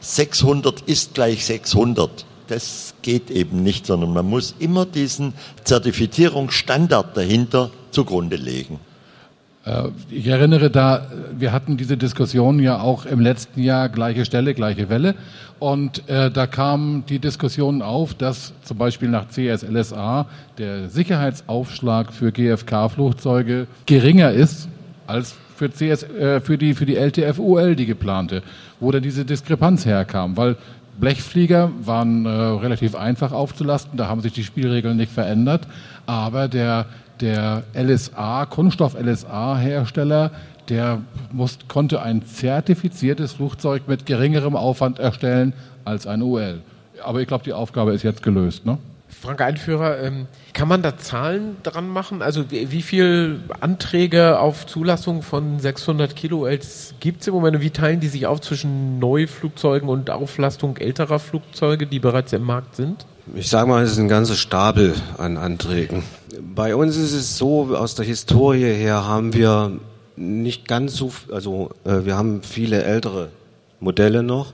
600 0.00 0.82
ist 0.82 1.14
gleich 1.14 1.44
600 1.46 2.26
das 2.52 2.94
geht 3.00 3.30
eben 3.30 3.62
nicht, 3.62 3.86
sondern 3.86 4.12
man 4.12 4.28
muss 4.28 4.54
immer 4.58 4.84
diesen 4.84 5.32
Zertifizierungsstandard 5.64 7.16
dahinter 7.16 7.70
zugrunde 7.90 8.36
legen. 8.36 8.78
Äh, 9.64 9.88
ich 10.10 10.26
erinnere 10.26 10.70
da, 10.70 11.06
wir 11.36 11.52
hatten 11.52 11.76
diese 11.76 11.96
Diskussion 11.96 12.58
ja 12.60 12.80
auch 12.80 13.06
im 13.06 13.20
letzten 13.20 13.62
Jahr, 13.62 13.88
gleiche 13.88 14.24
Stelle, 14.24 14.54
gleiche 14.54 14.88
Welle. 14.88 15.14
Und 15.58 16.08
äh, 16.08 16.30
da 16.30 16.46
kam 16.46 17.04
die 17.08 17.20
Diskussion 17.20 17.82
auf, 17.82 18.14
dass 18.14 18.52
zum 18.62 18.78
Beispiel 18.78 19.08
nach 19.08 19.28
CSLSA 19.28 20.26
der 20.58 20.88
Sicherheitsaufschlag 20.88 22.12
für 22.12 22.32
GFK-Flugzeuge 22.32 23.68
geringer 23.86 24.32
ist 24.32 24.68
als 25.06 25.36
für, 25.54 25.70
CS, 25.70 26.02
äh, 26.02 26.40
für 26.40 26.58
die, 26.58 26.74
für 26.74 26.86
die 26.86 26.96
LTF-UL, 26.96 27.76
die 27.76 27.86
geplante, 27.86 28.42
wo 28.80 28.90
da 28.90 28.98
diese 28.98 29.24
Diskrepanz 29.24 29.86
herkam. 29.86 30.36
Weil 30.36 30.56
Blechflieger 30.98 31.70
waren 31.84 32.26
äh, 32.26 32.28
relativ 32.28 32.94
einfach 32.94 33.32
aufzulasten, 33.32 33.96
da 33.96 34.08
haben 34.08 34.20
sich 34.20 34.32
die 34.32 34.44
Spielregeln 34.44 34.96
nicht 34.96 35.12
verändert, 35.12 35.66
aber 36.06 36.48
der, 36.48 36.86
der 37.20 37.64
LSA, 37.74 38.46
Kunststoff-LSA-Hersteller, 38.46 40.30
der 40.68 41.02
muss, 41.32 41.58
konnte 41.68 42.02
ein 42.02 42.24
zertifiziertes 42.24 43.32
Flugzeug 43.32 43.88
mit 43.88 44.06
geringerem 44.06 44.56
Aufwand 44.56 44.98
erstellen 44.98 45.52
als 45.84 46.06
ein 46.06 46.22
UL. 46.22 46.60
Aber 47.02 47.20
ich 47.20 47.26
glaube, 47.26 47.44
die 47.44 47.52
Aufgabe 47.52 47.92
ist 47.92 48.02
jetzt 48.02 48.22
gelöst. 48.22 48.64
Ne? 48.64 48.78
Frank 49.08 49.40
Einführer, 49.40 50.00
ähm, 50.00 50.26
kann 50.52 50.68
man 50.68 50.82
da 50.82 50.96
Zahlen 50.96 51.56
dran 51.62 51.88
machen? 51.88 52.22
Also 52.22 52.50
wie, 52.50 52.70
wie 52.72 52.82
viel 52.82 53.40
Anträge 53.60 54.38
auf 54.38 54.66
Zulassung 54.66 55.22
von 55.22 55.60
600 55.60 56.16
Kilo 56.16 56.48
gibt 57.00 57.20
es 57.20 57.28
im 57.28 57.34
Moment? 57.34 57.60
Wie 57.60 57.70
teilen 57.70 58.00
die 58.00 58.08
sich 58.08 58.26
auf 58.26 58.40
zwischen 58.40 58.98
Neuflugzeugen 58.98 59.88
und 59.88 60.10
Auflastung 60.10 60.76
älterer 60.76 61.18
Flugzeuge, 61.18 61.86
die 61.86 62.00
bereits 62.00 62.32
im 62.32 62.42
Markt 62.42 62.76
sind? 62.76 63.06
Ich 63.34 63.48
sage 63.48 63.68
mal, 63.68 63.84
es 63.84 63.92
ist 63.92 63.98
ein 63.98 64.08
ganzer 64.08 64.34
Stapel 64.34 64.94
an 65.18 65.36
Anträgen. 65.36 66.02
Bei 66.54 66.74
uns 66.74 66.96
ist 66.96 67.12
es 67.12 67.38
so, 67.38 67.76
aus 67.76 67.94
der 67.94 68.04
Historie 68.04 68.74
her 68.74 69.06
haben 69.06 69.32
wir 69.32 69.78
nicht 70.16 70.66
ganz 70.66 70.96
so, 70.96 71.12
also 71.30 71.70
äh, 71.84 72.04
wir 72.04 72.16
haben 72.16 72.42
viele 72.42 72.82
ältere 72.82 73.28
Modelle 73.80 74.24
noch 74.24 74.52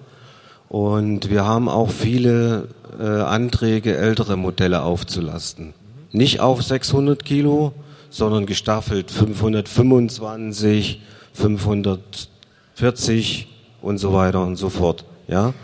und 0.69 1.31
wir 1.31 1.47
haben 1.47 1.69
auch 1.69 1.91
viele 1.91 2.69
äh, 3.01 3.05
Anträge, 3.05 3.97
ältere 3.97 4.37
Modelle 4.37 4.83
aufzulasten. 4.83 5.73
Nicht 6.13 6.41
auf 6.41 6.63
600 6.63 7.25
Kilo, 7.25 7.73
sondern 8.11 8.45
gestaffelt 8.45 9.11
525, 9.11 11.01
540 11.33 13.49
und 13.81 13.97
so 13.99 14.13
weiter 14.13 14.43
und 14.43 14.57
so 14.57 14.69
fort. 14.69 15.07
Ja? 15.27 15.55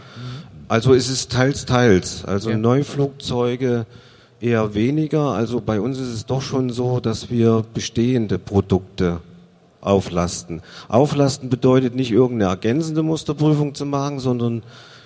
Also 0.69 0.95
ist 0.95 1.11
es 1.11 1.29
teils, 1.29 1.67
teils. 1.67 2.25
Also 2.25 2.49
ja. 2.51 2.57
Neuflugzeuge 2.57 3.85
eher 4.45 4.75
weniger. 4.75 5.33
Also 5.33 5.61
bei 5.61 5.81
uns 5.81 5.99
ist 5.99 6.09
es 6.09 6.27
doch 6.27 6.43
schon 6.43 6.71
so, 6.71 7.01
dass 7.01 7.31
wir 7.31 7.65
bestehende 7.73 8.39
Produkte 8.39 9.21
auflasten. 9.81 10.63
Auflasten 10.89 11.49
bedeutet 11.49 11.95
nicht 11.95 12.11
irgendeine 12.11 12.51
ergänzende 12.51 13.03
Musterprüfung 13.03 13.75
zu 13.75 13.87
machen, 13.87 14.19
sondern 14.19 14.63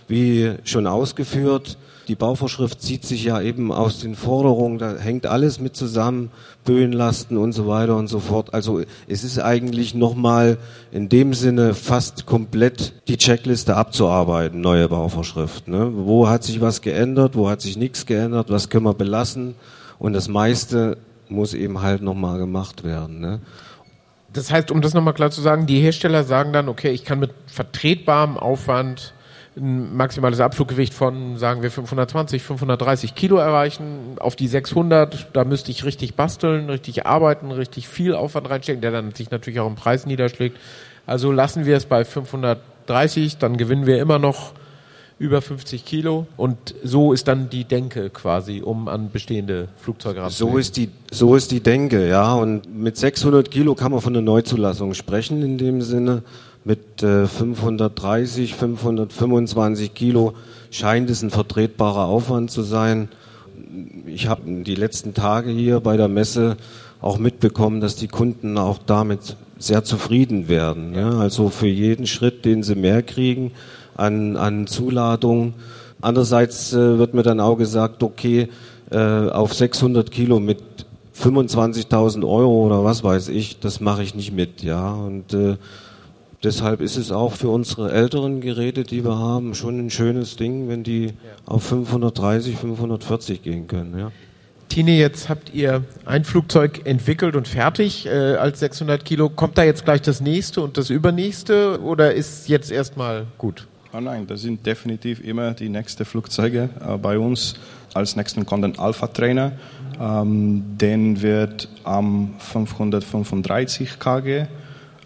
wie 0.08 0.54
schon 0.64 0.86
ausgeführt, 0.86 1.78
die 2.08 2.14
Bauvorschrift 2.14 2.80
zieht 2.80 3.04
sich 3.04 3.24
ja 3.24 3.40
eben 3.40 3.70
aus 3.70 4.00
den 4.00 4.14
Forderungen, 4.14 4.78
da 4.78 4.96
hängt 4.96 5.26
alles 5.26 5.60
mit 5.60 5.76
zusammen, 5.76 6.30
Böenlasten 6.64 7.36
und 7.36 7.52
so 7.52 7.68
weiter 7.68 7.96
und 7.96 8.08
so 8.08 8.18
fort. 8.18 8.54
Also 8.54 8.80
es 9.06 9.24
ist 9.24 9.38
eigentlich 9.38 9.94
nochmal 9.94 10.56
in 10.90 11.08
dem 11.10 11.34
Sinne 11.34 11.74
fast 11.74 12.24
komplett 12.24 12.94
die 13.08 13.18
Checkliste 13.18 13.76
abzuarbeiten, 13.76 14.60
neue 14.60 14.88
Bauvorschrift. 14.88 15.68
Ne? 15.68 15.92
Wo 15.94 16.28
hat 16.28 16.44
sich 16.44 16.60
was 16.62 16.80
geändert, 16.80 17.36
wo 17.36 17.50
hat 17.50 17.60
sich 17.60 17.76
nichts 17.76 18.06
geändert, 18.06 18.50
was 18.50 18.70
können 18.70 18.84
wir 18.86 18.94
belassen 18.94 19.54
und 19.98 20.14
das 20.14 20.28
meiste 20.28 20.96
muss 21.28 21.52
eben 21.52 21.82
halt 21.82 22.00
nochmal 22.00 22.38
gemacht 22.38 22.84
werden. 22.84 23.20
Ne? 23.20 23.40
Das 24.32 24.50
heißt, 24.50 24.70
um 24.70 24.80
das 24.80 24.94
nochmal 24.94 25.14
klar 25.14 25.30
zu 25.30 25.40
sagen, 25.40 25.66
die 25.66 25.80
Hersteller 25.80 26.24
sagen 26.24 26.52
dann, 26.52 26.68
okay, 26.68 26.90
ich 26.90 27.04
kann 27.04 27.18
mit 27.18 27.32
vertretbarem 27.46 28.38
Aufwand 28.38 29.12
ein 29.58 29.96
maximales 29.96 30.40
Abfluggewicht 30.40 30.94
von, 30.94 31.36
sagen 31.36 31.62
wir, 31.62 31.70
520, 31.70 32.42
530 32.42 33.14
Kilo 33.14 33.36
erreichen. 33.36 34.16
Auf 34.18 34.36
die 34.36 34.48
600, 34.48 35.28
da 35.32 35.44
müsste 35.44 35.70
ich 35.70 35.84
richtig 35.84 36.14
basteln, 36.14 36.70
richtig 36.70 37.06
arbeiten, 37.06 37.50
richtig 37.50 37.88
viel 37.88 38.14
Aufwand 38.14 38.48
reinstecken, 38.48 38.80
der 38.80 38.90
dann 38.90 39.12
sich 39.12 39.30
natürlich 39.30 39.60
auch 39.60 39.68
im 39.68 39.74
Preis 39.74 40.06
niederschlägt. 40.06 40.56
Also 41.06 41.32
lassen 41.32 41.66
wir 41.66 41.76
es 41.76 41.86
bei 41.86 42.04
530, 42.04 43.38
dann 43.38 43.56
gewinnen 43.56 43.86
wir 43.86 43.98
immer 43.98 44.18
noch 44.18 44.52
über 45.18 45.42
50 45.42 45.84
Kilo 45.84 46.26
und 46.36 46.74
so 46.84 47.12
ist 47.12 47.26
dann 47.26 47.50
die 47.50 47.64
Denke 47.64 48.08
quasi, 48.10 48.62
um 48.64 48.86
an 48.88 49.10
bestehende 49.10 49.68
Flugzeuge 49.76 50.22
ranzukommen. 50.22 50.54
So 50.54 50.58
ist 50.58 50.76
die, 50.76 50.90
so 51.10 51.34
ist 51.34 51.50
die 51.50 51.60
Denke, 51.60 52.08
ja. 52.08 52.34
Und 52.34 52.72
mit 52.72 52.96
600 52.96 53.50
Kilo 53.50 53.74
kann 53.74 53.90
man 53.90 54.00
von 54.00 54.14
einer 54.14 54.22
Neuzulassung 54.22 54.94
sprechen 54.94 55.42
in 55.42 55.58
dem 55.58 55.82
Sinne. 55.82 56.22
Mit 56.64 57.02
äh, 57.02 57.26
530, 57.26 58.54
525 58.54 59.94
Kilo 59.94 60.34
scheint 60.70 61.10
es 61.10 61.22
ein 61.22 61.30
vertretbarer 61.30 62.06
Aufwand 62.06 62.50
zu 62.50 62.62
sein. 62.62 63.08
Ich 64.06 64.28
habe 64.28 64.42
die 64.62 64.74
letzten 64.74 65.14
Tage 65.14 65.50
hier 65.50 65.80
bei 65.80 65.96
der 65.96 66.08
Messe 66.08 66.56
auch 67.00 67.18
mitbekommen, 67.18 67.80
dass 67.80 67.96
die 67.96 68.08
Kunden 68.08 68.58
auch 68.58 68.78
damit 68.84 69.36
sehr 69.58 69.84
zufrieden 69.84 70.48
werden. 70.48 70.94
Ja? 70.94 71.18
Also 71.18 71.48
für 71.48 71.66
jeden 71.66 72.06
Schritt, 72.06 72.44
den 72.44 72.62
sie 72.62 72.74
mehr 72.74 73.02
kriegen 73.02 73.52
an, 73.96 74.36
an 74.36 74.66
Zuladung. 74.66 75.54
Andererseits 76.00 76.72
äh, 76.72 76.98
wird 76.98 77.14
mir 77.14 77.22
dann 77.22 77.40
auch 77.40 77.56
gesagt, 77.56 78.02
okay, 78.02 78.48
äh, 78.90 78.96
auf 78.96 79.54
600 79.54 80.10
Kilo 80.10 80.40
mit 80.40 80.58
25.000 81.20 82.22
Euro 82.22 82.66
oder 82.66 82.84
was 82.84 83.02
weiß 83.02 83.28
ich, 83.28 83.58
das 83.58 83.80
mache 83.80 84.02
ich 84.02 84.14
nicht 84.14 84.32
mit, 84.32 84.62
ja. 84.62 84.92
Und 84.92 85.34
äh, 85.34 85.56
deshalb 86.44 86.80
ist 86.80 86.96
es 86.96 87.12
auch 87.12 87.34
für 87.34 87.48
unsere 87.48 87.92
älteren 87.92 88.40
Geräte, 88.40 88.84
die 88.84 89.04
wir 89.04 89.18
haben, 89.18 89.54
schon 89.54 89.78
ein 89.78 89.90
schönes 89.90 90.36
Ding, 90.36 90.68
wenn 90.68 90.82
die 90.82 91.14
auf 91.46 91.64
530, 91.64 92.56
540 92.56 93.42
gehen 93.42 93.66
können, 93.66 93.98
ja. 93.98 94.12
Tine, 94.68 94.92
jetzt 94.92 95.30
habt 95.30 95.54
ihr 95.54 95.82
ein 96.04 96.24
Flugzeug 96.24 96.82
entwickelt 96.84 97.36
und 97.36 97.48
fertig 97.48 98.04
äh, 98.06 98.10
als 98.10 98.60
600 98.60 99.02
Kilo. 99.02 99.30
Kommt 99.30 99.56
da 99.56 99.64
jetzt 99.64 99.84
gleich 99.84 100.02
das 100.02 100.20
nächste 100.20 100.60
und 100.60 100.76
das 100.76 100.90
übernächste 100.90 101.80
oder 101.80 102.12
ist 102.12 102.48
jetzt 102.48 102.70
erstmal 102.70 103.26
gut? 103.38 103.66
Oh 103.94 104.00
nein, 104.00 104.26
das 104.26 104.42
sind 104.42 104.66
definitiv 104.66 105.24
immer 105.24 105.52
die 105.52 105.70
nächsten 105.70 106.04
Flugzeuge 106.04 106.68
äh, 106.86 106.98
bei 106.98 107.18
uns. 107.18 107.54
Als 107.94 108.14
nächsten 108.14 108.44
kommt 108.44 108.64
ein 108.64 108.78
Alpha-Trainer. 108.78 109.52
Ähm, 109.98 110.62
den 110.76 111.22
wird 111.22 111.68
am 111.84 112.34
535 112.38 113.98
kg 113.98 114.46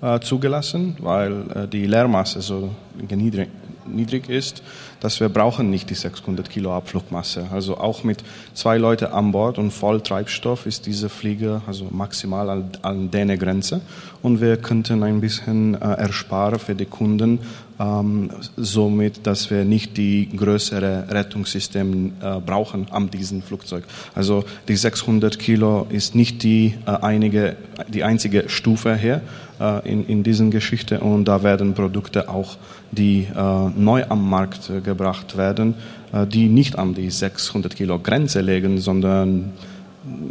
äh, 0.02 0.20
zugelassen, 0.20 0.96
weil 1.00 1.44
äh, 1.54 1.68
die 1.68 1.86
Leermasse 1.86 2.42
so 2.42 2.70
niedrig, 3.08 3.48
niedrig 3.86 4.28
ist, 4.28 4.62
dass 5.00 5.20
wir 5.20 5.28
brauchen 5.28 5.70
nicht 5.70 5.90
die 5.90 5.94
600 5.94 6.48
Kilo 6.50 6.74
Abflugmasse. 6.74 7.46
Also 7.52 7.78
auch 7.78 8.04
mit 8.04 8.22
zwei 8.54 8.78
Leuten 8.78 9.06
an 9.06 9.32
Bord 9.32 9.58
und 9.58 9.70
voll 9.70 10.00
Treibstoff 10.00 10.66
ist 10.66 10.86
diese 10.86 11.08
Flieger 11.08 11.62
also 11.66 11.86
maximal 11.90 12.50
an, 12.50 12.70
an 12.82 13.10
der 13.10 13.36
Grenze 13.36 13.80
und 14.22 14.40
wir 14.40 14.56
könnten 14.56 15.02
ein 15.02 15.20
bisschen 15.20 15.74
äh, 15.74 15.78
ersparen 15.78 16.58
für 16.58 16.74
die 16.74 16.86
Kunden, 16.86 17.38
ähm, 17.78 18.30
somit, 18.56 19.26
dass 19.26 19.50
wir 19.50 19.64
nicht 19.64 19.96
die 19.96 20.28
größere 20.34 21.06
Rettungssystem 21.10 22.12
äh, 22.20 22.40
brauchen 22.40 22.86
an 22.90 23.10
diesem 23.10 23.42
Flugzeug. 23.42 23.84
Also 24.14 24.44
die 24.68 24.76
600 24.76 25.38
Kilo 25.38 25.86
ist 25.88 26.14
nicht 26.14 26.42
die, 26.42 26.74
äh, 26.86 26.90
einige, 26.90 27.56
die 27.88 28.04
einzige 28.04 28.48
Stufe 28.48 28.96
hier 28.96 29.22
äh, 29.60 29.88
in, 29.90 30.06
in 30.06 30.22
diesen 30.22 30.50
Geschichte 30.50 31.00
und 31.00 31.26
da 31.26 31.42
werden 31.42 31.74
Produkte 31.74 32.28
auch, 32.28 32.56
die 32.90 33.26
äh, 33.34 33.68
neu 33.76 34.04
am 34.08 34.28
Markt 34.28 34.68
äh, 34.70 34.80
gebracht 34.80 35.36
werden, 35.36 35.74
äh, 36.12 36.26
die 36.26 36.48
nicht 36.48 36.78
an 36.78 36.94
die 36.94 37.10
600 37.10 37.74
Kilo 37.74 37.98
Grenze 37.98 38.40
legen, 38.40 38.78
sondern 38.78 39.52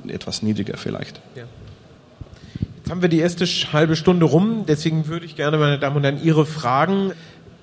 etwas 0.07 0.43
niedriger 0.43 0.77
vielleicht. 0.77 1.21
Ja. 1.35 1.43
Jetzt 2.77 2.89
haben 2.89 3.01
wir 3.01 3.09
die 3.09 3.19
erste 3.19 3.45
halbe 3.45 3.95
Stunde 3.95 4.25
rum, 4.25 4.65
deswegen 4.67 5.07
würde 5.07 5.25
ich 5.25 5.35
gerne, 5.35 5.57
meine 5.57 5.79
Damen 5.79 5.97
und 5.97 6.03
Herren, 6.03 6.21
Ihre 6.23 6.45
Fragen 6.45 7.13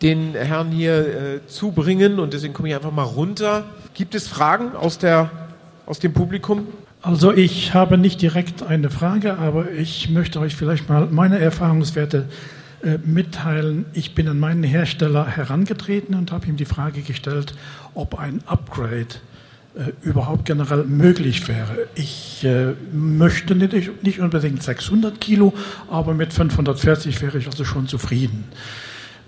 den 0.03 0.35
Herrn 0.35 0.71
hier 0.71 0.99
äh, 0.99 1.47
zubringen 1.47 2.19
und 2.19 2.33
deswegen 2.33 2.55
komme 2.55 2.69
ich 2.69 2.75
einfach 2.75 2.93
mal 2.93 3.03
runter. 3.03 3.65
Gibt 3.95 4.15
es 4.15 4.29
Fragen 4.29 4.77
aus, 4.77 4.99
der, 4.99 5.31
aus 5.87 5.99
dem 5.99 6.13
Publikum? 6.13 6.67
Also 7.03 7.33
ich 7.33 7.75
habe 7.75 7.97
nicht 7.99 8.21
direkt 8.23 8.63
eine 8.63 8.91
Frage, 8.91 9.39
aber 9.39 9.71
ich 9.71 10.11
möchte 10.11 10.41
euch 10.41 10.57
vielleicht 10.57 10.89
mal 10.89 11.09
meine 11.11 11.39
Erfahrungswerte 11.39 12.29
äh, 12.83 12.99
mitteilen. 13.05 13.87
Ich 13.93 14.15
bin 14.15 14.29
an 14.29 14.39
meinen 14.39 14.63
Hersteller 14.63 15.27
herangetreten 15.27 16.15
und 16.15 16.33
habe 16.33 16.47
ihm 16.47 16.57
die 16.57 16.65
Frage 16.65 17.03
gestellt, 17.03 17.55
ob 17.95 18.19
ein 18.19 18.41
Upgrade 18.47 19.07
äh, 19.75 19.93
überhaupt 20.03 20.45
generell 20.45 20.85
möglich 20.85 21.47
wäre. 21.49 21.89
Ich 21.95 22.45
äh, 22.45 22.75
möchte 22.93 23.55
nicht, 23.55 24.03
nicht 24.03 24.21
unbedingt 24.21 24.63
600 24.63 25.21
Kilo, 25.21 25.55
aber 25.91 26.15
mit 26.15 26.33
540 26.33 27.21
wäre 27.23 27.39
ich 27.39 27.47
also 27.47 27.65
schon 27.65 27.87
zufrieden. 27.87 28.45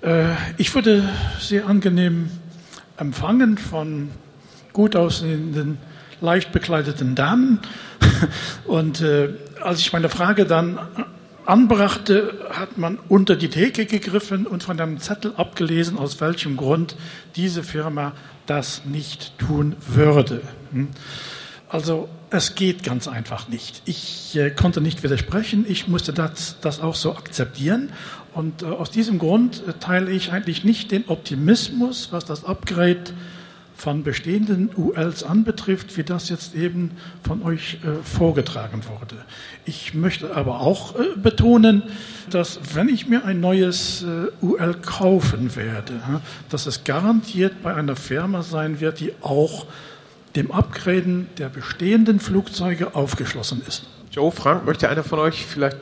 Äh, 0.02 0.34
ich 0.56 0.74
wurde 0.74 1.08
sehr 1.38 1.66
angenehm 1.66 2.30
empfangen 2.96 3.58
von 3.58 4.10
gut 4.72 4.96
aussehenden, 4.96 5.78
leicht 6.20 6.52
bekleideten 6.52 7.14
Damen. 7.14 7.60
Und 8.64 9.00
äh, 9.00 9.30
als 9.60 9.80
ich 9.80 9.92
meine 9.92 10.08
Frage 10.08 10.46
dann 10.46 10.78
anbrachte, 11.46 12.34
hat 12.50 12.78
man 12.78 12.98
unter 13.08 13.36
die 13.36 13.48
Theke 13.48 13.86
gegriffen 13.86 14.46
und 14.46 14.62
von 14.62 14.78
einem 14.78 15.00
Zettel 15.00 15.32
abgelesen, 15.36 15.98
aus 15.98 16.20
welchem 16.20 16.56
Grund 16.56 16.96
diese 17.34 17.62
Firma 17.62 18.12
das 18.46 18.84
nicht 18.84 19.36
tun 19.38 19.74
würde. 19.88 20.42
Hm? 20.72 20.88
Also 21.70 22.08
es 22.30 22.56
geht 22.56 22.82
ganz 22.82 23.06
einfach 23.06 23.46
nicht. 23.46 23.82
Ich 23.84 24.36
äh, 24.36 24.50
konnte 24.50 24.80
nicht 24.80 25.04
widersprechen, 25.04 25.64
ich 25.68 25.86
musste 25.86 26.12
das, 26.12 26.56
das 26.60 26.80
auch 26.80 26.96
so 26.96 27.14
akzeptieren 27.14 27.90
und 28.34 28.62
äh, 28.62 28.66
aus 28.66 28.90
diesem 28.90 29.20
Grund 29.20 29.62
äh, 29.68 29.74
teile 29.74 30.10
ich 30.10 30.32
eigentlich 30.32 30.64
nicht 30.64 30.90
den 30.90 31.04
Optimismus, 31.06 32.08
was 32.10 32.24
das 32.24 32.44
Upgrade 32.44 33.04
von 33.76 34.02
bestehenden 34.02 34.70
ULs 34.76 35.22
anbetrifft, 35.22 35.96
wie 35.96 36.02
das 36.02 36.28
jetzt 36.28 36.56
eben 36.56 36.90
von 37.22 37.42
euch 37.42 37.78
äh, 37.84 38.02
vorgetragen 38.02 38.82
wurde. 38.86 39.16
Ich 39.64 39.94
möchte 39.94 40.36
aber 40.36 40.60
auch 40.60 40.98
äh, 40.98 41.16
betonen, 41.16 41.84
dass 42.30 42.58
wenn 42.74 42.88
ich 42.88 43.06
mir 43.06 43.24
ein 43.24 43.38
neues 43.38 44.02
äh, 44.02 44.44
UL 44.44 44.74
kaufen 44.82 45.54
werde, 45.54 45.94
dass 46.48 46.66
es 46.66 46.82
garantiert 46.82 47.62
bei 47.62 47.72
einer 47.72 47.94
Firma 47.94 48.42
sein 48.42 48.80
wird, 48.80 48.98
die 48.98 49.12
auch 49.22 49.66
dem 50.36 50.50
Upgraden 50.52 51.28
der 51.38 51.48
bestehenden 51.48 52.20
Flugzeuge 52.20 52.94
aufgeschlossen 52.94 53.62
ist. 53.66 53.84
Joe, 54.12 54.30
Frank, 54.30 54.64
möchte 54.64 54.88
einer 54.88 55.04
von 55.04 55.18
euch 55.18 55.46
vielleicht 55.46 55.78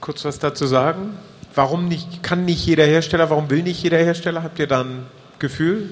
kurz 0.00 0.24
was 0.24 0.38
dazu 0.38 0.66
sagen? 0.66 1.14
Warum 1.54 1.88
nicht, 1.88 2.22
kann 2.22 2.44
nicht 2.44 2.64
jeder 2.64 2.84
Hersteller, 2.84 3.30
warum 3.30 3.50
will 3.50 3.62
nicht 3.62 3.82
jeder 3.82 3.98
Hersteller? 3.98 4.42
Habt 4.42 4.58
ihr 4.58 4.66
da 4.66 4.82
ein 4.82 5.06
Gefühl? 5.38 5.90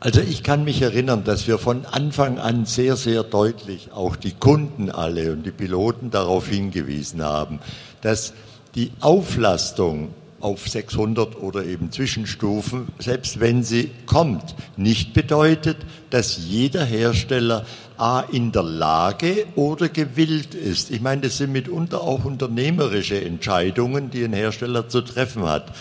Also 0.00 0.20
ich 0.20 0.42
kann 0.42 0.64
mich 0.64 0.82
erinnern, 0.82 1.22
dass 1.22 1.46
wir 1.46 1.58
von 1.58 1.86
Anfang 1.86 2.38
an 2.38 2.64
sehr, 2.64 2.96
sehr 2.96 3.22
deutlich 3.22 3.92
auch 3.92 4.16
die 4.16 4.32
Kunden 4.32 4.90
alle 4.90 5.32
und 5.32 5.44
die 5.44 5.52
Piloten 5.52 6.10
darauf 6.10 6.48
hingewiesen 6.48 7.22
haben, 7.22 7.60
dass 8.00 8.32
die 8.74 8.90
Auflastung 9.00 10.12
auf 10.42 10.68
600 10.68 11.40
oder 11.40 11.64
eben 11.64 11.92
Zwischenstufen, 11.92 12.88
selbst 12.98 13.40
wenn 13.40 13.62
sie 13.62 13.90
kommt, 14.06 14.54
nicht 14.76 15.14
bedeutet, 15.14 15.76
dass 16.10 16.36
jeder 16.36 16.84
Hersteller 16.84 17.64
A 17.96 18.20
in 18.20 18.50
der 18.50 18.64
Lage 18.64 19.46
oder 19.54 19.88
gewillt 19.88 20.54
ist. 20.54 20.90
Ich 20.90 21.00
meine, 21.00 21.22
das 21.22 21.38
sind 21.38 21.52
mitunter 21.52 22.00
auch 22.00 22.24
unternehmerische 22.24 23.24
Entscheidungen, 23.24 24.10
die 24.10 24.24
ein 24.24 24.32
Hersteller 24.32 24.88
zu 24.88 25.02
treffen 25.02 25.44
hat. 25.44 25.72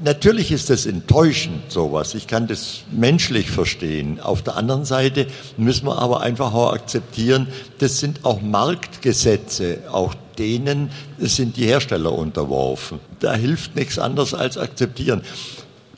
Natürlich 0.00 0.52
ist 0.52 0.68
das 0.68 0.84
enttäuschend, 0.84 1.70
sowas. 1.70 2.14
Ich 2.14 2.26
kann 2.26 2.46
das 2.46 2.82
menschlich 2.90 3.50
verstehen. 3.50 4.20
Auf 4.20 4.42
der 4.42 4.56
anderen 4.56 4.84
Seite 4.84 5.26
müssen 5.56 5.86
wir 5.86 5.98
aber 5.98 6.20
einfach 6.20 6.52
auch 6.52 6.72
akzeptieren, 6.72 7.46
das 7.78 7.98
sind 7.98 8.24
auch 8.24 8.42
Marktgesetze, 8.42 9.78
auch 9.90 10.14
denen 10.40 10.90
sind 11.18 11.56
die 11.56 11.66
Hersteller 11.66 12.12
unterworfen. 12.12 12.98
Da 13.20 13.34
hilft 13.34 13.76
nichts 13.76 13.98
anderes 13.98 14.34
als 14.34 14.58
akzeptieren. 14.58 15.22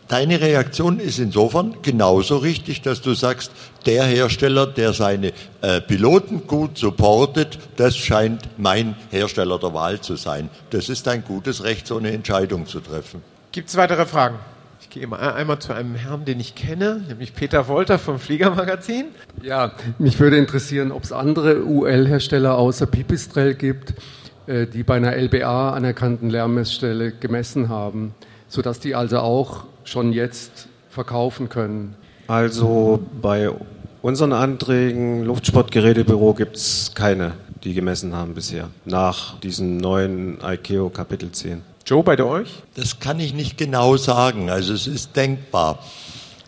Deine 0.09 0.43
Reaktion 0.43 0.99
ist 0.99 1.19
insofern 1.19 1.77
genauso 1.81 2.37
richtig, 2.37 2.83
dass 2.83 3.01
du 3.01 3.15
sagst, 3.15 3.51
der 3.87 4.05
Hersteller, 4.05 4.67
der 4.67 4.93
seine 4.93 5.33
äh, 5.63 5.81
Piloten 5.81 6.47
gut 6.47 6.77
supportet, 6.77 7.59
das 7.77 7.97
scheint 7.97 8.43
mein 8.59 8.95
Hersteller 9.11 9.59
der 9.59 9.73
Wahl 9.73 10.01
zu 10.01 10.17
sein. 10.17 10.51
Das 10.69 10.91
ist 10.91 11.09
ein 11.09 11.25
gutes 11.25 11.65
Recht, 11.65 11.87
so 11.87 11.97
eine 11.97 12.11
Entscheidung 12.11 12.67
zu 12.67 12.81
treffen. 12.81 13.23
Gibt 13.53 13.71
es 13.71 13.77
weitere 13.77 14.05
Fragen? 14.05 14.39
Ich 14.83 14.91
gehe 14.91 15.07
mal 15.07 15.33
einmal 15.33 15.61
zu 15.61 15.73
einem 15.73 15.95
Herrn, 15.95 16.27
den 16.27 16.41
ich 16.41 16.55
kenne, 16.55 17.03
nämlich 17.09 17.35
Peter 17.35 17.69
Wolter 17.69 17.99
vom 17.99 18.19
Fliegermagazin. 18.19 19.07
Ja, 19.41 19.73
mich 19.99 20.21
würde 20.21 20.37
interessieren, 20.37 20.93
ob 20.93 21.05
es 21.05 21.13
andere 21.13 21.65
UL-Hersteller 21.65 22.59
außer 22.59 22.85
Pipistrel 22.85 23.55
gibt, 23.55 23.95
die 24.47 24.83
bei 24.83 24.97
einer 24.97 25.17
LBA 25.17 25.71
anerkannten 25.71 26.31
Lärmmessstelle 26.31 27.13
gemessen 27.13 27.69
haben, 27.69 28.15
sodass 28.49 28.81
die 28.81 28.95
also 28.95 29.19
auch 29.19 29.65
schon 29.85 30.13
jetzt 30.13 30.69
verkaufen 30.91 31.49
können. 31.49 31.95
Also 32.27 33.01
bei 33.21 33.51
unseren 34.03 34.33
Anträgen 34.33 35.25
Luftsportgerätebüro 35.25 36.35
gibt 36.35 36.57
es 36.57 36.93
keine, 36.95 37.33
die 37.65 37.75
gemessen 37.75 38.15
haben 38.15 38.35
bisher, 38.35 38.69
nach 38.85 39.39
diesem 39.41 39.77
neuen 39.77 40.39
ICAO 40.43 40.91
Kapitel 40.91 41.31
10. 41.31 41.63
Joe, 41.85 42.03
bei 42.03 42.21
euch? 42.23 42.63
Das 42.75 43.01
kann 43.01 43.19
ich 43.19 43.35
nicht 43.35 43.59
genau 43.59 43.97
sagen. 43.97 44.51
Also 44.51 44.73
es 44.73 44.87
ist 44.87 45.17
denkbar. 45.17 45.79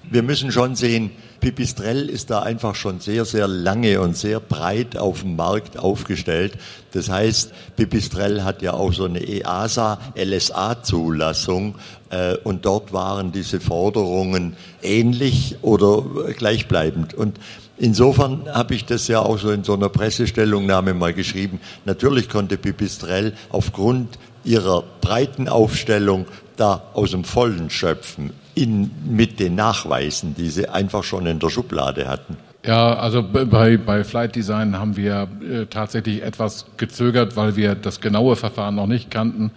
Wir 0.08 0.22
müssen 0.22 0.52
schon 0.52 0.76
sehen, 0.76 1.10
Pipistrel 1.44 2.08
ist 2.08 2.30
da 2.30 2.40
einfach 2.40 2.74
schon 2.74 3.00
sehr, 3.00 3.26
sehr 3.26 3.46
lange 3.46 4.00
und 4.00 4.16
sehr 4.16 4.40
breit 4.40 4.96
auf 4.96 5.20
dem 5.20 5.36
Markt 5.36 5.78
aufgestellt. 5.78 6.54
Das 6.92 7.10
heißt, 7.10 7.52
Pipistrel 7.76 8.44
hat 8.44 8.62
ja 8.62 8.72
auch 8.72 8.94
so 8.94 9.04
eine 9.04 9.20
EASA 9.20 9.98
LSA-Zulassung 10.16 11.74
äh, 12.08 12.38
und 12.44 12.64
dort 12.64 12.94
waren 12.94 13.30
diese 13.30 13.60
Forderungen 13.60 14.56
ähnlich 14.82 15.56
oder 15.60 16.02
gleichbleibend. 16.34 17.12
Und 17.12 17.38
Insofern 17.76 18.48
habe 18.50 18.74
ich 18.74 18.86
das 18.86 19.08
ja 19.08 19.18
auch 19.18 19.36
so 19.36 19.50
in 19.50 19.64
so 19.64 19.74
einer 19.74 19.88
Pressestellungnahme 19.88 20.94
mal 20.94 21.12
geschrieben. 21.12 21.60
Natürlich 21.84 22.28
konnte 22.30 22.56
Pipistrel 22.56 23.34
aufgrund 23.50 24.16
ihrer 24.44 24.84
breiten 25.00 25.48
Aufstellung 25.48 26.26
da 26.56 26.84
aus 26.94 27.10
dem 27.10 27.24
Vollen 27.24 27.70
schöpfen, 27.70 28.30
in, 28.54 28.90
mit 29.08 29.40
den 29.40 29.54
Nachweisen, 29.54 30.34
die 30.34 30.48
sie 30.48 30.68
einfach 30.68 31.04
schon 31.04 31.26
in 31.26 31.38
der 31.38 31.50
Schublade 31.50 32.08
hatten. 32.08 32.36
Ja, 32.66 32.94
also 32.94 33.22
bei, 33.22 33.76
bei 33.76 34.04
Flight 34.04 34.36
Design 34.36 34.78
haben 34.78 34.96
wir 34.96 35.28
äh, 35.42 35.66
tatsächlich 35.66 36.22
etwas 36.22 36.64
gezögert, 36.78 37.36
weil 37.36 37.56
wir 37.56 37.74
das 37.74 38.00
genaue 38.00 38.36
Verfahren 38.36 38.76
noch 38.76 38.86
nicht 38.86 39.10
kannten 39.10 39.50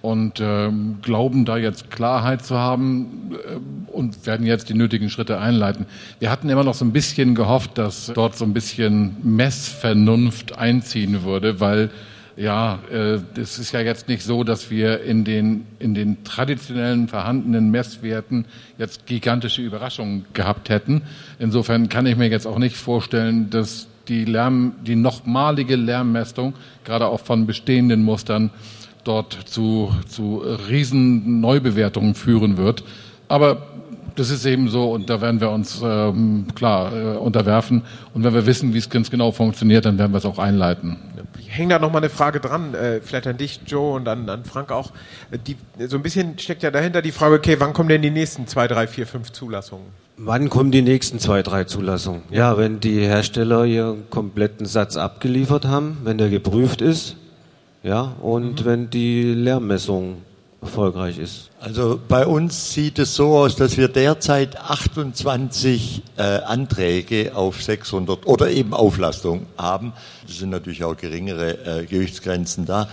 und 0.00 0.38
ähm, 0.38 0.98
glauben 1.00 1.44
da 1.44 1.56
jetzt 1.56 1.90
Klarheit 1.90 2.44
zu 2.44 2.56
haben 2.58 3.32
äh, 3.32 3.90
und 3.90 4.26
werden 4.26 4.46
jetzt 4.46 4.68
die 4.68 4.74
nötigen 4.74 5.10
Schritte 5.10 5.38
einleiten. 5.38 5.86
Wir 6.20 6.30
hatten 6.30 6.48
immer 6.48 6.64
noch 6.64 6.74
so 6.74 6.84
ein 6.84 6.92
bisschen 6.92 7.34
gehofft, 7.34 7.76
dass 7.76 8.12
dort 8.14 8.36
so 8.36 8.44
ein 8.44 8.54
bisschen 8.54 9.16
Messvernunft 9.22 10.58
einziehen 10.58 11.22
würde, 11.22 11.60
weil 11.60 11.90
ja, 12.36 12.80
äh, 12.90 13.18
es 13.40 13.58
ist 13.58 13.72
ja 13.72 13.80
jetzt 13.80 14.08
nicht 14.08 14.22
so, 14.22 14.44
dass 14.44 14.70
wir 14.70 15.02
in 15.02 15.24
den, 15.24 15.66
in 15.78 15.94
den 15.94 16.24
traditionellen 16.24 17.08
vorhandenen 17.08 17.70
Messwerten 17.70 18.46
jetzt 18.78 19.06
gigantische 19.06 19.62
Überraschungen 19.62 20.24
gehabt 20.32 20.68
hätten. 20.68 21.02
Insofern 21.38 21.88
kann 21.88 22.06
ich 22.06 22.16
mir 22.16 22.28
jetzt 22.28 22.46
auch 22.46 22.58
nicht 22.58 22.76
vorstellen, 22.76 23.50
dass 23.50 23.88
die 24.08 24.24
Lärm, 24.24 24.72
die 24.86 24.96
nochmalige 24.96 25.76
Lärmmessung, 25.76 26.54
gerade 26.84 27.06
auch 27.06 27.20
von 27.20 27.46
bestehenden 27.46 28.02
Mustern, 28.02 28.50
dort 29.04 29.32
zu, 29.46 29.92
zu 30.08 30.42
riesen 30.68 31.40
Neubewertungen 31.40 32.14
führen 32.14 32.56
wird. 32.56 32.84
Aber 33.28 33.68
das 34.16 34.30
ist 34.30 34.46
eben 34.46 34.68
so 34.68 34.92
und 34.92 35.10
da 35.10 35.20
werden 35.20 35.40
wir 35.40 35.50
uns 35.50 35.82
ähm, 35.84 36.46
klar 36.54 36.92
äh, 36.92 37.16
unterwerfen. 37.16 37.82
Und 38.12 38.24
wenn 38.24 38.34
wir 38.34 38.46
wissen, 38.46 38.74
wie 38.74 38.78
es 38.78 38.88
ganz 38.88 39.10
genau 39.10 39.32
funktioniert, 39.32 39.84
dann 39.84 39.98
werden 39.98 40.12
wir 40.12 40.18
es 40.18 40.24
auch 40.24 40.38
einleiten. 40.38 40.96
Hänge 41.54 41.74
da 41.74 41.78
noch 41.78 41.92
mal 41.92 41.98
eine 41.98 42.10
Frage 42.10 42.40
dran, 42.40 42.74
äh, 42.74 43.00
vielleicht 43.00 43.26
an 43.26 43.36
dich, 43.36 43.60
Joe, 43.66 43.94
und 43.94 44.08
an, 44.08 44.28
an 44.28 44.44
Frank 44.44 44.72
auch. 44.72 44.90
Die, 45.46 45.56
so 45.86 45.96
ein 45.96 46.02
bisschen 46.02 46.38
steckt 46.38 46.62
ja 46.62 46.70
dahinter 46.70 47.00
die 47.00 47.12
Frage, 47.12 47.36
okay, 47.36 47.56
wann 47.60 47.72
kommen 47.72 47.88
denn 47.88 48.02
die 48.02 48.10
nächsten 48.10 48.46
zwei, 48.46 48.66
drei, 48.66 48.86
vier, 48.86 49.06
fünf 49.06 49.30
Zulassungen? 49.32 49.86
Wann 50.16 50.50
kommen 50.50 50.70
die 50.70 50.82
nächsten 50.82 51.18
zwei, 51.18 51.42
drei 51.42 51.64
Zulassungen? 51.64 52.22
Ja, 52.30 52.58
wenn 52.58 52.80
die 52.80 53.00
Hersteller 53.00 53.64
ihren 53.64 54.10
kompletten 54.10 54.66
Satz 54.66 54.96
abgeliefert 54.96 55.64
haben, 55.64 55.98
wenn 56.04 56.18
der 56.18 56.28
geprüft 56.28 56.80
ist, 56.80 57.16
ja, 57.82 58.14
und 58.20 58.62
mhm. 58.62 58.64
wenn 58.64 58.90
die 58.90 59.34
Lärmmessung 59.34 60.22
erfolgreich 60.64 61.18
ist. 61.18 61.50
Also 61.60 62.00
bei 62.08 62.26
uns 62.26 62.72
sieht 62.72 62.98
es 62.98 63.14
so 63.14 63.36
aus, 63.36 63.56
dass 63.56 63.76
wir 63.76 63.88
derzeit 63.88 64.60
28 64.60 66.02
äh, 66.16 66.22
Anträge 66.22 67.32
auf 67.34 67.62
600 67.62 68.26
oder 68.26 68.50
eben 68.50 68.74
Auflastung 68.74 69.46
haben. 69.56 69.92
Es 70.28 70.38
sind 70.38 70.50
natürlich 70.50 70.82
auch 70.84 70.96
geringere 70.96 71.82
äh, 71.82 71.86
Gewichtsgrenzen 71.86 72.64
da. 72.66 72.88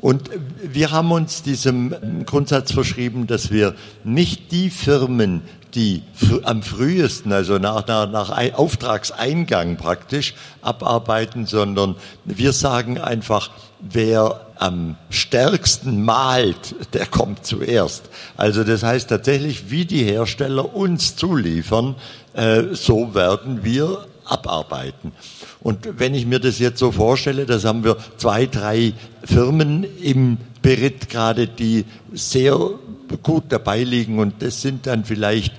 Und 0.00 0.30
wir 0.62 0.92
haben 0.92 1.10
uns 1.10 1.42
diesem 1.42 2.24
Grundsatz 2.26 2.72
verschrieben, 2.72 3.26
dass 3.26 3.50
wir 3.50 3.74
nicht 4.04 4.52
die 4.52 4.70
Firmen, 4.70 5.42
die 5.74 6.02
am 6.44 6.62
frühesten, 6.62 7.32
also 7.32 7.58
nach, 7.58 7.86
nach, 7.86 8.10
nach 8.10 8.54
Auftragseingang 8.54 9.76
praktisch, 9.76 10.34
abarbeiten, 10.62 11.46
sondern 11.46 11.96
wir 12.24 12.52
sagen 12.52 12.98
einfach, 12.98 13.50
wer 13.80 14.45
am 14.58 14.96
stärksten 15.10 16.04
malt, 16.04 16.74
der 16.94 17.06
kommt 17.06 17.44
zuerst. 17.46 18.04
Also 18.36 18.64
das 18.64 18.82
heißt 18.82 19.08
tatsächlich, 19.08 19.70
wie 19.70 19.84
die 19.84 20.04
Hersteller 20.04 20.74
uns 20.74 21.16
zuliefern, 21.16 21.94
äh, 22.34 22.62
so 22.72 23.14
werden 23.14 23.64
wir 23.64 24.06
abarbeiten. 24.24 25.12
Und 25.60 25.98
wenn 25.98 26.14
ich 26.14 26.26
mir 26.26 26.40
das 26.40 26.58
jetzt 26.58 26.78
so 26.78 26.92
vorstelle, 26.92 27.46
das 27.46 27.64
haben 27.64 27.84
wir 27.84 27.96
zwei, 28.16 28.46
drei 28.46 28.92
Firmen 29.24 29.86
im 30.02 30.38
Beritt 30.62 31.08
gerade, 31.08 31.46
die 31.46 31.84
sehr 32.12 32.58
gut 33.22 33.44
dabei 33.50 33.84
liegen 33.84 34.18
und 34.18 34.42
das 34.42 34.62
sind 34.62 34.86
dann 34.86 35.04
vielleicht 35.04 35.54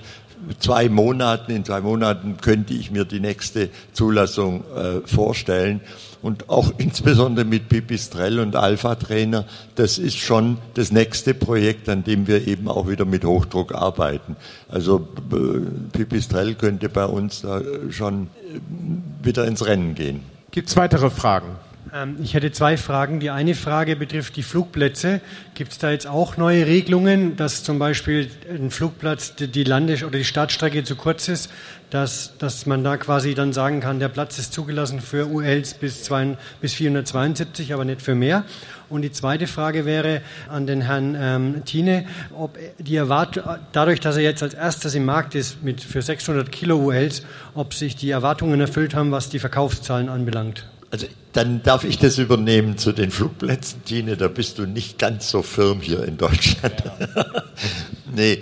zwei 0.60 0.88
Monaten, 0.88 1.52
in 1.52 1.64
zwei 1.64 1.80
Monaten 1.80 2.36
könnte 2.40 2.74
ich 2.74 2.90
mir 2.90 3.04
die 3.04 3.20
nächste 3.20 3.70
Zulassung 3.92 4.64
äh, 4.74 5.06
vorstellen 5.06 5.80
und 6.22 6.48
auch 6.48 6.72
insbesondere 6.78 7.44
mit 7.44 7.68
Pipistrel 7.68 8.40
und 8.40 8.56
Alpha 8.56 8.94
Trainer, 8.94 9.44
das 9.74 9.98
ist 9.98 10.16
schon 10.16 10.58
das 10.74 10.92
nächste 10.92 11.34
Projekt, 11.34 11.88
an 11.88 12.04
dem 12.04 12.26
wir 12.26 12.46
eben 12.46 12.68
auch 12.68 12.88
wieder 12.88 13.04
mit 13.04 13.24
Hochdruck 13.24 13.74
arbeiten. 13.74 14.36
Also 14.68 15.08
äh, 15.32 15.96
Pipistrel 15.96 16.54
könnte 16.54 16.88
bei 16.88 17.04
uns 17.04 17.42
da 17.42 17.60
schon 17.90 18.28
wieder 19.22 19.46
ins 19.46 19.64
Rennen 19.64 19.94
gehen. 19.94 20.20
Gibt 20.50 20.68
es 20.68 20.76
weitere 20.76 21.10
Fragen? 21.10 21.56
Ähm, 21.94 22.16
ich 22.22 22.34
hätte 22.34 22.52
zwei 22.52 22.76
Fragen. 22.76 23.20
Die 23.20 23.30
eine 23.30 23.54
Frage 23.54 23.96
betrifft 23.96 24.36
die 24.36 24.42
Flugplätze. 24.42 25.20
Gibt 25.54 25.72
es 25.72 25.78
da 25.78 25.90
jetzt 25.90 26.06
auch 26.06 26.36
neue 26.36 26.66
Regelungen, 26.66 27.36
dass 27.36 27.62
zum 27.62 27.78
Beispiel 27.78 28.30
ein 28.48 28.70
Flugplatz 28.70 29.34
die 29.36 29.64
Landes- 29.64 30.02
oder 30.02 30.18
die 30.18 30.24
Startstrecke 30.24 30.84
zu 30.84 30.96
kurz 30.96 31.28
ist, 31.28 31.50
dass, 31.90 32.32
dass 32.38 32.66
man 32.66 32.84
da 32.84 32.96
quasi 32.96 33.34
dann 33.34 33.52
sagen 33.52 33.80
kann, 33.80 33.98
der 33.98 34.08
Platz 34.08 34.38
ist 34.38 34.52
zugelassen 34.52 35.00
für 35.00 35.26
ULs 35.26 35.74
bis, 35.74 36.02
2, 36.04 36.36
bis 36.60 36.74
472, 36.74 37.72
aber 37.72 37.84
nicht 37.84 38.02
für 38.02 38.14
mehr? 38.14 38.44
Und 38.88 39.02
die 39.02 39.12
zweite 39.12 39.46
Frage 39.46 39.84
wäre 39.84 40.22
an 40.48 40.66
den 40.66 40.80
Herrn 40.80 41.16
ähm, 41.18 41.64
Thiene, 41.64 42.06
ob 42.34 42.58
die 42.78 42.96
Erwartung, 42.96 43.42
dadurch, 43.72 44.00
dass 44.00 44.16
er 44.16 44.22
jetzt 44.22 44.42
als 44.42 44.54
erstes 44.54 44.94
im 44.94 45.04
Markt 45.04 45.34
ist 45.34 45.62
mit 45.62 45.82
für 45.82 46.00
600 46.00 46.50
Kilo 46.50 46.76
ULs, 46.76 47.22
ob 47.54 47.74
sich 47.74 47.96
die 47.96 48.10
Erwartungen 48.10 48.60
erfüllt 48.60 48.94
haben, 48.94 49.10
was 49.10 49.28
die 49.28 49.38
Verkaufszahlen 49.38 50.08
anbelangt. 50.08 50.66
Also 50.90 51.06
dann 51.34 51.62
darf 51.62 51.84
ich 51.84 51.98
das 51.98 52.16
übernehmen 52.16 52.78
zu 52.78 52.92
den 52.92 53.10
Flugplätzen, 53.10 53.84
Tine. 53.84 54.16
Da 54.16 54.28
bist 54.28 54.58
du 54.58 54.64
nicht 54.64 54.98
ganz 54.98 55.30
so 55.30 55.42
firm 55.42 55.80
hier 55.80 56.02
in 56.04 56.16
Deutschland. 56.16 56.82
nee, 58.14 58.40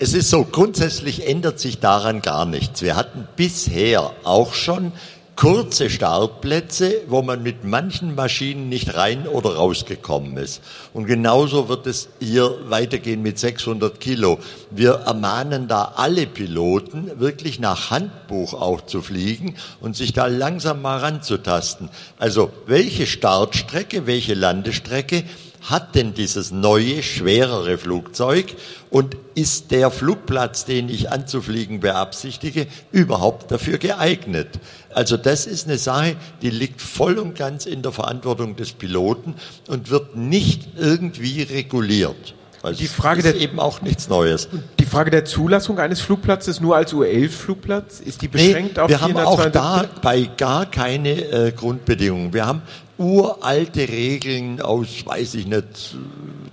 es 0.00 0.14
ist 0.14 0.30
so, 0.30 0.44
grundsätzlich 0.44 1.28
ändert 1.28 1.60
sich 1.60 1.78
daran 1.78 2.22
gar 2.22 2.46
nichts. 2.46 2.80
Wir 2.80 2.96
hatten 2.96 3.28
bisher 3.36 4.12
auch 4.24 4.54
schon 4.54 4.92
kurze 5.36 5.90
Startplätze, 5.90 7.02
wo 7.06 7.20
man 7.20 7.42
mit 7.42 7.64
manchen 7.64 8.14
Maschinen 8.14 8.70
nicht 8.70 8.94
rein 8.94 9.28
oder 9.28 9.56
rausgekommen 9.56 10.38
ist. 10.38 10.62
Und 10.94 11.04
genauso 11.04 11.68
wird 11.68 11.86
es 11.86 12.08
hier 12.18 12.70
weitergehen 12.70 13.20
mit 13.20 13.38
600 13.38 14.00
Kilo. 14.00 14.38
Wir 14.70 14.92
ermahnen 14.92 15.68
da 15.68 15.92
alle 15.96 16.26
Piloten, 16.26 17.20
wirklich 17.20 17.60
nach 17.60 17.90
Handbuch 17.90 18.54
auch 18.54 18.80
zu 18.86 19.02
fliegen 19.02 19.56
und 19.82 19.96
sich 19.96 20.14
da 20.14 20.28
langsam 20.28 20.80
mal 20.80 20.98
ranzutasten. 20.98 21.90
Also 22.18 22.50
welche 22.66 23.06
Startstrecke, 23.06 24.06
welche 24.06 24.32
Landestrecke 24.32 25.24
hat 25.60 25.94
denn 25.94 26.14
dieses 26.14 26.50
neue, 26.50 27.02
schwerere 27.02 27.76
Flugzeug 27.78 28.54
und 28.88 29.16
ist 29.34 29.70
der 29.70 29.90
Flugplatz, 29.90 30.64
den 30.64 30.88
ich 30.88 31.10
anzufliegen 31.10 31.80
beabsichtige, 31.80 32.66
überhaupt 32.92 33.50
dafür 33.50 33.78
geeignet? 33.78 34.58
Also 34.94 35.16
das 35.16 35.46
ist 35.46 35.66
eine 35.66 35.78
Sache, 35.78 36.16
die 36.42 36.50
liegt 36.50 36.80
voll 36.80 37.18
und 37.18 37.34
ganz 37.36 37.66
in 37.66 37.82
der 37.82 37.92
Verantwortung 37.92 38.56
des 38.56 38.72
Piloten 38.72 39.34
und 39.68 39.90
wird 39.90 40.16
nicht 40.16 40.68
irgendwie 40.76 41.42
reguliert. 41.42 42.34
Also 42.62 42.80
die 42.80 42.88
Frage 42.88 43.20
ist 43.20 43.34
der, 43.34 43.36
eben 43.36 43.58
auch 43.58 43.80
nichts 43.80 44.08
Neues. 44.08 44.48
Die 44.78 44.84
Frage 44.84 45.10
der 45.10 45.24
Zulassung 45.24 45.78
eines 45.78 46.00
Flugplatzes 46.00 46.60
nur 46.60 46.76
als 46.76 46.92
UL-Flugplatz, 46.92 48.00
ist 48.00 48.20
die 48.20 48.28
beschränkt 48.28 48.76
nee, 48.76 48.82
auf 48.82 48.90
Wir 48.90 49.00
haben 49.00 49.16
auch 49.16 49.46
da 49.46 49.86
bei 50.02 50.28
gar 50.36 50.66
keine 50.66 51.10
äh, 51.10 51.52
Grundbedingungen. 51.52 52.34
Wir 52.34 52.46
haben 52.46 52.60
uralte 53.00 53.88
Regeln 53.88 54.60
aus, 54.60 55.06
weiß 55.06 55.34
ich 55.34 55.46
nicht, 55.46 55.96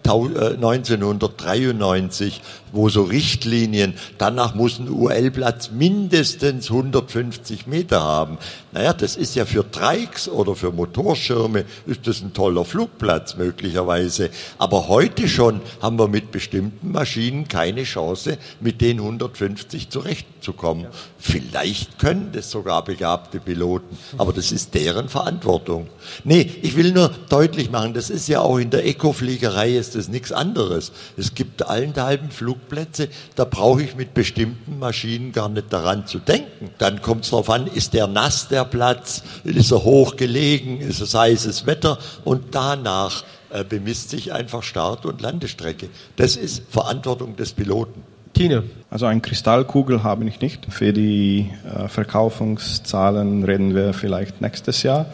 1993, 0.05 2.41
wo 2.71 2.87
so 2.87 3.03
Richtlinien, 3.03 3.95
danach 4.17 4.55
muss 4.55 4.79
ein 4.79 4.89
UL-Platz 4.89 5.71
mindestens 5.71 6.71
150 6.71 7.67
Meter 7.67 8.01
haben. 8.01 8.37
Naja, 8.71 8.93
das 8.93 9.17
ist 9.17 9.35
ja 9.35 9.43
für 9.45 9.69
Trikes 9.69 10.29
oder 10.29 10.55
für 10.55 10.71
Motorschirme, 10.71 11.65
ist 11.85 12.07
das 12.07 12.21
ein 12.21 12.33
toller 12.33 12.63
Flugplatz 12.63 13.35
möglicherweise. 13.35 14.29
Aber 14.57 14.87
heute 14.87 15.27
schon 15.27 15.59
haben 15.81 15.99
wir 15.99 16.07
mit 16.07 16.31
bestimmten 16.31 16.93
Maschinen 16.93 17.49
keine 17.49 17.83
Chance, 17.83 18.37
mit 18.61 18.79
den 18.79 18.99
150 18.99 19.89
zurechtzukommen. 19.89 20.83
Ja. 20.83 20.91
Vielleicht 21.19 21.99
können 21.99 22.29
das 22.31 22.51
sogar 22.51 22.85
begabte 22.85 23.41
Piloten, 23.41 23.97
aber 24.17 24.31
das 24.31 24.53
ist 24.53 24.73
deren 24.75 25.09
Verantwortung. 25.09 25.89
Nee, 26.23 26.36
Nee, 26.37 26.51
ich 26.61 26.75
will 26.75 26.91
nur 26.91 27.09
deutlich 27.29 27.71
machen, 27.71 27.95
das 27.95 28.11
ist 28.11 28.27
ja 28.27 28.41
auch 28.41 28.59
in 28.59 28.69
der 28.69 28.85
Ecofliegerei 28.85 29.75
ist 29.75 29.95
das 29.95 30.07
nichts 30.07 30.31
anderes. 30.31 30.91
Es 31.17 31.33
gibt 31.33 31.67
allenthalben 31.67 32.29
Flugplätze, 32.29 33.09
da 33.33 33.43
brauche 33.43 33.81
ich 33.81 33.95
mit 33.95 34.13
bestimmten 34.13 34.77
Maschinen 34.77 35.31
gar 35.31 35.49
nicht 35.49 35.73
daran 35.73 36.05
zu 36.05 36.19
denken. 36.19 36.69
Dann 36.77 37.01
kommt 37.01 37.23
es 37.23 37.31
darauf 37.31 37.49
an, 37.49 37.65
ist 37.65 37.95
der 37.95 38.05
nass, 38.05 38.49
der 38.49 38.65
Platz, 38.65 39.23
ist 39.45 39.71
er 39.71 39.83
hoch 39.83 40.15
gelegen, 40.15 40.79
ist 40.79 41.01
es 41.01 41.15
heißes 41.15 41.65
Wetter 41.65 41.97
und 42.23 42.53
danach 42.53 43.23
äh, 43.49 43.63
bemisst 43.63 44.11
sich 44.11 44.31
einfach 44.31 44.61
Start- 44.61 45.07
und 45.07 45.21
Landestrecke. 45.21 45.89
Das 46.17 46.35
ist 46.35 46.61
Verantwortung 46.69 47.35
des 47.35 47.53
Piloten. 47.53 48.03
Tine. 48.33 48.61
Also 48.91 49.07
eine 49.07 49.21
Kristallkugel 49.21 50.03
habe 50.03 50.23
ich 50.25 50.39
nicht. 50.39 50.71
Für 50.71 50.93
die 50.93 51.49
äh, 51.65 51.87
Verkaufungszahlen 51.87 53.43
reden 53.43 53.73
wir 53.73 53.95
vielleicht 53.95 54.39
nächstes 54.39 54.83
Jahr. 54.83 55.07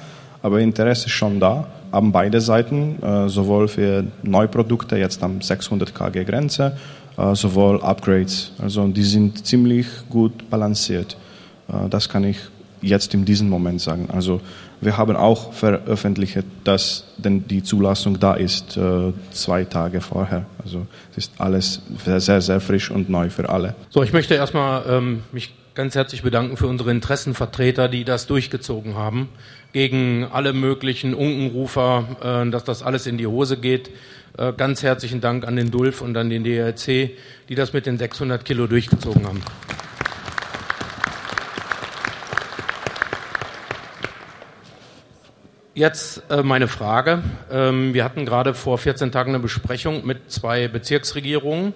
Aber 0.43 0.59
Interesse 0.59 1.07
ist 1.07 1.13
schon 1.13 1.39
da. 1.39 1.65
Haben 1.91 2.11
beide 2.11 2.41
Seiten, 2.41 3.01
äh, 3.01 3.29
sowohl 3.29 3.67
für 3.67 4.03
Neuprodukte 4.23 4.97
jetzt 4.97 5.23
am 5.23 5.41
600 5.41 5.95
kg 5.95 6.25
Grenze, 6.25 6.77
äh, 7.17 7.33
sowohl 7.33 7.81
Upgrades. 7.81 8.51
Also 8.61 8.85
die 8.87 9.03
sind 9.03 9.45
ziemlich 9.45 9.87
gut 10.09 10.49
balanciert. 10.49 11.15
Äh, 11.69 11.87
das 11.89 12.09
kann 12.09 12.25
ich 12.25 12.37
jetzt 12.81 13.13
in 13.13 13.23
diesem 13.23 13.47
Moment 13.47 13.79
sagen. 13.79 14.09
Also 14.11 14.41
wir 14.81 14.97
haben 14.97 15.15
auch 15.15 15.53
veröffentlicht, 15.53 16.39
dass 16.65 17.05
denn 17.17 17.47
die 17.47 17.63
Zulassung 17.63 18.19
da 18.19 18.33
ist, 18.33 18.77
zwei 19.31 19.63
Tage 19.63 20.01
vorher. 20.01 20.45
Also 20.61 20.85
es 21.11 21.19
ist 21.19 21.31
alles 21.37 21.81
sehr, 22.17 22.41
sehr 22.41 22.59
frisch 22.59 22.91
und 22.91 23.09
neu 23.09 23.29
für 23.29 23.47
alle. 23.47 23.75
So, 23.89 24.03
ich 24.03 24.11
möchte 24.11 24.33
erstmal 24.33 24.83
ähm, 24.89 25.23
mich 25.31 25.53
ganz 25.75 25.95
herzlich 25.95 26.21
bedanken 26.21 26.55
für 26.55 26.67
unsere 26.67 26.91
Interessenvertreter, 26.91 27.87
die 27.87 28.03
das 28.03 28.27
durchgezogen 28.27 28.95
haben, 28.95 29.29
gegen 29.71 30.27
alle 30.31 30.53
möglichen 30.53 31.15
Unkenrufer, 31.15 32.43
äh, 32.45 32.49
dass 32.51 32.63
das 32.63 32.83
alles 32.83 33.07
in 33.07 33.17
die 33.17 33.25
Hose 33.25 33.57
geht. 33.57 33.89
Äh, 34.37 34.53
ganz 34.53 34.83
herzlichen 34.83 35.19
Dank 35.19 35.47
an 35.47 35.55
den 35.55 35.71
DULF 35.71 36.01
und 36.01 36.15
an 36.15 36.29
den 36.29 36.43
DRC, 36.43 37.11
die 37.49 37.55
das 37.55 37.73
mit 37.73 37.87
den 37.87 37.97
600 37.97 38.45
Kilo 38.45 38.67
durchgezogen 38.67 39.25
haben. 39.25 39.41
Jetzt 45.73 46.21
äh, 46.29 46.43
meine 46.43 46.67
Frage. 46.67 47.23
Ähm, 47.51 47.95
wir 47.95 48.03
hatten 48.03 48.27
gerade 48.27 48.53
vor 48.53 48.77
14 48.77 49.11
Tagen 49.11 49.29
eine 49.29 49.39
Besprechung 49.39 50.05
mit 50.05 50.31
zwei 50.31 50.67
Bezirksregierungen 50.67 51.73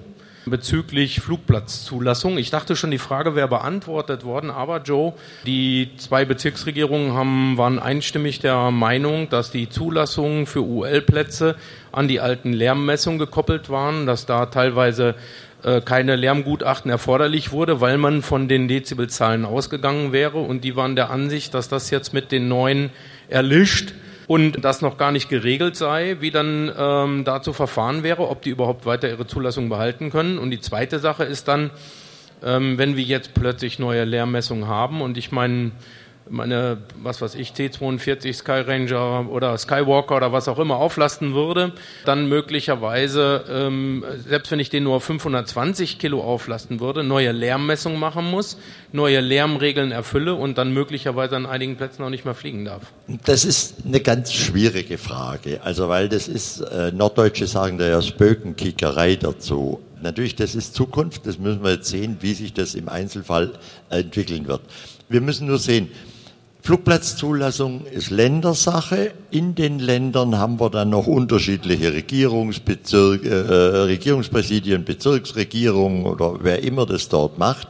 bezüglich 0.50 1.22
Flugplatzzulassung. 1.22 2.38
Ich 2.38 2.50
dachte 2.50 2.76
schon, 2.76 2.92
die 2.92 2.98
Frage 2.98 3.36
wäre 3.36 3.48
beantwortet 3.48 4.24
worden, 4.24 4.50
aber 4.50 4.82
Joe, 4.82 5.14
die 5.46 5.90
zwei 5.98 6.26
Bezirksregierungen 6.26 7.14
haben, 7.14 7.58
waren 7.58 7.80
einstimmig 7.80 8.40
der 8.40 8.72
Meinung, 8.72 9.30
dass 9.30 9.52
die 9.52 9.70
Zulassungen 9.70 10.46
für 10.46 10.62
UL-Plätze 10.62 11.56
an 11.92 12.08
die 12.08 12.20
alten 12.20 12.54
Lärmmessungen 12.54 13.20
gekoppelt 13.20 13.70
waren, 13.70 14.06
dass 14.06 14.26
da 14.26 14.48
teilweise 14.48 15.16
äh, 15.64 15.82
keine 15.82 16.16
Lärmgutachten 16.16 16.92
erforderlich 16.92 17.52
wurde, 17.52 17.82
weil 17.82 17.98
man 17.98 18.22
von 18.22 18.48
den 18.48 18.68
Dezibelzahlen 18.68 19.46
ausgegangen 19.46 20.12
wäre 20.12 20.38
und 20.38 20.64
die 20.64 20.76
waren 20.76 20.96
der 20.96 21.10
Ansicht, 21.10 21.54
dass 21.54 21.68
das 21.68 21.90
jetzt 21.90 22.14
mit 22.14 22.32
den 22.32 22.48
neuen 22.48 22.92
erlischt 23.30 23.94
und 24.28 24.64
das 24.64 24.82
noch 24.82 24.98
gar 24.98 25.12
nicht 25.12 25.30
geregelt 25.30 25.76
sei, 25.76 26.18
wie 26.20 26.32
dann 26.32 26.72
ähm, 26.78 27.24
dazu 27.24 27.54
verfahren 27.54 28.04
wäre, 28.04 28.28
ob 28.28 28.42
die 28.42 28.50
überhaupt 28.50 28.86
weiter 28.86 29.10
ihre 29.10 29.26
Zulassung 29.26 29.70
behalten 29.70 30.12
können. 30.12 30.38
Und 30.38 30.52
die 30.52 30.60
zweite 30.60 31.00
Sache 31.00 31.24
ist 31.24 31.48
dann, 31.48 31.72
ähm, 32.44 32.78
wenn 32.78 32.98
wir 32.98 33.04
jetzt 33.04 33.34
plötzlich 33.34 33.80
neue 33.80 34.04
Lehrmessungen 34.04 34.68
haben 34.68 35.02
und 35.02 35.18
ich 35.18 35.32
meine, 35.32 35.72
meine, 36.30 36.78
was 37.02 37.22
weiß 37.22 37.36
ich, 37.36 37.52
T42 37.52 38.34
Sky 38.34 38.62
Ranger 38.62 39.30
oder 39.30 39.58
Skywalker 39.58 40.18
oder 40.18 40.32
was 40.32 40.48
auch 40.48 40.60
immer 40.60 40.78
auflasten 40.78 41.34
würde, 41.34 41.74
dann 42.06 42.28
möglicherweise, 42.30 43.44
ähm, 43.50 44.04
selbst 44.28 44.52
wenn 44.52 44.60
ich 44.60 44.70
den 44.70 44.84
nur 44.84 45.02
520 45.02 46.00
Kilo 46.00 46.22
auflasten 46.22 46.80
würde, 46.80 47.04
neue 47.04 47.32
Lärmmessungen 47.32 48.00
machen 48.00 48.30
muss, 48.30 48.58
neue 48.92 49.20
Lärmregeln 49.20 49.92
erfülle 49.92 50.36
und 50.36 50.58
dann 50.58 50.74
möglicherweise 50.74 51.36
an 51.36 51.46
einigen 51.46 51.76
Plätzen 51.76 52.04
auch 52.04 52.10
nicht 52.10 52.26
mehr 52.26 52.34
fliegen 52.34 52.66
darf? 52.66 52.84
Das 53.26 53.46
ist 53.46 53.86
eine 53.86 54.00
ganz 54.00 54.34
schwierige 54.34 54.98
Frage. 54.98 55.62
Also, 55.64 55.90
weil 55.90 56.10
das 56.10 56.28
ist, 56.28 56.62
äh, 56.62 56.92
Norddeutsche 56.92 57.48
sagen 57.48 57.78
da 57.78 57.88
ja 57.88 58.02
Spökenkickerei 58.02 59.16
dazu. 59.16 59.82
Natürlich, 60.02 60.36
das 60.36 60.54
ist 60.54 60.76
Zukunft, 60.76 61.26
das 61.26 61.40
müssen 61.40 61.64
wir 61.64 61.72
jetzt 61.72 61.90
sehen, 61.90 62.18
wie 62.22 62.34
sich 62.34 62.54
das 62.54 62.76
im 62.76 62.88
Einzelfall 62.88 63.54
entwickeln 63.90 64.48
wird. 64.48 64.62
Wir 65.10 65.22
müssen 65.22 65.48
nur 65.48 65.58
sehen, 65.58 65.90
Flugplatzzulassung 66.68 67.86
ist 67.86 68.10
Ländersache. 68.10 69.14
In 69.32 69.56
den 69.56 69.80
Ländern 69.80 70.38
haben 70.38 70.60
wir 70.60 70.70
dann 70.70 70.90
noch 70.90 71.08
unterschiedliche 71.08 71.94
Regierungsbezirke, 71.94 73.30
äh, 73.30 73.78
Regierungspräsidien, 73.84 74.84
Bezirksregierungen 74.84 76.06
oder 76.06 76.40
wer 76.42 76.64
immer 76.64 76.86
das 76.86 77.08
dort 77.08 77.38
macht. 77.38 77.70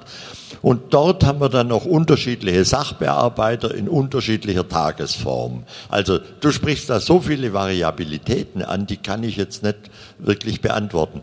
Und 0.63 0.95
dort 0.95 1.23
haben 1.23 1.39
wir 1.39 1.49
dann 1.49 1.67
noch 1.67 1.85
unterschiedliche 1.85 2.65
Sachbearbeiter 2.65 3.75
in 3.75 3.87
unterschiedlicher 3.87 4.67
Tagesform. 4.67 5.65
Also 5.89 6.17
du 6.39 6.51
sprichst 6.51 6.89
da 6.89 6.99
so 6.99 7.19
viele 7.19 7.53
Variabilitäten 7.53 8.63
an, 8.63 8.87
die 8.87 8.97
kann 8.97 9.21
ich 9.21 9.35
jetzt 9.35 9.61
nicht 9.61 9.77
wirklich 10.17 10.59
beantworten. 10.61 11.21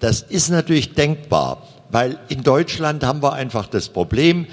Das 0.00 0.20
ist 0.20 0.50
natürlich 0.50 0.92
denkbar, 0.92 1.66
weil 1.90 2.18
in 2.28 2.42
Deutschland 2.42 3.04
haben 3.04 3.22
wir 3.22 3.32
einfach 3.32 3.68
das 3.68 3.88
Problem, 3.88 4.46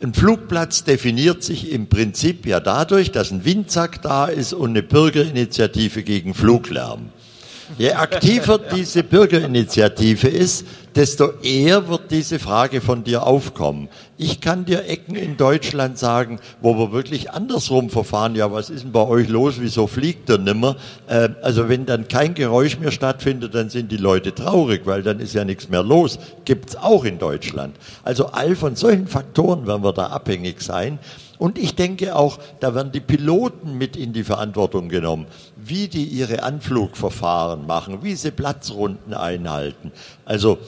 ein 0.00 0.14
Flugplatz 0.14 0.84
definiert 0.84 1.42
sich 1.42 1.72
im 1.72 1.88
Prinzip 1.88 2.46
ja 2.46 2.60
dadurch, 2.60 3.10
dass 3.10 3.32
ein 3.32 3.44
Windsack 3.44 4.00
da 4.02 4.26
ist 4.26 4.52
und 4.52 4.70
eine 4.70 4.82
Bürgerinitiative 4.82 6.04
gegen 6.04 6.34
Fluglärm. 6.34 7.10
Je 7.76 7.92
aktiver 7.92 8.58
diese 8.58 9.02
Bürgerinitiative 9.02 10.28
ist, 10.28 10.66
desto 10.94 11.32
eher 11.42 11.88
wird 11.88 12.10
diese 12.10 12.38
Frage 12.38 12.80
von 12.80 13.04
dir 13.04 13.24
aufkommen. 13.24 13.88
Ich 14.16 14.40
kann 14.40 14.64
dir 14.64 14.86
Ecken 14.86 15.14
in 15.14 15.36
Deutschland 15.36 15.98
sagen, 15.98 16.40
wo 16.60 16.76
wir 16.78 16.92
wirklich 16.92 17.30
andersrum 17.30 17.90
verfahren. 17.90 18.34
Ja, 18.34 18.50
was 18.50 18.70
ist 18.70 18.84
denn 18.84 18.92
bei 18.92 19.06
euch 19.06 19.28
los? 19.28 19.56
Wieso 19.60 19.86
fliegt 19.86 20.30
ihr 20.30 20.38
nimmer? 20.38 20.76
Äh, 21.06 21.28
also 21.42 21.68
wenn 21.68 21.86
dann 21.86 22.08
kein 22.08 22.34
Geräusch 22.34 22.78
mehr 22.78 22.90
stattfindet, 22.90 23.54
dann 23.54 23.68
sind 23.70 23.92
die 23.92 23.96
Leute 23.96 24.34
traurig, 24.34 24.82
weil 24.86 25.02
dann 25.02 25.20
ist 25.20 25.34
ja 25.34 25.44
nichts 25.44 25.68
mehr 25.68 25.82
los. 25.82 26.18
Gibt's 26.44 26.74
auch 26.74 27.04
in 27.04 27.18
Deutschland. 27.18 27.76
Also 28.02 28.26
all 28.26 28.56
von 28.56 28.74
solchen 28.74 29.06
Faktoren 29.06 29.66
werden 29.66 29.84
wir 29.84 29.92
da 29.92 30.06
abhängig 30.06 30.62
sein. 30.62 30.98
Und 31.38 31.56
ich 31.58 31.76
denke 31.76 32.16
auch, 32.16 32.38
da 32.60 32.74
werden 32.74 32.92
die 32.92 33.00
Piloten 33.00 33.78
mit 33.78 33.96
in 33.96 34.12
die 34.12 34.24
Verantwortung 34.24 34.88
genommen, 34.88 35.26
wie 35.56 35.88
die 35.88 36.04
ihre 36.04 36.42
Anflugverfahren 36.42 37.66
machen, 37.66 38.02
wie 38.02 38.16
sie 38.16 38.32
Platzrunden 38.32 39.14
einhalten. 39.14 39.92
Also 40.24 40.58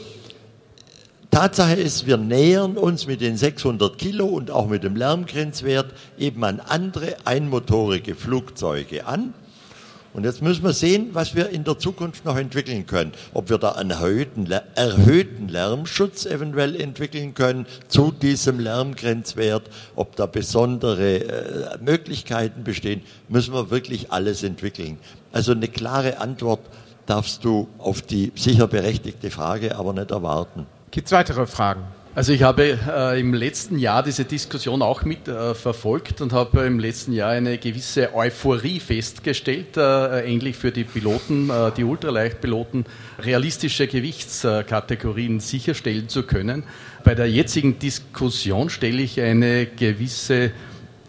Tatsache 1.30 1.74
ist, 1.74 2.06
wir 2.06 2.16
nähern 2.16 2.76
uns 2.76 3.06
mit 3.06 3.20
den 3.20 3.36
600 3.36 3.98
Kilo 3.98 4.26
und 4.26 4.50
auch 4.50 4.68
mit 4.68 4.82
dem 4.82 4.96
Lärmgrenzwert 4.96 5.92
eben 6.18 6.42
an 6.44 6.60
andere 6.60 7.16
einmotorige 7.24 8.16
Flugzeuge 8.16 9.06
an. 9.06 9.34
Und 10.12 10.24
jetzt 10.24 10.42
müssen 10.42 10.64
wir 10.64 10.72
sehen, 10.72 11.10
was 11.12 11.36
wir 11.36 11.50
in 11.50 11.62
der 11.62 11.78
Zukunft 11.78 12.24
noch 12.24 12.36
entwickeln 12.36 12.86
können. 12.86 13.12
Ob 13.32 13.48
wir 13.48 13.58
da 13.58 13.72
einen 13.72 13.90
erhöhten, 13.90 14.50
erhöhten 14.74 15.48
Lärmschutz 15.48 16.26
eventuell 16.26 16.80
entwickeln 16.80 17.34
können 17.34 17.66
zu 17.86 18.10
diesem 18.10 18.58
Lärmgrenzwert, 18.58 19.70
ob 19.94 20.16
da 20.16 20.26
besondere 20.26 21.24
äh, 21.24 21.78
Möglichkeiten 21.80 22.64
bestehen, 22.64 23.02
müssen 23.28 23.54
wir 23.54 23.70
wirklich 23.70 24.10
alles 24.10 24.42
entwickeln. 24.42 24.98
Also 25.30 25.52
eine 25.52 25.68
klare 25.68 26.18
Antwort 26.18 26.60
darfst 27.06 27.44
du 27.44 27.68
auf 27.78 28.02
die 28.02 28.32
sicher 28.34 28.66
berechtigte 28.66 29.30
Frage 29.30 29.76
aber 29.76 29.92
nicht 29.92 30.10
erwarten. 30.10 30.66
Gibt 30.90 31.06
es 31.06 31.12
weitere 31.12 31.46
Fragen? 31.46 31.82
Also 32.12 32.32
ich 32.32 32.42
habe 32.42 32.76
äh, 32.88 33.20
im 33.20 33.34
letzten 33.34 33.78
Jahr 33.78 34.02
diese 34.02 34.24
Diskussion 34.24 34.82
auch 34.82 35.04
mit 35.04 35.28
äh, 35.28 35.54
verfolgt 35.54 36.20
und 36.20 36.32
habe 36.32 36.62
im 36.66 36.80
letzten 36.80 37.12
Jahr 37.12 37.30
eine 37.30 37.56
gewisse 37.56 38.12
Euphorie 38.16 38.80
festgestellt, 38.80 39.76
äh, 39.76 40.28
ähnlich 40.28 40.56
für 40.56 40.72
die 40.72 40.82
Piloten, 40.82 41.50
äh, 41.50 41.70
die 41.70 41.84
Ultraleichtpiloten, 41.84 42.84
realistische 43.20 43.86
Gewichtskategorien 43.86 45.38
sicherstellen 45.38 46.08
zu 46.08 46.24
können. 46.24 46.64
Bei 47.04 47.14
der 47.14 47.30
jetzigen 47.30 47.78
Diskussion 47.78 48.70
stelle 48.70 49.02
ich 49.02 49.20
eine 49.20 49.66
gewisse 49.66 50.50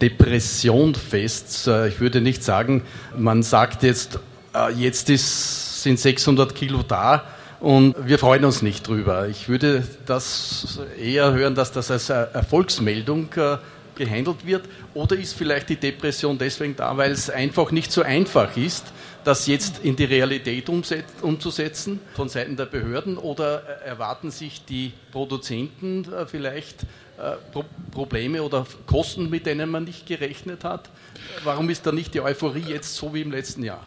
Depression 0.00 0.94
fest. 0.94 1.66
Äh, 1.66 1.88
ich 1.88 2.00
würde 2.00 2.20
nicht 2.20 2.44
sagen, 2.44 2.82
man 3.18 3.42
sagt 3.42 3.82
jetzt, 3.82 4.20
äh, 4.54 4.72
jetzt 4.72 5.10
ist, 5.10 5.82
sind 5.82 5.98
600 5.98 6.54
Kilo 6.54 6.84
da, 6.86 7.24
und 7.62 7.94
wir 8.08 8.18
freuen 8.18 8.44
uns 8.44 8.60
nicht 8.60 8.88
drüber. 8.88 9.28
Ich 9.28 9.48
würde 9.48 9.86
das 10.04 10.80
eher 11.00 11.32
hören, 11.32 11.54
dass 11.54 11.70
das 11.70 11.92
als 11.92 12.10
Erfolgsmeldung 12.10 13.32
äh, 13.36 13.58
gehandelt 13.94 14.44
wird. 14.44 14.64
Oder 14.94 15.16
ist 15.16 15.34
vielleicht 15.34 15.68
die 15.68 15.76
Depression 15.76 16.36
deswegen 16.38 16.74
da, 16.74 16.96
weil 16.96 17.12
es 17.12 17.30
einfach 17.30 17.70
nicht 17.70 17.92
so 17.92 18.02
einfach 18.02 18.56
ist, 18.56 18.92
das 19.22 19.46
jetzt 19.46 19.84
in 19.84 19.94
die 19.94 20.06
Realität 20.06 20.68
umzusetzen 20.68 22.00
von 22.14 22.28
Seiten 22.28 22.56
der 22.56 22.66
Behörden? 22.66 23.16
Oder 23.16 23.62
erwarten 23.84 24.32
sich 24.32 24.64
die 24.64 24.92
Produzenten 25.12 26.12
äh, 26.12 26.26
vielleicht 26.26 26.82
äh, 26.82 27.36
Pro 27.52 27.64
Probleme 27.92 28.42
oder 28.42 28.66
Kosten, 28.86 29.30
mit 29.30 29.46
denen 29.46 29.70
man 29.70 29.84
nicht 29.84 30.06
gerechnet 30.06 30.64
hat? 30.64 30.90
Warum 31.44 31.70
ist 31.70 31.86
da 31.86 31.92
nicht 31.92 32.12
die 32.12 32.22
Euphorie 32.22 32.64
jetzt 32.66 32.96
so 32.96 33.14
wie 33.14 33.20
im 33.20 33.30
letzten 33.30 33.62
Jahr? 33.62 33.86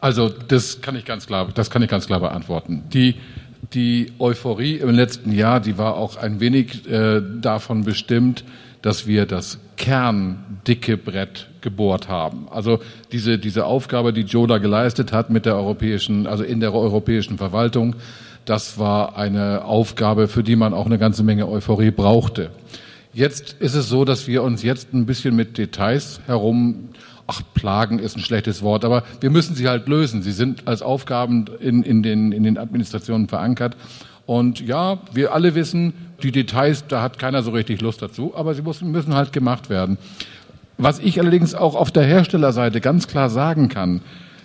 Also 0.00 0.28
das 0.28 0.80
kann 0.80 0.96
ich 0.96 1.04
ganz 1.04 1.26
klar, 1.26 1.48
das 1.54 1.70
kann 1.70 1.82
ich 1.82 1.88
ganz 1.88 2.06
klar 2.06 2.20
beantworten. 2.20 2.84
Die, 2.92 3.16
die 3.72 4.12
Euphorie 4.18 4.76
im 4.76 4.90
letzten 4.90 5.32
Jahr, 5.32 5.60
die 5.60 5.78
war 5.78 5.96
auch 5.96 6.16
ein 6.16 6.40
wenig 6.40 6.88
äh, 6.88 7.20
davon 7.40 7.84
bestimmt, 7.84 8.44
dass 8.82 9.06
wir 9.06 9.26
das 9.26 9.58
kerndicke 9.76 10.96
Brett 10.96 11.48
gebohrt 11.60 12.08
haben. 12.08 12.48
Also 12.50 12.80
diese, 13.12 13.38
diese 13.38 13.64
Aufgabe, 13.64 14.12
die 14.12 14.22
Joe 14.22 14.46
da 14.46 14.58
geleistet 14.58 15.12
hat 15.12 15.30
mit 15.30 15.46
der 15.46 15.56
europäischen, 15.56 16.26
also 16.26 16.44
in 16.44 16.60
der 16.60 16.74
europäischen 16.74 17.38
Verwaltung, 17.38 17.96
das 18.44 18.78
war 18.78 19.16
eine 19.16 19.64
Aufgabe, 19.64 20.28
für 20.28 20.42
die 20.42 20.56
man 20.56 20.74
auch 20.74 20.86
eine 20.86 20.98
ganze 20.98 21.22
Menge 21.22 21.48
Euphorie 21.48 21.90
brauchte. 21.90 22.50
Jetzt 23.14 23.56
ist 23.60 23.74
es 23.74 23.88
so, 23.88 24.04
dass 24.04 24.26
wir 24.26 24.42
uns 24.42 24.62
jetzt 24.62 24.92
ein 24.92 25.06
bisschen 25.06 25.34
mit 25.34 25.56
Details 25.56 26.20
herum 26.26 26.90
ach, 27.26 27.42
plagen 27.54 27.98
ist 27.98 28.16
ein 28.16 28.20
schlechtes 28.20 28.62
Wort, 28.62 28.84
aber 28.84 29.04
wir 29.20 29.30
müssen 29.30 29.54
sie 29.54 29.68
halt 29.68 29.88
lösen. 29.88 30.22
Sie 30.22 30.32
sind 30.32 30.66
als 30.66 30.82
Aufgaben 30.82 31.46
in, 31.60 31.82
in, 31.82 32.02
den, 32.02 32.32
in 32.32 32.42
den 32.42 32.58
Administrationen 32.58 33.28
verankert. 33.28 33.76
Und 34.26 34.60
ja, 34.60 34.98
wir 35.12 35.32
alle 35.32 35.54
wissen, 35.54 35.92
die 36.22 36.32
Details, 36.32 36.86
da 36.88 37.02
hat 37.02 37.18
keiner 37.18 37.42
so 37.42 37.50
richtig 37.50 37.80
Lust 37.80 38.00
dazu, 38.00 38.32
aber 38.34 38.54
sie 38.54 38.62
müssen, 38.62 38.90
müssen 38.90 39.14
halt 39.14 39.32
gemacht 39.32 39.68
werden. 39.68 39.98
Was 40.78 40.98
ich 40.98 41.20
allerdings 41.20 41.54
auch 41.54 41.74
auf 41.74 41.90
der 41.90 42.04
Herstellerseite 42.04 42.80
ganz 42.80 43.06
klar 43.06 43.30
sagen 43.30 43.68
kann, 43.68 44.00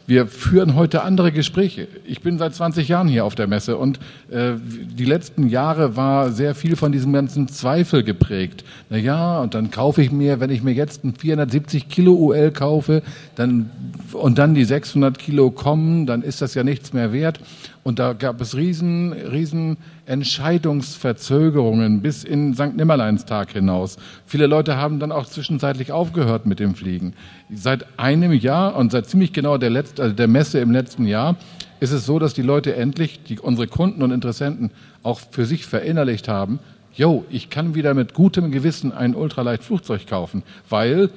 wir 0.09 0.25
führen 0.25 0.73
heute 0.73 1.03
andere 1.03 1.31
Gespräche. 1.31 1.87
Ich 2.03 2.21
bin 2.21 2.39
seit 2.39 2.55
20 2.55 2.87
Jahren 2.87 3.07
hier 3.07 3.25
auf 3.25 3.35
der 3.35 3.45
Messe 3.45 3.77
und 3.77 3.99
äh, 4.31 4.53
die 4.57 5.05
letzten 5.05 5.47
Jahre 5.49 5.95
war 5.95 6.31
sehr 6.31 6.55
viel 6.55 6.75
von 6.75 6.91
diesem 6.91 7.13
ganzen 7.13 7.47
Zweifel 7.47 8.03
geprägt. 8.03 8.63
Na 8.89 8.97
ja, 8.97 9.39
und 9.39 9.53
dann 9.53 9.69
kaufe 9.69 10.01
ich 10.01 10.11
mir, 10.11 10.39
wenn 10.39 10.49
ich 10.49 10.63
mir 10.63 10.73
jetzt 10.73 11.03
ein 11.03 11.13
470 11.13 11.89
Kilo 11.89 12.13
UL 12.13 12.49
kaufe, 12.49 13.03
dann 13.35 13.69
und 14.13 14.39
dann 14.39 14.55
die 14.55 14.65
600 14.65 15.19
Kilo 15.19 15.51
kommen, 15.51 16.07
dann 16.07 16.23
ist 16.23 16.41
das 16.41 16.55
ja 16.55 16.63
nichts 16.63 16.91
mehr 16.91 17.13
wert. 17.13 17.39
Und 17.83 17.99
da 17.99 18.13
gab 18.13 18.41
es 18.41 18.55
riesen, 18.55 19.13
riesen 19.13 19.77
Entscheidungsverzögerungen 20.05 22.01
bis 22.01 22.23
in 22.23 22.53
St. 22.53 22.75
Nimmerleinstag 22.75 23.51
hinaus. 23.51 23.97
Viele 24.25 24.47
Leute 24.47 24.77
haben 24.77 24.99
dann 24.99 25.11
auch 25.11 25.25
zwischenzeitlich 25.25 25.91
aufgehört 25.91 26.45
mit 26.45 26.59
dem 26.59 26.75
Fliegen. 26.75 27.13
Seit 27.53 27.85
einem 27.97 28.33
Jahr 28.33 28.75
und 28.75 28.91
seit 28.91 29.07
ziemlich 29.07 29.33
genau 29.33 29.57
der, 29.57 29.69
letzte, 29.69 30.03
also 30.03 30.15
der 30.15 30.27
Messe 30.27 30.59
im 30.59 30.71
letzten 30.71 31.05
Jahr 31.05 31.35
ist 31.79 31.91
es 31.91 32.05
so, 32.05 32.19
dass 32.19 32.33
die 32.33 32.41
Leute 32.41 32.75
endlich, 32.75 33.23
die, 33.23 33.39
unsere 33.39 33.67
Kunden 33.67 34.03
und 34.03 34.11
Interessenten 34.11 34.71
auch 35.01 35.21
für 35.31 35.45
sich 35.45 35.65
verinnerlicht 35.65 36.27
haben, 36.27 36.59
yo, 36.93 37.23
ich 37.29 37.49
kann 37.49 37.75
wieder 37.75 37.93
mit 37.93 38.13
gutem 38.13 38.51
Gewissen 38.51 38.91
ein 38.91 39.15
Ultraleichtflugzeug 39.15 40.05
kaufen, 40.05 40.43
weil 40.69 41.09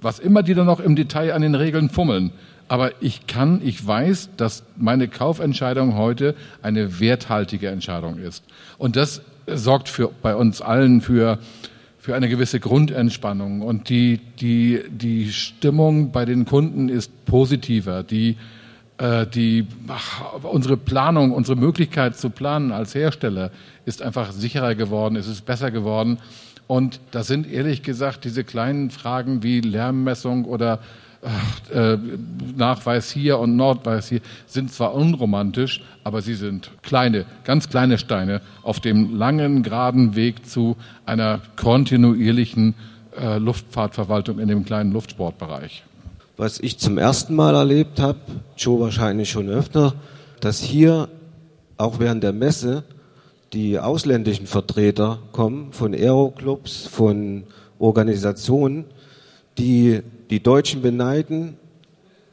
was 0.00 0.18
immer 0.18 0.42
die 0.42 0.54
dann 0.54 0.66
noch 0.66 0.80
im 0.80 0.96
Detail 0.96 1.32
an 1.32 1.42
den 1.42 1.54
Regeln 1.54 1.90
fummeln, 1.90 2.32
aber 2.68 2.92
ich 3.00 3.26
kann, 3.26 3.60
ich 3.64 3.84
weiß, 3.84 4.30
dass 4.36 4.62
meine 4.76 5.08
Kaufentscheidung 5.08 5.96
heute 5.96 6.34
eine 6.62 7.00
werthaltige 7.00 7.68
Entscheidung 7.68 8.18
ist. 8.18 8.44
Und 8.76 8.96
das 8.96 9.22
sorgt 9.46 9.88
für, 9.88 10.10
bei 10.22 10.36
uns 10.36 10.60
allen 10.60 11.00
für, 11.00 11.38
für 11.98 12.14
eine 12.14 12.28
gewisse 12.28 12.60
Grundentspannung. 12.60 13.62
Und 13.62 13.88
die, 13.88 14.20
die, 14.40 14.82
die 14.90 15.32
Stimmung 15.32 16.12
bei 16.12 16.26
den 16.26 16.44
Kunden 16.44 16.90
ist 16.90 17.24
positiver. 17.24 18.02
Die, 18.02 18.36
äh, 18.98 19.26
die, 19.26 19.66
ach, 19.88 20.34
unsere 20.42 20.76
Planung, 20.76 21.32
unsere 21.32 21.56
Möglichkeit 21.56 22.16
zu 22.18 22.28
planen 22.28 22.70
als 22.70 22.94
Hersteller 22.94 23.50
ist 23.86 24.02
einfach 24.02 24.32
sicherer 24.32 24.74
geworden, 24.74 25.16
es 25.16 25.26
ist 25.26 25.46
besser 25.46 25.70
geworden. 25.70 26.18
Und 26.68 27.00
das 27.10 27.26
sind 27.26 27.50
ehrlich 27.50 27.82
gesagt 27.82 28.24
diese 28.24 28.44
kleinen 28.44 28.90
Fragen 28.90 29.42
wie 29.42 29.60
Lärmmessung 29.60 30.44
oder 30.44 30.78
äh, 31.72 31.96
Nachweis 32.56 33.10
hier 33.10 33.38
und 33.40 33.56
Nordweis 33.56 34.08
hier 34.08 34.20
sind 34.46 34.72
zwar 34.72 34.94
unromantisch, 34.94 35.82
aber 36.04 36.22
sie 36.22 36.34
sind 36.34 36.70
kleine, 36.82 37.24
ganz 37.42 37.68
kleine 37.68 37.98
Steine 37.98 38.40
auf 38.62 38.78
dem 38.78 39.16
langen, 39.16 39.64
geraden 39.64 40.14
Weg 40.14 40.46
zu 40.46 40.76
einer 41.06 41.40
kontinuierlichen 41.56 42.74
äh, 43.20 43.38
Luftfahrtverwaltung 43.38 44.38
in 44.38 44.46
dem 44.46 44.64
kleinen 44.64 44.92
Luftsportbereich. 44.92 45.82
Was 46.36 46.60
ich 46.60 46.78
zum 46.78 46.98
ersten 46.98 47.34
Mal 47.34 47.56
erlebt 47.56 47.98
habe, 47.98 48.20
Joe 48.56 48.78
wahrscheinlich 48.78 49.30
schon 49.30 49.48
öfter, 49.48 49.94
dass 50.40 50.60
hier 50.60 51.08
auch 51.78 51.98
während 51.98 52.22
der 52.22 52.32
Messe 52.32 52.84
die 53.58 53.76
ausländischen 53.76 54.46
Vertreter 54.46 55.18
kommen 55.32 55.72
von 55.72 55.92
Aeroclubs, 55.92 56.86
von 56.86 57.42
Organisationen, 57.80 58.84
die 59.58 59.98
die 60.30 60.40
Deutschen 60.40 60.80
beneiden 60.80 61.56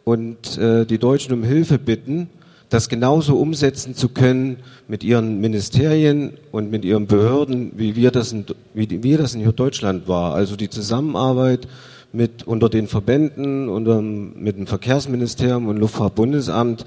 und 0.03 0.55
äh, 0.59 0.85
die 0.85 0.99
Deutschen 0.99 1.33
um 1.33 1.43
Hilfe 1.43 1.79
bitten, 1.79 2.29
das 2.69 2.89
genauso 2.89 3.37
umsetzen 3.37 3.95
zu 3.95 4.09
können 4.09 4.57
mit 4.87 5.03
ihren 5.03 5.41
Ministerien 5.41 6.33
und 6.51 6.69
mit 6.69 6.85
ihren 6.85 7.07
Behörden, 7.07 7.71
wie 7.75 7.95
wir 7.95 8.11
das 8.11 8.31
in, 8.31 8.45
wie 8.75 9.01
wir 9.01 9.17
das 9.17 9.33
in 9.33 9.55
Deutschland 9.55 10.07
war. 10.07 10.35
Also 10.35 10.55
die 10.55 10.69
Zusammenarbeit 10.69 11.67
mit 12.13 12.45
unter 12.45 12.69
den 12.69 12.85
Verbänden, 12.85 13.67
unter, 13.67 13.99
mit 13.99 14.57
dem 14.57 14.67
Verkehrsministerium 14.67 15.69
und 15.69 15.77
Luftfahrtbundesamt, 15.77 16.85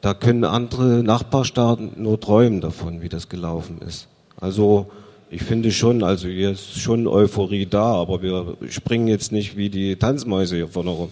da 0.00 0.14
können 0.14 0.44
andere 0.44 1.02
Nachbarstaaten 1.02 1.92
nur 1.96 2.20
träumen 2.20 2.60
davon, 2.60 3.02
wie 3.02 3.08
das 3.08 3.28
gelaufen 3.28 3.78
ist. 3.86 4.08
Also 4.40 4.90
ich 5.30 5.42
finde 5.42 5.70
schon, 5.70 6.02
also 6.02 6.28
hier 6.28 6.50
ist 6.50 6.78
schon 6.78 7.06
Euphorie 7.06 7.66
da, 7.66 7.94
aber 7.94 8.22
wir 8.22 8.56
springen 8.68 9.08
jetzt 9.08 9.30
nicht 9.30 9.56
wie 9.56 9.70
die 9.70 9.96
Tanzmäuse 9.96 10.56
hier 10.56 10.68
vorne 10.68 10.90
rum. 10.90 11.08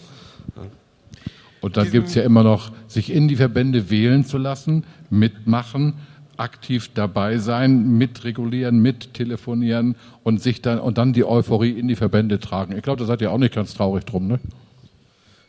Und 1.61 1.77
dann 1.77 1.91
gibt 1.91 2.09
es 2.09 2.15
ja 2.15 2.23
immer 2.23 2.43
noch, 2.43 2.71
sich 2.87 3.13
in 3.13 3.29
die 3.29 3.37
Verbände 3.37 3.91
wählen 3.91 4.25
zu 4.25 4.39
lassen, 4.39 4.85
mitmachen, 5.11 5.95
aktiv 6.37 6.91
dabei 6.95 7.39
sein, 7.39 7.99
mitregulieren, 7.99 8.81
mittelefonieren 8.81 9.97
und 10.23 10.41
sich 10.41 10.63
dann 10.63 10.79
und 10.79 10.99
dann 10.99 11.13
die 11.13 11.25
Euphorie 11.25 11.73
in 11.73 11.89
die 11.89 11.97
Verbände 11.97 12.39
tragen. 12.39 12.77
Ich 12.77 12.83
glaube, 12.83 13.01
da 13.01 13.07
seid 13.07 13.21
ihr 13.21 13.33
auch 13.33 13.39
nicht 13.39 13.55
ganz 13.55 13.75
traurig 13.75 14.05
drum, 14.05 14.29
ne? 14.29 14.39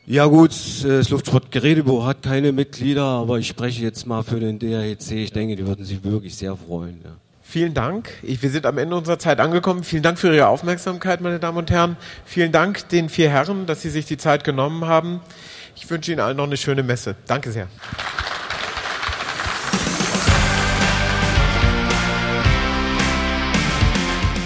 Ja 0.05 0.25
gut, 0.25 0.51
das 0.83 1.09
Luftsportgerätebüro 1.09 2.05
hat 2.05 2.23
keine 2.23 2.51
Mitglieder, 2.51 3.03
aber 3.03 3.37
ich 3.37 3.47
spreche 3.47 3.83
jetzt 3.83 4.07
mal 4.07 4.23
für 4.23 4.39
den 4.39 4.57
DREC. 4.57 5.11
Ich 5.11 5.31
denke, 5.31 5.55
die 5.55 5.67
würden 5.67 5.85
sich 5.85 6.03
wirklich 6.03 6.35
sehr 6.35 6.55
freuen. 6.55 7.01
Ja. 7.03 7.11
Vielen 7.43 7.73
Dank. 7.73 8.11
Ich, 8.21 8.41
wir 8.43 8.49
sind 8.51 8.67
am 8.67 8.77
Ende 8.77 8.95
unserer 8.95 9.17
Zeit 9.17 9.39
angekommen. 9.39 9.83
Vielen 9.83 10.03
Dank 10.03 10.19
für 10.19 10.33
Ihre 10.33 10.47
Aufmerksamkeit, 10.47 11.21
meine 11.21 11.39
Damen 11.39 11.57
und 11.57 11.71
Herren. 11.71 11.97
Vielen 12.23 12.51
Dank 12.51 12.87
den 12.89 13.09
vier 13.09 13.29
Herren, 13.29 13.65
dass 13.65 13.81
Sie 13.81 13.89
sich 13.89 14.05
die 14.05 14.17
Zeit 14.17 14.43
genommen 14.43 14.85
haben. 14.85 15.19
Ich 15.75 15.89
wünsche 15.89 16.11
Ihnen 16.11 16.21
allen 16.21 16.37
noch 16.37 16.43
eine 16.43 16.57
schöne 16.57 16.83
Messe. 16.83 17.15
Danke 17.25 17.51
sehr. 17.51 17.67